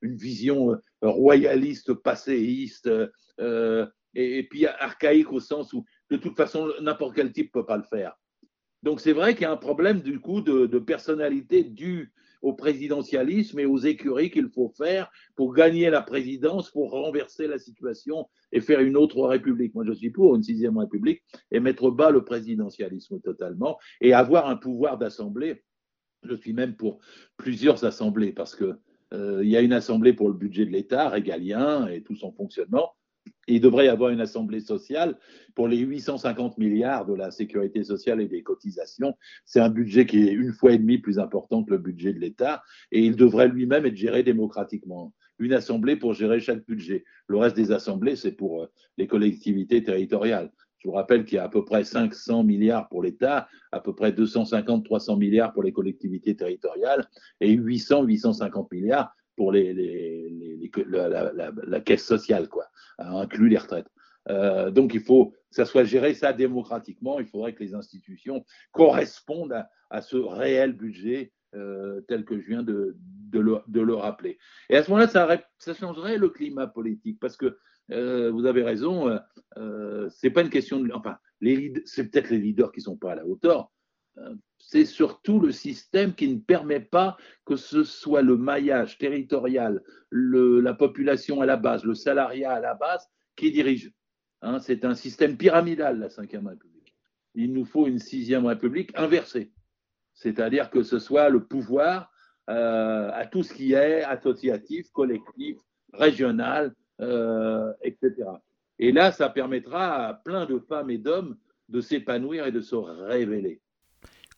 une 0.03 0.16
vision 0.16 0.70
euh, 0.70 0.79
royaliste, 1.03 1.94
passéiste, 1.94 2.88
euh, 3.40 3.87
et, 4.14 4.44
puis 4.49 4.66
archaïque 4.66 5.33
au 5.33 5.40
sens 5.40 5.72
où, 5.72 5.85
de 6.11 6.16
toute 6.16 6.37
façon, 6.37 6.70
n'importe 6.81 7.16
quel 7.16 7.33
type 7.33 7.46
ne 7.46 7.61
peut 7.61 7.66
pas 7.66 7.77
le 7.77 7.83
faire. 7.83 8.16
Donc, 8.82 9.00
c'est 9.00 9.12
vrai 9.12 9.34
qu'il 9.34 9.42
y 9.42 9.46
a 9.46 9.52
un 9.52 9.56
problème, 9.56 10.00
du 10.00 10.20
coup, 10.20 10.40
de, 10.40 10.78
personnalité 10.78 11.64
due 11.64 12.12
au 12.42 12.52
présidentialisme 12.52 13.58
et 13.58 13.66
aux 13.66 13.78
écuries 13.78 14.30
qu'il 14.30 14.48
faut 14.50 14.72
faire 14.76 15.10
pour 15.34 15.54
gagner 15.54 15.90
la 15.90 16.02
présidence, 16.02 16.70
pour 16.70 16.90
renverser 16.90 17.48
la 17.48 17.58
situation 17.58 18.28
et 18.52 18.60
faire 18.60 18.80
une 18.80 18.96
autre 18.96 19.22
république. 19.26 19.74
Moi, 19.74 19.84
je 19.86 19.92
suis 19.92 20.10
pour 20.10 20.36
une 20.36 20.42
sixième 20.42 20.78
république 20.78 21.22
et 21.50 21.58
mettre 21.58 21.90
bas 21.90 22.10
le 22.10 22.24
présidentialisme 22.24 23.20
totalement 23.20 23.78
et 24.00 24.12
avoir 24.12 24.48
un 24.48 24.56
pouvoir 24.56 24.98
d'assemblée. 24.98 25.64
Je 26.22 26.34
suis 26.34 26.52
même 26.52 26.76
pour 26.76 27.00
plusieurs 27.36 27.84
assemblées 27.84 28.32
parce 28.32 28.55
que 28.55 28.78
euh, 29.14 29.44
y 29.44 29.57
a 29.57 29.61
une 29.61 29.72
assemblée 29.72 30.12
pour 30.12 30.28
le 30.28 30.34
budget 30.34 30.66
de 30.66 30.70
l'État, 30.70 31.09
régalien 31.09 31.88
et 31.88 32.03
tout 32.03 32.16
son 32.16 32.32
fonctionnement 32.32 32.92
il 33.47 33.61
devrait 33.61 33.86
y 33.86 33.88
avoir 33.88 34.11
une 34.11 34.20
assemblée 34.20 34.61
sociale 34.61 35.16
pour 35.55 35.68
les 35.68 35.78
850 35.78 36.59
milliards 36.59 37.07
de 37.07 37.14
la 37.14 37.30
sécurité 37.30 37.84
sociale 37.84 38.20
et 38.20 38.28
des 38.28 38.42
cotisations. 38.42 39.14
C'est 39.44 39.61
un 39.61 39.70
budget 39.70 40.07
qui 40.07 40.28
est 40.28 40.32
une 40.32 40.53
fois 40.53 40.72
et 40.72 40.78
demie 40.78 40.99
plus 40.99 41.18
important 41.18 41.62
que 41.64 41.70
le 41.70 41.78
budget 41.78 42.12
de 42.12 42.18
l'État 42.18 42.62
et 42.90 43.01
il 43.01 43.16
devrait 43.16 43.49
lui-même 43.49 43.86
être 43.86 43.97
géré 43.97 44.22
démocratiquement. 44.22 45.14
Une 45.38 45.53
assemblée 45.53 45.97
pour 45.97 46.14
gérer 46.14 46.40
chaque 46.40 46.66
budget. 46.66 47.05
Le 47.26 47.36
reste 47.36 47.57
des 47.57 47.70
assemblées, 47.70 48.16
c'est 48.16 48.32
pour 48.32 48.62
euh, 48.62 48.66
les 48.97 49.07
collectivités 49.07 49.82
territoriales. 49.82 50.51
Je 50.78 50.88
vous 50.88 50.94
rappelle 50.94 51.24
qu'il 51.24 51.36
y 51.36 51.38
a 51.38 51.44
à 51.44 51.49
peu 51.49 51.64
près 51.64 51.84
500 51.84 52.44
milliards 52.44 52.88
pour 52.88 53.03
l'État, 53.03 53.49
à 53.72 53.80
peu 53.80 53.94
près 53.94 54.12
250-300 54.12 55.18
milliards 55.18 55.53
pour 55.53 55.62
les 55.62 55.72
collectivités 55.72 56.36
territoriales 56.36 57.05
et 57.40 57.57
800-850 57.57 58.68
milliards 58.72 59.12
pour 59.37 59.53
la, 59.53 61.80
caisse 61.80 62.05
sociale, 62.05 62.49
quoi, 62.49 62.66
inclus 62.99 63.49
les 63.49 63.59
retraites. 63.59 63.89
Euh, 64.28 64.72
donc 64.72 64.93
il 64.93 65.01
faut 65.01 65.30
que 65.30 65.37
ça 65.51 65.64
soit 65.64 65.84
géré 65.84 66.14
ça 66.14 66.32
démocratiquement. 66.32 67.20
Il 67.20 67.26
faudrait 67.26 67.55
que 67.55 67.62
les 67.62 67.74
institutions 67.74 68.45
correspondent 68.72 69.64
à, 69.91 70.03
ce 70.03 70.16
réel 70.16 70.72
budget 70.72 71.32
tel 72.09 72.26
que 72.26 72.39
je 72.39 72.47
viens 72.47 72.62
de, 72.62 72.97
le, 73.32 73.95
rappeler. 73.95 74.39
Et 74.68 74.76
à 74.76 74.82
ce 74.82 74.91
moment-là, 74.91 75.39
ça, 75.59 75.74
changerait 75.74 76.18
le 76.18 76.28
climat 76.28 76.66
politique, 76.66 77.18
parce 77.20 77.37
que 77.37 77.57
vous 77.89 78.47
avez 78.47 78.62
raison, 78.62 79.18
c'est 80.11 80.30
pas 80.30 80.43
une 80.43 80.51
question 80.51 80.80
de. 80.80 80.91
Enfin, 80.93 81.16
c'est 81.84 82.11
peut-être 82.11 82.30
les 82.30 82.39
leaders 82.39 82.72
qui 82.72 82.80
sont 82.80 82.97
pas 82.97 83.12
à 83.12 83.14
la 83.14 83.26
hauteur, 83.26 83.70
c'est 84.66 84.84
surtout 84.84 85.38
le 85.38 85.52
système 85.52 86.12
qui 86.12 86.26
ne 86.26 86.40
permet 86.40 86.80
pas 86.80 87.16
que 87.44 87.54
ce 87.54 87.84
soit 87.84 88.22
le 88.22 88.36
maillage 88.36 88.98
territorial, 88.98 89.80
la 90.10 90.74
population 90.74 91.40
à 91.40 91.46
la 91.46 91.56
base, 91.56 91.84
le 91.84 91.94
salariat 91.94 92.52
à 92.52 92.60
la 92.60 92.74
base 92.74 93.08
qui 93.36 93.52
dirige. 93.52 93.92
Hein, 94.42 94.58
c'est 94.58 94.84
un 94.84 94.94
système 94.94 95.36
pyramidal, 95.36 96.00
la 96.00 96.08
Ve 96.08 96.18
République. 96.18 96.96
Il 97.36 97.52
nous 97.52 97.64
faut 97.64 97.86
une 97.86 98.00
Sixième 98.00 98.44
République 98.44 98.90
inversée, 98.96 99.52
c'est-à-dire 100.14 100.68
que 100.70 100.82
ce 100.82 100.98
soit 100.98 101.28
le 101.28 101.44
pouvoir 101.44 102.10
euh, 102.50 103.10
à 103.12 103.24
tout 103.24 103.44
ce 103.44 103.54
qui 103.54 103.72
est 103.72 104.02
associatif, 104.02 104.90
collectif, 104.90 105.58
régional, 105.92 106.74
euh, 107.00 107.72
etc. 107.82 108.14
Et 108.80 108.90
là, 108.90 109.12
ça 109.12 109.28
permettra 109.28 110.08
à 110.08 110.14
plein 110.14 110.44
de 110.44 110.58
femmes 110.58 110.90
et 110.90 110.98
d'hommes 110.98 111.36
de 111.68 111.80
s'épanouir 111.80 112.46
et 112.48 112.52
de 112.52 112.60
se 112.60 112.74
révéler. 112.74 113.60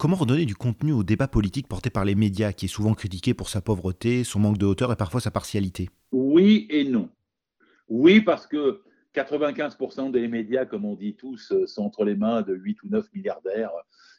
Comment 0.01 0.15
redonner 0.15 0.47
du 0.47 0.55
contenu 0.55 0.93
au 0.93 1.03
débat 1.03 1.27
politique 1.27 1.67
porté 1.67 1.91
par 1.91 2.05
les 2.05 2.15
médias, 2.15 2.53
qui 2.53 2.67
est 2.67 2.69
souvent 2.69 2.95
critiqué 2.95 3.35
pour 3.35 3.49
sa 3.49 3.61
pauvreté, 3.61 4.23
son 4.23 4.39
manque 4.39 4.57
de 4.57 4.65
hauteur 4.65 4.93
et 4.93 4.97
parfois 4.97 5.21
sa 5.21 5.33
partialité? 5.33 5.91
Oui 6.13 6.69
et 6.71 6.85
non. 6.85 7.09
Oui, 7.89 8.21
parce 8.21 8.47
que 8.47 8.83
95% 9.17 10.13
des 10.13 10.29
médias, 10.29 10.67
comme 10.67 10.85
on 10.85 10.95
dit 10.95 11.17
tous, 11.17 11.53
sont 11.67 11.83
entre 11.83 12.05
les 12.05 12.15
mains 12.15 12.43
de 12.43 12.55
8 12.55 12.85
ou 12.85 12.89
9 12.91 13.13
milliardaires 13.13 13.73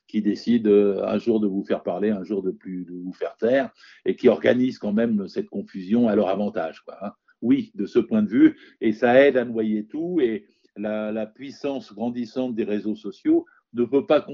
qui 0.10 0.22
décident 0.22 0.70
euh, 0.70 1.02
un 1.08 1.18
jour 1.18 1.40
de 1.40 1.48
vous 1.48 1.64
faire 1.64 1.82
parler, 1.82 2.10
un 2.10 2.26
jour 2.26 2.44
de 2.44 2.54
vous 2.90 3.14
faire 3.14 3.38
taire, 3.38 3.70
et 4.04 4.18
qui 4.18 4.28
organisent 4.28 4.80
quand 4.80 4.92
même 4.92 5.30
cette 5.30 5.48
confusion 5.48 6.10
à 6.10 6.16
leur 6.18 6.28
avantage. 6.28 6.84
Hein. 7.02 7.12
Oui, 7.42 7.72
de 7.76 7.86
ce 7.86 8.00
point 8.00 8.22
de 8.22 8.28
vue, 8.28 8.58
et 8.82 8.92
ça 8.92 9.26
aide 9.26 9.38
à 9.38 9.46
noyer 9.46 9.86
tout, 9.86 10.20
et 10.20 10.46
la 10.76 11.26
puissance 11.26 11.94
grandissante 11.94 12.54
des 12.56 12.64
réseaux 12.66 12.96
sociaux 12.96 13.46
ne 13.74 13.86
peut 13.86 14.06
pas 14.06 14.26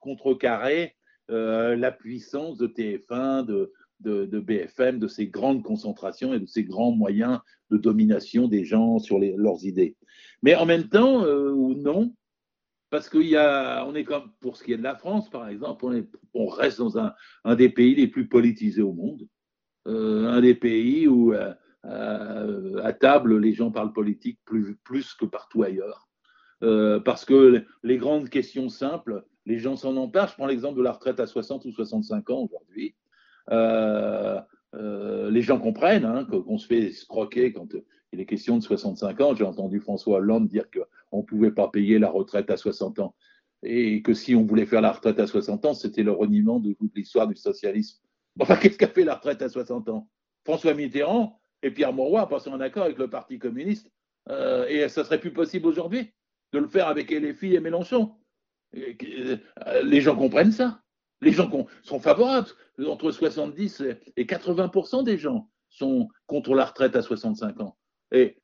contrecarrer 0.00 0.94
euh, 1.30 1.76
la 1.76 1.92
puissance 1.92 2.58
de 2.58 2.66
TF1, 2.66 3.44
de, 3.44 4.38
BFM, 4.40 4.98
de 4.98 5.08
ces 5.08 5.28
grandes 5.28 5.62
concentrations 5.62 6.34
et 6.34 6.40
de 6.40 6.46
ces 6.46 6.64
grands 6.64 6.92
moyens 6.92 7.38
de 7.70 7.76
domination 7.76 8.48
des 8.48 8.64
gens 8.64 8.98
sur 8.98 9.18
leurs 9.18 9.64
idées. 9.64 9.96
Mais 10.42 10.54
en 10.54 10.66
même 10.66 10.88
temps, 10.88 11.24
euh, 11.24 11.50
ou 11.50 11.74
non, 11.74 12.14
parce 12.90 13.08
qu'il 13.08 13.28
y 13.28 13.36
a, 13.36 13.88
est 13.94 14.04
comme, 14.04 14.32
pour 14.40 14.56
ce 14.56 14.64
qui 14.64 14.72
est 14.72 14.76
de 14.78 14.82
la 14.82 14.96
France, 14.96 15.30
par 15.30 15.48
exemple, 15.48 15.84
on, 15.86 15.92
est, 15.92 16.08
on 16.34 16.46
reste 16.46 16.78
dans 16.78 16.98
un, 16.98 17.54
des 17.54 17.70
pays 17.70 17.94
les 17.94 18.08
plus 18.08 18.28
politisés 18.28 18.82
au 18.82 18.92
monde, 18.92 19.26
euh, 19.86 20.26
un 20.26 20.40
des 20.40 20.54
pays 20.54 21.08
où 21.08 21.32
à 21.32 22.92
table 22.92 23.38
les 23.38 23.54
gens 23.54 23.70
parlent 23.70 23.92
politique 23.92 24.38
plus 24.44 25.14
que 25.14 25.24
partout 25.24 25.62
ailleurs. 25.62 26.08
Euh, 26.62 27.00
parce 27.00 27.24
que 27.24 27.64
les 27.82 27.96
grandes 27.96 28.28
questions 28.28 28.68
simples, 28.68 29.24
les 29.46 29.58
gens 29.58 29.76
s'en 29.76 29.96
emparent. 29.96 30.28
Je 30.28 30.34
prends 30.34 30.46
l'exemple 30.46 30.78
de 30.78 30.82
la 30.82 30.92
retraite 30.92 31.18
à 31.20 31.26
60 31.26 31.64
ou 31.64 31.72
65 31.72 32.30
ans 32.30 32.48
aujourd'hui. 32.48 32.94
Euh, 33.50 34.40
euh, 34.74 35.30
les 35.30 35.42
gens 35.42 35.58
comprennent 35.58 36.04
hein, 36.04 36.24
qu'on 36.24 36.58
se 36.58 36.66
fait 36.66 36.84
escroquer 36.84 37.52
quand 37.52 37.68
il 38.12 38.20
est 38.20 38.26
question 38.26 38.56
de 38.56 38.62
65 38.62 39.20
ans. 39.20 39.34
J'ai 39.34 39.44
entendu 39.44 39.80
François 39.80 40.18
Hollande 40.18 40.46
dire 40.46 40.66
qu'on 40.70 41.18
ne 41.18 41.22
pouvait 41.22 41.50
pas 41.50 41.68
payer 41.68 41.98
la 41.98 42.10
retraite 42.10 42.50
à 42.50 42.56
60 42.56 43.00
ans 43.00 43.14
et 43.64 44.02
que 44.02 44.14
si 44.14 44.34
on 44.34 44.44
voulait 44.44 44.66
faire 44.66 44.80
la 44.80 44.92
retraite 44.92 45.20
à 45.20 45.26
60 45.26 45.64
ans, 45.66 45.74
c'était 45.74 46.02
le 46.02 46.12
reniement 46.12 46.58
de 46.58 46.72
toute 46.72 46.96
l'histoire 46.96 47.28
du 47.28 47.36
socialisme. 47.36 48.00
Enfin, 48.40 48.56
qu'est-ce 48.56 48.78
qu'a 48.78 48.88
fait 48.88 49.04
la 49.04 49.14
retraite 49.14 49.42
à 49.42 49.48
60 49.48 49.88
ans? 49.88 50.08
François 50.44 50.74
Mitterrand 50.74 51.40
et 51.62 51.70
Pierre 51.70 51.92
Mauroy 51.92 52.24
ont 52.24 52.26
passé 52.26 52.50
un 52.50 52.60
accord 52.60 52.84
avec 52.84 52.98
le 52.98 53.08
Parti 53.08 53.38
communiste 53.38 53.88
et 54.68 54.88
ça 54.88 55.04
serait 55.04 55.20
plus 55.20 55.32
possible 55.32 55.66
aujourd'hui? 55.66 56.12
De 56.52 56.58
le 56.58 56.68
faire 56.68 56.88
avec 56.88 57.10
les 57.10 57.34
filles 57.34 57.56
et 57.56 57.60
Mélenchon. 57.60 58.14
Euh, 58.76 59.36
les 59.82 60.00
gens 60.00 60.16
comprennent 60.16 60.52
ça. 60.52 60.82
Les 61.20 61.32
gens 61.32 61.50
sont 61.82 62.00
favorables. 62.00 62.48
Entre 62.86 63.10
70 63.10 63.82
et 64.16 64.24
80% 64.24 65.04
des 65.04 65.18
gens 65.18 65.48
sont 65.68 66.08
contre 66.26 66.54
la 66.54 66.64
retraite 66.64 66.96
à 66.96 67.02
65 67.02 67.60
ans. 67.60 67.76
Et, 68.12 68.38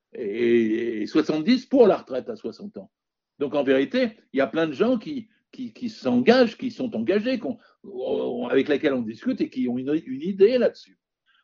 70 1.07 1.67
pour 1.67 1.87
la 1.87 1.97
retraite 1.97 2.31
à 2.31 2.37
60 2.37 2.79
ans. 2.79 2.91
Donc 3.39 3.55
en 3.55 3.63
vérité, 3.63 4.17
il 4.33 4.39
y 4.39 4.41
a 4.41 4.47
plein 4.47 4.67
de 4.67 4.73
gens 4.73 4.99
qui, 4.99 5.29
qui, 5.53 5.91
s'engagent, 5.91 6.57
qui 6.57 6.71
sont 6.71 6.95
engagés, 6.97 7.41
avec 8.51 8.69
lesquels 8.69 8.95
on 8.95 9.03
discute 9.03 9.41
et 9.41 9.51
qui 9.51 9.69
ont 9.69 9.77
une, 9.77 9.95
idée 10.07 10.57
là-dessus. 10.57 10.99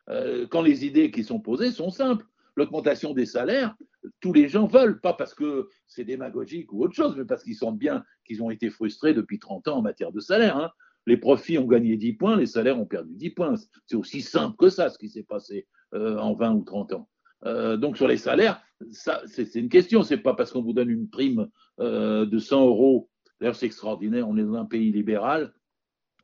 Euh, 0.09 0.47
quand 0.47 0.61
les 0.61 0.85
idées 0.85 1.11
qui 1.11 1.23
sont 1.23 1.39
posées 1.39 1.71
sont 1.71 1.89
simples 1.89 2.25
l'augmentation 2.55 3.13
des 3.13 3.25
salaires, 3.25 3.75
tous 4.19 4.33
les 4.33 4.47
gens 4.47 4.67
veulent, 4.67 4.99
pas 4.99 5.13
parce 5.13 5.33
que 5.33 5.69
c'est 5.87 6.03
démagogique 6.03 6.71
ou 6.73 6.83
autre 6.83 6.95
chose, 6.95 7.15
mais 7.17 7.25
parce 7.25 7.43
qu'ils 7.43 7.55
sentent 7.55 7.77
bien 7.77 8.03
qu'ils 8.25 8.43
ont 8.43 8.49
été 8.49 8.69
frustrés 8.69 9.13
depuis 9.13 9.39
30 9.39 9.67
ans 9.67 9.77
en 9.77 9.81
matière 9.81 10.11
de 10.11 10.19
salaire. 10.19 10.57
Hein. 10.57 10.71
Les 11.07 11.17
profits 11.17 11.57
ont 11.57 11.67
gagné 11.67 11.97
10 11.97 12.13
points, 12.13 12.35
les 12.35 12.45
salaires 12.45 12.79
ont 12.79 12.85
perdu 12.85 13.13
10 13.15 13.29
points. 13.31 13.55
C'est 13.85 13.95
aussi 13.95 14.21
simple 14.21 14.55
que 14.57 14.69
ça, 14.69 14.89
ce 14.89 14.97
qui 14.97 15.09
s'est 15.09 15.23
passé 15.23 15.67
euh, 15.93 16.17
en 16.17 16.33
20 16.33 16.53
ou 16.53 16.63
30 16.63 16.93
ans. 16.93 17.09
Euh, 17.45 17.77
donc 17.77 17.97
sur 17.97 18.07
les 18.07 18.17
salaires, 18.17 18.61
c'est 18.91 19.55
une 19.55 19.69
question. 19.69 20.01
C'est 20.01 20.17
pas 20.17 20.33
parce 20.33 20.51
qu'on 20.51 20.63
vous 20.63 20.73
donne 20.73 20.89
une 20.89 21.09
prime 21.09 21.47
euh, 21.79 22.25
de 22.25 22.39
100 22.39 22.65
euros. 22.65 23.09
D'ailleurs, 23.39 23.55
c'est 23.55 23.67
extraordinaire. 23.67 24.27
On 24.27 24.37
est 24.37 24.43
dans 24.43 24.55
un 24.55 24.65
pays 24.65 24.91
libéral 24.91 25.53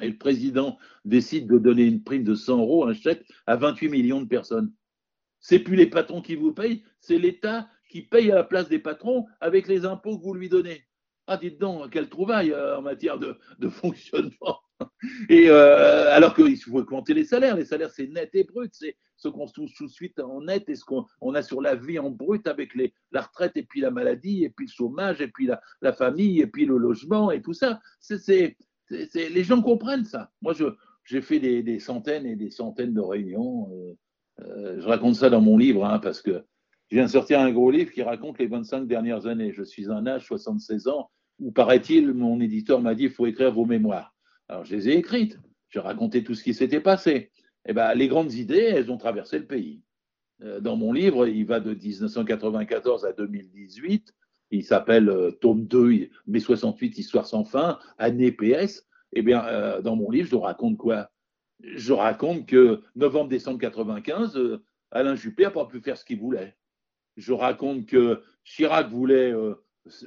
et 0.02 0.10
le 0.10 0.18
président 0.18 0.78
décide 1.06 1.48
de 1.48 1.58
donner 1.60 1.86
une 1.86 2.04
prime 2.04 2.24
de 2.24 2.34
100 2.34 2.58
euros, 2.58 2.88
un 2.88 2.94
chèque, 2.94 3.24
à 3.46 3.56
28 3.56 3.90
millions 3.90 4.22
de 4.22 4.28
personnes 4.28 4.72
c'est 5.42 5.60
plus 5.60 5.76
les 5.76 5.88
patrons 5.88 6.22
qui 6.22 6.36
vous 6.36 6.54
payent, 6.54 6.84
c'est 7.00 7.18
l'État 7.18 7.68
qui 7.90 8.04
paye 8.04 8.32
à 8.32 8.36
la 8.36 8.44
place 8.44 8.70
des 8.70 8.80
patrons 8.80 9.26
avec 9.42 9.68
les 9.68 9.86
impôts 9.86 10.18
que 10.18 10.24
vous 10.24 10.34
lui 10.34 10.48
donnez. 10.48 10.86
Ah, 11.28 11.38
dites 11.38 11.60
donc, 11.60 11.92
quelle 11.92 12.10
trouvaille 12.10 12.52
euh, 12.52 12.78
en 12.78 12.82
matière 12.82 13.20
de, 13.20 13.38
fonctionnement. 13.70 14.60
Et 15.30 15.50
euh, 15.50 16.12
alors 16.12 16.36
qu'il 16.36 16.58
faut 16.58 16.80
augmenter 16.80 17.14
les 17.14 17.26
salaires. 17.26 17.56
Les 17.56 17.66
salaires, 17.66 17.92
c'est 17.92 18.08
net 18.08 18.30
et 18.34 18.44
brut. 18.44 18.72
C'est 18.74 18.96
ce 19.18 19.28
qu'on 19.28 19.48
touche 19.48 19.74
tout 19.76 19.86
de 19.86 19.92
suite 19.92 20.20
en 20.20 20.42
net 20.42 20.68
et 20.68 20.76
ce 20.76 20.84
qu'on 20.84 21.34
a 21.34 21.42
sur 21.44 21.62
la 21.62 21.76
vie 21.76 22.00
en 22.00 22.10
brut 22.10 22.48
avec 22.48 22.74
les, 22.76 22.94
la 23.12 23.22
retraite 23.22 23.56
et 23.56 23.64
puis 23.64 23.82
la 23.82 23.92
maladie 23.92 24.44
et 24.44 24.50
puis 24.50 24.66
le 24.66 24.72
chômage 24.72 25.22
et 25.22 25.28
puis 25.28 25.48
la, 25.82 25.94
famille 25.94 26.42
et 26.42 26.48
puis 26.48 26.66
le 26.66 26.78
logement 26.78 27.30
et 27.32 27.42
tout 27.42 27.54
ça. 27.54 27.80
C'est, 28.00 28.58
les 28.90 29.44
gens 29.44 29.62
comprennent 29.62 30.06
ça. 30.06 30.32
Moi, 30.42 30.54
j'ai 31.06 31.22
fait 31.22 31.40
des, 31.40 31.80
centaines 31.80 32.26
et 32.26 32.36
des 32.36 32.50
centaines 32.50 32.94
de 32.94 33.02
réunions. 33.02 33.70
Euh, 33.72 33.94
euh, 34.48 34.80
je 34.80 34.88
raconte 34.88 35.16
ça 35.16 35.30
dans 35.30 35.42
mon 35.42 35.58
livre, 35.58 35.86
hein, 35.86 36.00
parce 36.00 36.22
que 36.22 36.44
je 36.90 36.96
viens 36.96 37.06
de 37.06 37.12
sortir 37.12 37.40
un 37.40 37.52
gros 37.52 37.72
livre 37.72 37.92
qui 37.92 38.02
raconte 38.02 38.40
les 38.40 38.48
25 38.48 38.86
dernières 38.88 39.26
années. 39.28 39.54
Je 39.54 39.64
suis 39.64 39.90
un 39.90 40.06
âge, 40.08 40.26
76 40.26 40.88
ans, 40.88 41.10
où, 41.40 41.52
paraît-il, 41.52 42.14
mon 42.14 42.40
éditeur 42.40 42.82
m'a 42.82 42.96
dit 42.96 43.06
il 43.06 43.12
faut 43.12 43.26
écrire 43.26 43.54
vos 43.54 43.66
mémoires. 43.66 44.14
Alors, 44.50 44.66
je 44.66 44.76
les 44.76 44.90
ai 44.90 44.98
écrites. 44.98 45.40
J'ai 45.70 45.80
raconté 45.80 46.24
tout 46.24 46.36
ce 46.36 46.44
qui 46.44 46.54
s'était 46.54 46.82
passé. 46.82 47.32
Eh 47.66 47.74
ben, 47.74 47.94
les 47.94 48.08
grandes 48.08 48.34
idées, 48.34 48.58
elles 48.58 48.92
ont 48.92 48.98
traversé 48.98 49.40
le 49.40 49.46
pays. 49.46 49.82
Euh, 50.44 50.60
dans 50.60 50.76
mon 50.76 50.92
livre, 50.92 51.28
il 51.28 51.46
va 51.46 51.60
de 51.60 51.74
1994 51.74 53.06
à 53.06 53.14
2018. 53.14 54.14
Il 54.54 54.66
s'appelle 54.66 55.08
euh, 55.08 55.32
tome 55.32 55.66
2, 55.66 56.10
mai 56.28 56.40
68, 56.40 56.98
Histoire 56.98 57.26
sans 57.26 57.46
fin, 57.46 57.80
année 57.98 58.32
PS. 58.32 58.86
Eh 59.14 59.22
bien, 59.22 59.82
dans 59.82 59.98
mon 59.98 60.10
livre, 60.10 60.30
je 60.30 60.38
raconte 60.38 60.78
quoi? 60.78 61.12
Je 61.64 61.94
raconte 61.94 62.48
que 62.48 62.82
novembre-décembre 62.96 63.60
95, 63.60 64.38
euh, 64.38 64.64
Alain 64.92 65.16
Juppé 65.16 65.44
n'a 65.44 65.52
pas 65.52 65.66
pu 65.66 65.82
faire 65.82 65.98
ce 65.98 66.06
qu'il 66.06 66.20
voulait. 66.20 66.56
Je 67.18 67.34
raconte 67.34 67.86
que 67.86 68.22
Chirac 68.44 68.90
voulait 68.90 69.32
euh, 69.32 69.56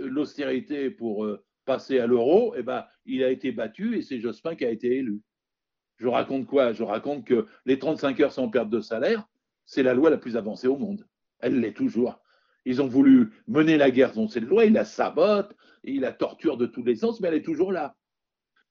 l'austérité 0.01 0.91
pour 0.91 1.25
euh, 1.25 1.45
passer 1.65 1.99
à 1.99 2.07
l'euro, 2.07 2.55
et 2.55 2.59
eh 2.61 2.63
ben, 2.63 2.85
il 3.07 3.23
a 3.25 3.31
été 3.31 3.53
battu 3.53 3.97
et 3.97 4.03
c'est 4.03 4.21
Jospin 4.21 4.55
qui 4.55 4.65
a 4.65 4.71
été 4.71 4.97
élu. 4.97 5.23
Je 5.97 6.09
raconte 6.09 6.47
quoi? 6.47 6.73
Je 6.73 6.83
raconte 6.83 7.25
que 7.25 7.47
les 7.65 7.79
35 7.79 8.21
heures 8.21 8.33
sans 8.33 8.49
perte 8.49 8.69
de 8.69 8.81
salaire, 8.81 9.27
c'est 9.65 9.83
la 9.83 9.95
loi 9.95 10.11
la 10.11 10.19
plus 10.19 10.37
avancée 10.37 10.67
au 10.67 10.77
monde. 10.77 11.07
Elle 11.39 11.61
l'est 11.61 11.73
toujours. 11.73 12.21
Ils 12.67 12.83
ont 12.83 12.87
voulu 12.87 13.31
mener 13.47 13.77
la 13.77 13.91
guerre 13.91 14.13
dans 14.13 14.29
cette 14.29 14.45
loi, 14.45 14.65
ils 14.65 14.73
la 14.73 14.85
sabotent, 14.85 15.55
ils 15.85 16.01
la 16.01 16.13
torturent 16.13 16.57
de 16.57 16.67
tous 16.67 16.83
les 16.83 16.97
sens, 16.97 17.21
mais 17.21 17.29
elle 17.29 17.35
est 17.35 17.45
toujours 17.45 17.73
là. 17.73 17.95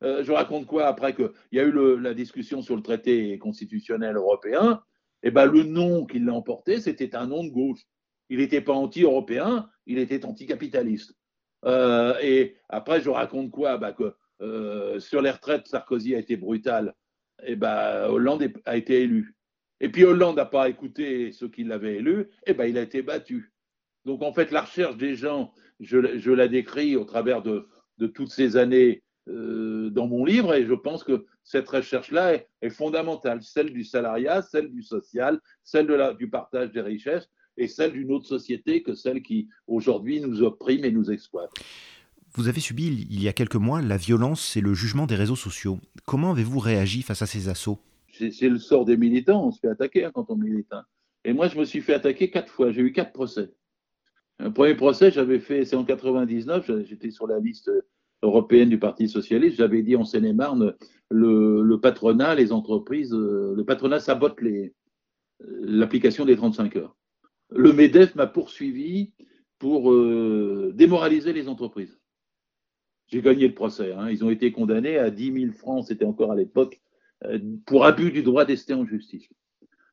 Euh, 0.04 0.24
je 0.24 0.32
raconte 0.32 0.66
quoi 0.66 0.88
après 0.88 1.16
qu'il 1.16 1.32
y 1.52 1.60
a 1.60 1.64
eu 1.64 2.00
la 2.00 2.14
discussion 2.14 2.62
sur 2.62 2.76
le 2.76 2.82
traité 2.82 3.38
constitutionnel 3.38 4.16
européen 4.16 4.82
Eh 5.24 5.32
ben, 5.32 5.46
le 5.46 5.64
nom 5.64 6.06
qui 6.06 6.20
l'a 6.20 6.34
emporté, 6.34 6.80
c'était 6.80 7.16
un 7.16 7.28
nom 7.28 7.44
de 7.44 7.50
gauche. 7.50 7.82
Il 8.30 8.40
n'était 8.40 8.62
pas 8.62 8.74
anti-européen, 8.74 9.70
il 9.86 9.98
était 10.00 10.26
anticapitaliste. 10.26 11.14
Euh, 11.66 12.16
et 12.22 12.58
après, 12.68 13.02
je 13.02 13.10
raconte 13.10 13.52
quoi? 13.52 13.78
Bah, 13.78 13.94
Que 13.94 14.14
euh, 14.42 15.00
sur 15.00 15.22
les 15.22 15.32
retraites, 15.32 15.68
Sarkozy 15.68 16.16
a 16.16 16.20
été 16.20 16.36
brutal. 16.36 16.94
Et 17.46 17.56
ben, 17.56 18.08
Hollande 18.10 18.52
a 18.66 18.76
été 18.76 19.02
élu. 19.02 19.36
Et 19.80 19.90
puis 19.90 20.04
Hollande 20.04 20.38
n'a 20.38 20.46
pas 20.46 20.70
écouté 20.70 21.32
ceux 21.32 21.50
qui 21.50 21.64
l'avaient 21.64 21.96
élu, 21.96 22.30
et 22.46 22.54
ben, 22.54 22.66
il 22.66 22.78
a 22.78 22.82
été 22.82 23.02
battu. 23.02 23.54
Donc 24.06 24.22
en 24.22 24.34
fait, 24.34 24.52
la 24.52 24.62
recherche 24.62 24.98
des 24.98 25.16
gens, 25.16 25.54
je, 25.80 26.32
la 26.32 26.48
décris 26.48 26.96
au 26.96 27.06
travers 27.06 27.42
de 27.42 27.68
toutes 28.14 28.32
ces 28.32 28.58
années 28.58 29.03
euh, 29.30 29.90
dans 29.90 30.08
mon 30.08 30.26
livre 30.26 30.54
et 30.54 30.66
je 30.66 30.74
pense 30.74 31.04
que 31.04 31.26
cette 31.44 31.70
recherche-là 31.70 32.34
est, 32.62 32.70
fondamentale, 32.70 33.42
celle 33.42 33.72
du 33.72 33.86
salariat, 33.86 34.42
celle 34.42 34.70
du 34.70 34.82
social, 34.82 35.40
celle 35.64 35.88
de 35.88 35.94
la, 35.94 36.14
du 36.14 36.30
partage 36.30 36.72
des 36.74 36.82
richesses 36.82 37.30
et 37.56 37.68
celle 37.68 37.94
d'une 37.94 38.12
autre 38.12 38.28
société 38.28 38.84
que 38.84 38.94
celle 38.94 39.22
qui 39.22 39.48
aujourd'hui 39.68 40.20
nous 40.20 40.42
opprime 40.42 40.84
et 40.84 40.92
nous 40.92 41.10
exploite. 41.10 41.52
Vous 42.36 42.50
avez 42.50 42.60
subi 42.60 43.08
il 43.10 43.24
y 43.24 43.28
a 43.30 43.34
quelques 43.34 43.56
mois 43.56 43.82
la 43.82 43.96
violence 43.96 44.58
et 44.58 44.62
le 44.62 44.74
jugement 44.74 45.06
des 45.06 45.16
réseaux 45.16 45.36
sociaux. 45.36 45.80
Comment 46.06 46.32
avez-vous 46.32 46.60
réagi 46.60 47.02
face 47.02 47.22
à 47.22 47.26
ces 47.26 47.48
assauts? 47.48 47.80
C'est 48.12 48.50
le 48.50 48.60
sort 48.60 48.84
des 48.84 48.98
militants, 48.98 49.48
on 49.48 49.52
se 49.52 49.60
fait 49.60 49.70
attaquer 49.70 50.04
hein, 50.04 50.12
quand 50.14 50.30
on 50.30 50.36
milite. 50.36 50.72
Hein. 50.72 50.84
Et 51.24 51.32
moi, 51.32 51.48
je 51.48 51.58
me 51.58 51.64
suis 51.64 51.82
fait 51.82 51.94
attaquer 51.94 52.30
quatre 52.30 52.52
fois, 52.52 52.72
j'ai 52.72 52.82
eu 52.82 52.92
quatre 52.92 53.14
procès. 53.14 53.54
Un 54.40 54.52
premier 54.52 54.76
procès, 54.76 55.12
j'avais 55.12 55.40
fait, 55.40 55.64
c'est 55.64 55.76
en 55.76 55.86
99, 55.86 56.84
j'étais 56.86 57.12
sur 57.12 57.28
la 57.28 57.40
liste 57.40 57.72
européenne 58.24 58.70
du 58.70 58.80
Parti 58.80 59.08
socialiste, 59.08 59.58
j'avais 59.58 59.84
dit 59.84 59.96
en 59.96 60.06
Seine-et-Marne, 60.06 60.74
le, 61.12 61.76
patronat, 61.76 62.36
les 62.36 62.52
entreprises, 62.52 63.14
euh, 63.14 63.54
le 63.56 63.64
patronat 63.66 64.00
sabote 64.00 64.40
l'application 65.40 66.26
des 66.26 66.36
35 66.36 66.76
heures. 66.78 66.96
Le 67.52 67.74
MEDEF 67.74 68.16
m'a 68.16 68.26
poursuivi 68.26 69.14
pour 69.60 69.92
euh, 69.92 70.72
démoraliser 70.74 71.34
les 71.34 71.48
entreprises. 71.48 72.00
J'ai 73.08 73.22
gagné 73.22 73.48
le 73.48 73.54
procès. 73.54 73.92
Hein. 73.94 74.10
Ils 74.10 74.24
ont 74.24 74.30
été 74.30 74.52
condamnés 74.52 74.98
à 74.98 75.12
10 75.12 75.34
000 75.34 75.52
francs, 75.52 75.86
c'était 75.88 76.06
encore 76.06 76.32
à 76.32 76.36
l'époque, 76.36 76.82
euh, 77.26 77.40
pour 77.66 77.86
abus 77.86 78.12
du 78.12 78.24
droit 78.24 78.46
d'ester 78.46 78.74
en 78.74 78.86
justice. 78.86 79.30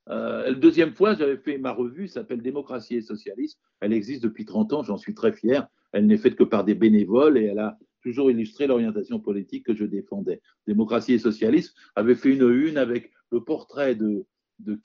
la 0.06 0.52
deuxième 0.54 0.94
fois, 0.94 1.14
j'avais 1.14 1.36
fait 1.36 1.58
ma 1.58 1.72
revue, 1.72 2.08
s'appelle 2.08 2.42
Démocratie 2.42 2.96
et 2.96 3.02
Socialisme. 3.02 3.58
Elle 3.80 3.92
existe 3.92 4.22
depuis 4.22 4.44
30 4.44 4.72
ans, 4.72 4.82
j'en 4.84 4.96
suis 4.96 5.14
très 5.14 5.32
fier. 5.32 5.66
Elle 5.92 6.06
n'est 6.06 6.18
faite 6.18 6.36
que 6.36 6.44
par 6.44 6.64
des 6.64 6.76
bénévoles 6.76 7.36
et 7.36 7.46
elle 7.46 7.58
a 7.58 7.76
toujours 8.02 8.30
illustré 8.30 8.66
l'orientation 8.66 9.20
politique 9.20 9.66
que 9.66 9.74
je 9.74 9.84
défendais. 9.84 10.40
Démocratie 10.66 11.14
et 11.14 11.18
socialisme 11.18 11.74
avait 11.94 12.14
fait 12.14 12.30
une 12.30 12.48
une 12.50 12.78
avec 12.78 13.10
le 13.30 13.42
portrait 13.42 13.94
de, 13.94 14.24
de 14.58 14.78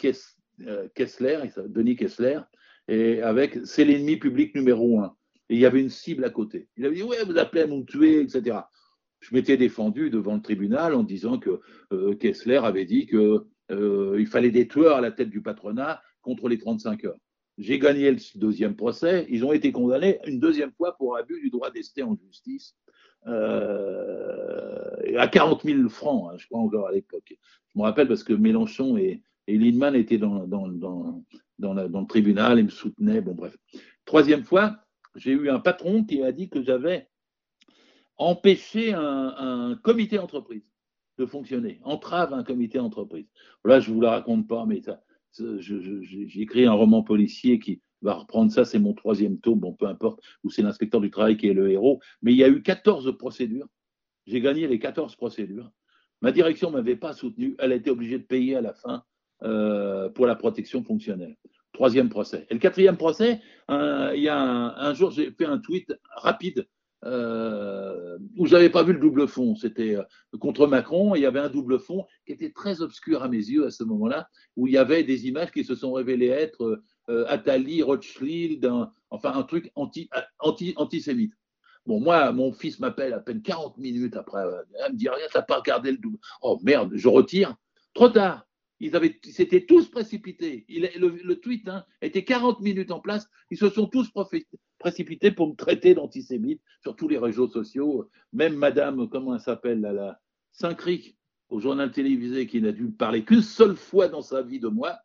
euh, 0.67 0.87
Kessler, 0.95 1.39
Denis 1.67 1.95
Kessler, 1.95 2.39
et 2.87 3.21
avec 3.21 3.59
c'est 3.63 3.85
l'ennemi 3.85 4.17
public 4.17 4.55
numéro 4.55 4.99
un. 4.99 5.15
Et 5.49 5.55
il 5.55 5.59
y 5.59 5.65
avait 5.65 5.81
une 5.81 5.89
cible 5.89 6.23
à 6.25 6.29
côté. 6.29 6.67
Il 6.77 6.85
avait 6.85 6.95
dit 6.95 7.03
ouais, 7.03 7.23
vous 7.25 7.37
appelez 7.37 7.63
à 7.63 7.67
me 7.67 7.83
tuer, 7.83 8.21
etc. 8.21 8.57
Je 9.19 9.33
m'étais 9.33 9.57
défendu 9.57 10.09
devant 10.09 10.35
le 10.35 10.41
tribunal 10.41 10.93
en 10.93 11.03
disant 11.03 11.39
que 11.39 11.59
euh, 11.91 12.15
Kessler 12.15 12.57
avait 12.57 12.85
dit 12.85 13.07
qu'il 13.07 13.39
euh, 13.71 14.25
fallait 14.25 14.51
des 14.51 14.67
tueurs 14.67 14.97
à 14.97 15.01
la 15.01 15.11
tête 15.11 15.29
du 15.29 15.41
patronat 15.41 16.01
contre 16.21 16.47
les 16.47 16.57
35 16.57 17.05
heures. 17.05 17.17
J'ai 17.57 17.79
gagné 17.79 18.11
le 18.11 18.19
deuxième 18.35 18.75
procès. 18.75 19.25
Ils 19.29 19.45
ont 19.45 19.53
été 19.53 19.71
condamnés 19.71 20.19
une 20.27 20.39
deuxième 20.39 20.71
fois 20.73 20.97
pour 20.97 21.17
abus 21.17 21.39
du 21.39 21.49
droit 21.49 21.71
d'ester 21.71 22.03
en 22.03 22.15
justice 22.15 22.75
euh, 23.27 25.17
à 25.17 25.27
40 25.27 25.63
000 25.63 25.89
francs, 25.89 26.31
hein, 26.31 26.35
je 26.37 26.45
crois 26.47 26.59
encore 26.59 26.87
à 26.87 26.91
l'époque. 26.91 27.33
Je 27.73 27.79
me 27.79 27.83
rappelle 27.83 28.07
parce 28.07 28.23
que 28.23 28.33
Mélenchon 28.33 28.97
et, 28.97 29.21
et 29.47 29.57
Lindman 29.57 29.95
étaient 29.95 30.17
dans, 30.17 30.45
le 31.59 32.05
tribunal 32.07 32.59
et 32.59 32.63
me 32.63 32.69
soutenaient. 32.69 33.21
Bon, 33.21 33.33
bref. 33.33 33.57
Troisième 34.05 34.43
fois, 34.43 34.77
j'ai 35.15 35.31
eu 35.31 35.49
un 35.49 35.59
patron 35.59 36.03
qui 36.03 36.23
a 36.23 36.31
dit 36.31 36.49
que 36.49 36.61
j'avais 36.61 37.09
empêché 38.17 38.93
un, 38.93 39.77
comité 39.83 40.19
entreprise 40.19 40.63
de 41.17 41.25
fonctionner, 41.25 41.79
entrave 41.83 42.33
un 42.33 42.43
comité 42.43 42.79
entreprise. 42.79 43.27
Là, 43.63 43.79
je 43.79 43.89
ne 43.89 43.95
vous 43.95 44.01
la 44.01 44.11
raconte 44.11 44.47
pas, 44.47 44.65
mais 44.65 44.81
ça, 44.81 45.01
j'ai 45.59 46.41
écrit 46.41 46.65
un 46.65 46.73
roman 46.73 47.03
policier 47.03 47.59
qui, 47.59 47.81
va 48.05 48.13
reprendre 48.13 48.51
ça, 48.51 48.65
c'est 48.65 48.79
mon 48.79 48.93
troisième 48.93 49.39
tome, 49.39 49.59
bon, 49.59 49.73
peu 49.73 49.87
importe, 49.87 50.21
où 50.43 50.49
c'est 50.49 50.61
l'inspecteur 50.61 51.01
du 51.01 51.11
travail 51.11 51.37
qui 51.37 51.47
est 51.47 51.53
le 51.53 51.69
héros. 51.71 51.99
Mais 52.21 52.31
il 52.31 52.37
y 52.37 52.43
a 52.43 52.47
eu 52.47 52.61
14 52.61 53.17
procédures. 53.17 53.67
J'ai 54.25 54.41
gagné 54.41 54.67
les 54.67 54.79
14 54.79 55.15
procédures. 55.15 55.71
Ma 56.21 56.31
direction 56.31 56.71
ne 56.71 56.77
m'avait 56.77 56.95
pas 56.95 57.13
soutenu. 57.13 57.55
Elle 57.59 57.73
a 57.73 57.75
été 57.75 57.89
obligée 57.89 58.17
de 58.17 58.23
payer 58.23 58.55
à 58.55 58.61
la 58.61 58.73
fin 58.73 59.03
euh, 59.43 60.09
pour 60.09 60.25
la 60.25 60.35
protection 60.35 60.83
fonctionnelle. 60.83 61.35
Troisième 61.73 62.09
procès. 62.09 62.47
Et 62.49 62.53
le 62.53 62.59
quatrième 62.59 62.95
procès, 62.95 63.41
il 63.69 64.21
y 64.21 64.29
a 64.29 64.39
un, 64.39 64.93
jour, 64.93 65.11
j'ai 65.11 65.31
fait 65.31 65.45
un 65.45 65.57
tweet 65.57 65.93
rapide 66.15 66.65
euh, 67.05 68.17
où 68.35 68.47
j'avais 68.47 68.69
pas 68.69 68.83
vu 68.83 68.93
le 68.93 68.99
double 68.99 69.27
fond. 69.27 69.55
C'était 69.55 69.95
euh, 69.95 70.03
contre 70.39 70.65
Macron. 70.65 71.13
il 71.13 71.21
y 71.21 71.25
avait 71.25 71.39
un 71.39 71.49
double 71.49 71.79
fond 71.79 72.05
qui 72.25 72.31
était 72.31 72.51
très 72.51 72.81
obscur 72.81 73.21
à 73.21 73.27
mes 73.27 73.37
yeux 73.37 73.65
à 73.65 73.71
ce 73.71 73.83
moment-là, 73.83 74.27
où 74.55 74.67
il 74.67 74.73
y 74.73 74.77
avait 74.77 75.03
des 75.03 75.27
images 75.27 75.51
qui 75.51 75.63
se 75.63 75.75
sont 75.75 75.93
révélées 75.93 76.27
être 76.27 76.81
euh, 77.09 77.25
Attali, 77.27 77.81
Rothschild, 77.81 78.69
enfin 79.09 79.33
un 79.33 79.43
truc 79.43 79.71
anti, 79.75 80.09
anti, 80.39 80.73
antisémite. 80.77 81.33
Bon, 81.85 81.99
moi, 81.99 82.31
mon 82.31 82.51
fils 82.51 82.79
m'appelle 82.79 83.13
à 83.13 83.19
peine 83.19 83.41
40 83.41 83.77
minutes 83.77 84.15
après. 84.17 84.43
Euh, 84.43 84.63
elle 84.83 84.93
me 84.93 84.97
dit 84.97 85.07
Rien, 85.07 85.25
t'as 85.31 85.43
pas 85.43 85.57
regardé 85.57 85.91
le 85.91 85.97
double. 85.97 86.17
Oh 86.41 86.59
merde, 86.63 86.91
je 86.95 87.07
retire. 87.07 87.55
Trop 87.93 88.09
tard. 88.09 88.47
Ils 88.79 88.95
avaient, 88.95 89.19
s'étaient 89.23 89.65
tous 89.65 89.89
précipités. 89.89 90.65
Le, 90.67 91.33
tweet 91.35 91.69
hein, 91.69 91.85
était 92.01 92.25
40 92.25 92.59
minutes 92.59 92.91
en 92.91 92.99
place. 92.99 93.29
Ils 93.49 93.57
se 93.57 93.69
sont 93.69 93.87
tous 93.87 94.11
précipités 94.79 95.31
pour 95.31 95.47
me 95.47 95.55
traiter 95.55 95.93
d'antisémite 95.93 96.61
sur 96.81 96.95
tous 96.95 97.07
les 97.07 97.17
réseaux 97.17 97.47
sociaux. 97.47 98.09
Même 98.33 98.55
Madame, 98.55 99.07
comment 99.07 99.35
elle 99.35 99.41
s'appelle, 99.41 99.79
la 99.79 100.19
Saint-Cric, 100.51 101.17
au 101.49 101.61
journal 101.61 101.91
télévisé, 101.91 102.47
qui 102.47 102.61
n'a 102.61 102.73
dû 102.73 102.91
parler 102.91 103.23
qu'une 103.23 103.41
seule 103.41 103.77
fois 103.77 104.09
dans 104.09 104.21
sa 104.21 104.41
vie 104.41 104.59
de 104.59 104.67
moi, 104.67 104.97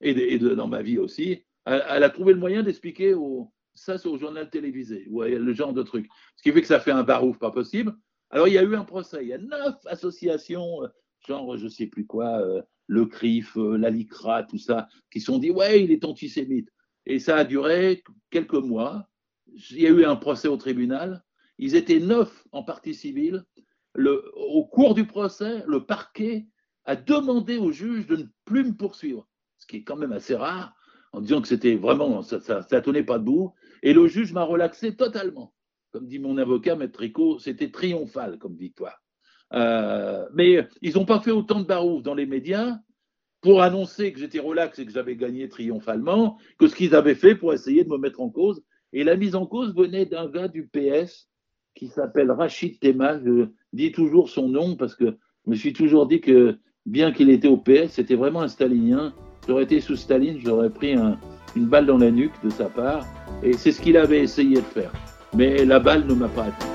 et, 0.00 0.38
dans 0.38 0.68
ma 0.68 0.82
vie 0.82 0.98
aussi, 0.98 1.44
elle, 1.64 2.04
a 2.04 2.10
trouvé 2.10 2.32
le 2.32 2.38
moyen 2.38 2.62
d'expliquer 2.62 3.14
au, 3.14 3.50
ça, 3.76 3.98
c'est 3.98 4.08
au 4.08 4.18
journal 4.18 4.48
télévisé, 4.50 5.06
ou 5.10 5.22
le 5.22 5.52
genre 5.52 5.72
de 5.72 5.82
truc. 5.82 6.08
Ce 6.36 6.42
qui 6.42 6.52
fait 6.52 6.62
que 6.62 6.66
ça 6.66 6.80
fait 6.80 6.90
un 6.90 7.02
barouf 7.02 7.38
pas 7.38 7.50
possible. 7.50 7.94
Alors, 8.30 8.48
il 8.48 8.54
y 8.54 8.58
a 8.58 8.62
eu 8.62 8.74
un 8.74 8.84
procès. 8.84 9.18
Il 9.22 9.28
y 9.28 9.32
a 9.32 9.38
neuf 9.38 9.74
associations, 9.86 10.82
euh, 10.82 10.88
genre, 11.26 11.56
je 11.56 11.68
sais 11.68 11.86
plus 11.86 12.06
quoi, 12.06 12.40
euh, 12.40 12.62
le 12.86 13.06
CRIF, 13.06 13.56
euh, 13.56 13.76
la 13.76 13.90
LICRA, 13.90 14.44
tout 14.44 14.58
ça, 14.58 14.88
qui 15.12 15.20
sont 15.20 15.38
dit, 15.38 15.50
ouais, 15.50 15.84
il 15.84 15.92
est 15.92 16.04
antisémite. 16.04 16.68
Et 17.04 17.18
ça 17.18 17.36
a 17.36 17.44
duré 17.44 18.02
quelques 18.30 18.54
mois. 18.54 19.08
Il 19.70 19.80
y 19.80 19.86
a 19.86 19.90
eu 19.90 20.04
un 20.04 20.16
procès 20.16 20.48
au 20.48 20.56
tribunal. 20.56 21.22
Ils 21.58 21.76
étaient 21.76 22.00
neuf 22.00 22.44
en 22.52 22.62
partie 22.62 22.94
civile. 22.94 23.44
Le, 23.94 24.30
au 24.34 24.64
cours 24.64 24.94
du 24.94 25.06
procès, 25.06 25.62
le 25.66 25.86
parquet 25.86 26.46
a 26.84 26.96
demandé 26.96 27.56
au 27.56 27.72
juge 27.72 28.06
de 28.06 28.16
ne 28.16 28.24
plus 28.44 28.64
me 28.64 28.72
poursuivre 28.72 29.28
ce 29.58 29.66
qui 29.66 29.78
est 29.78 29.82
quand 29.82 29.96
même 29.96 30.12
assez 30.12 30.34
rare, 30.34 30.74
en 31.12 31.20
disant 31.20 31.40
que 31.40 31.48
c'était 31.48 31.76
vraiment, 31.76 32.22
ça 32.22 32.36
ne 32.38 32.80
tenait 32.80 33.02
pas 33.02 33.18
debout. 33.18 33.54
Et 33.82 33.92
le 33.92 34.06
juge 34.06 34.32
m'a 34.32 34.44
relaxé 34.44 34.96
totalement. 34.96 35.54
Comme 35.92 36.06
dit 36.06 36.18
mon 36.18 36.36
avocat, 36.36 36.76
Maître 36.76 36.92
Tricot, 36.92 37.38
c'était 37.38 37.70
triomphal 37.70 38.38
comme 38.38 38.56
victoire. 38.56 39.02
Euh, 39.52 40.26
mais 40.34 40.66
ils 40.82 40.94
n'ont 40.94 41.06
pas 41.06 41.20
fait 41.20 41.30
autant 41.30 41.60
de 41.60 41.66
barouf 41.66 42.02
dans 42.02 42.14
les 42.14 42.26
médias 42.26 42.78
pour 43.40 43.62
annoncer 43.62 44.12
que 44.12 44.18
j'étais 44.18 44.40
relax 44.40 44.78
et 44.78 44.86
que 44.86 44.92
j'avais 44.92 45.16
gagné 45.16 45.48
triomphalement 45.48 46.36
que 46.58 46.66
ce 46.66 46.74
qu'ils 46.74 46.94
avaient 46.94 47.14
fait 47.14 47.36
pour 47.36 47.52
essayer 47.52 47.84
de 47.84 47.88
me 47.88 47.98
mettre 47.98 48.20
en 48.20 48.28
cause. 48.28 48.62
Et 48.92 49.04
la 49.04 49.16
mise 49.16 49.36
en 49.36 49.46
cause 49.46 49.74
venait 49.74 50.06
d'un 50.06 50.28
gars 50.28 50.48
du 50.48 50.66
PS 50.66 51.28
qui 51.74 51.88
s'appelle 51.88 52.30
Rachid 52.30 52.80
Tema. 52.80 53.20
Je 53.24 53.48
dis 53.72 53.92
toujours 53.92 54.30
son 54.30 54.48
nom 54.48 54.76
parce 54.76 54.94
que 54.94 55.16
je 55.44 55.50
me 55.50 55.54
suis 55.54 55.72
toujours 55.72 56.06
dit 56.06 56.20
que 56.20 56.58
bien 56.86 57.12
qu'il 57.12 57.30
était 57.30 57.48
au 57.48 57.56
PS, 57.56 57.90
c'était 57.92 58.16
vraiment 58.16 58.42
un 58.42 58.48
stalinien 58.48 59.14
J'aurais 59.46 59.64
été 59.64 59.80
sous 59.80 59.96
Staline, 59.96 60.38
j'aurais 60.44 60.70
pris 60.70 60.94
une 60.94 61.66
balle 61.66 61.86
dans 61.86 61.98
la 61.98 62.10
nuque 62.10 62.34
de 62.42 62.50
sa 62.50 62.64
part. 62.64 63.04
Et 63.42 63.52
c'est 63.52 63.72
ce 63.72 63.80
qu'il 63.80 63.96
avait 63.96 64.20
essayé 64.20 64.56
de 64.56 64.60
faire. 64.60 64.90
Mais 65.34 65.64
la 65.64 65.78
balle 65.78 66.06
ne 66.06 66.14
m'a 66.14 66.28
pas 66.28 66.44
atteint. 66.44 66.66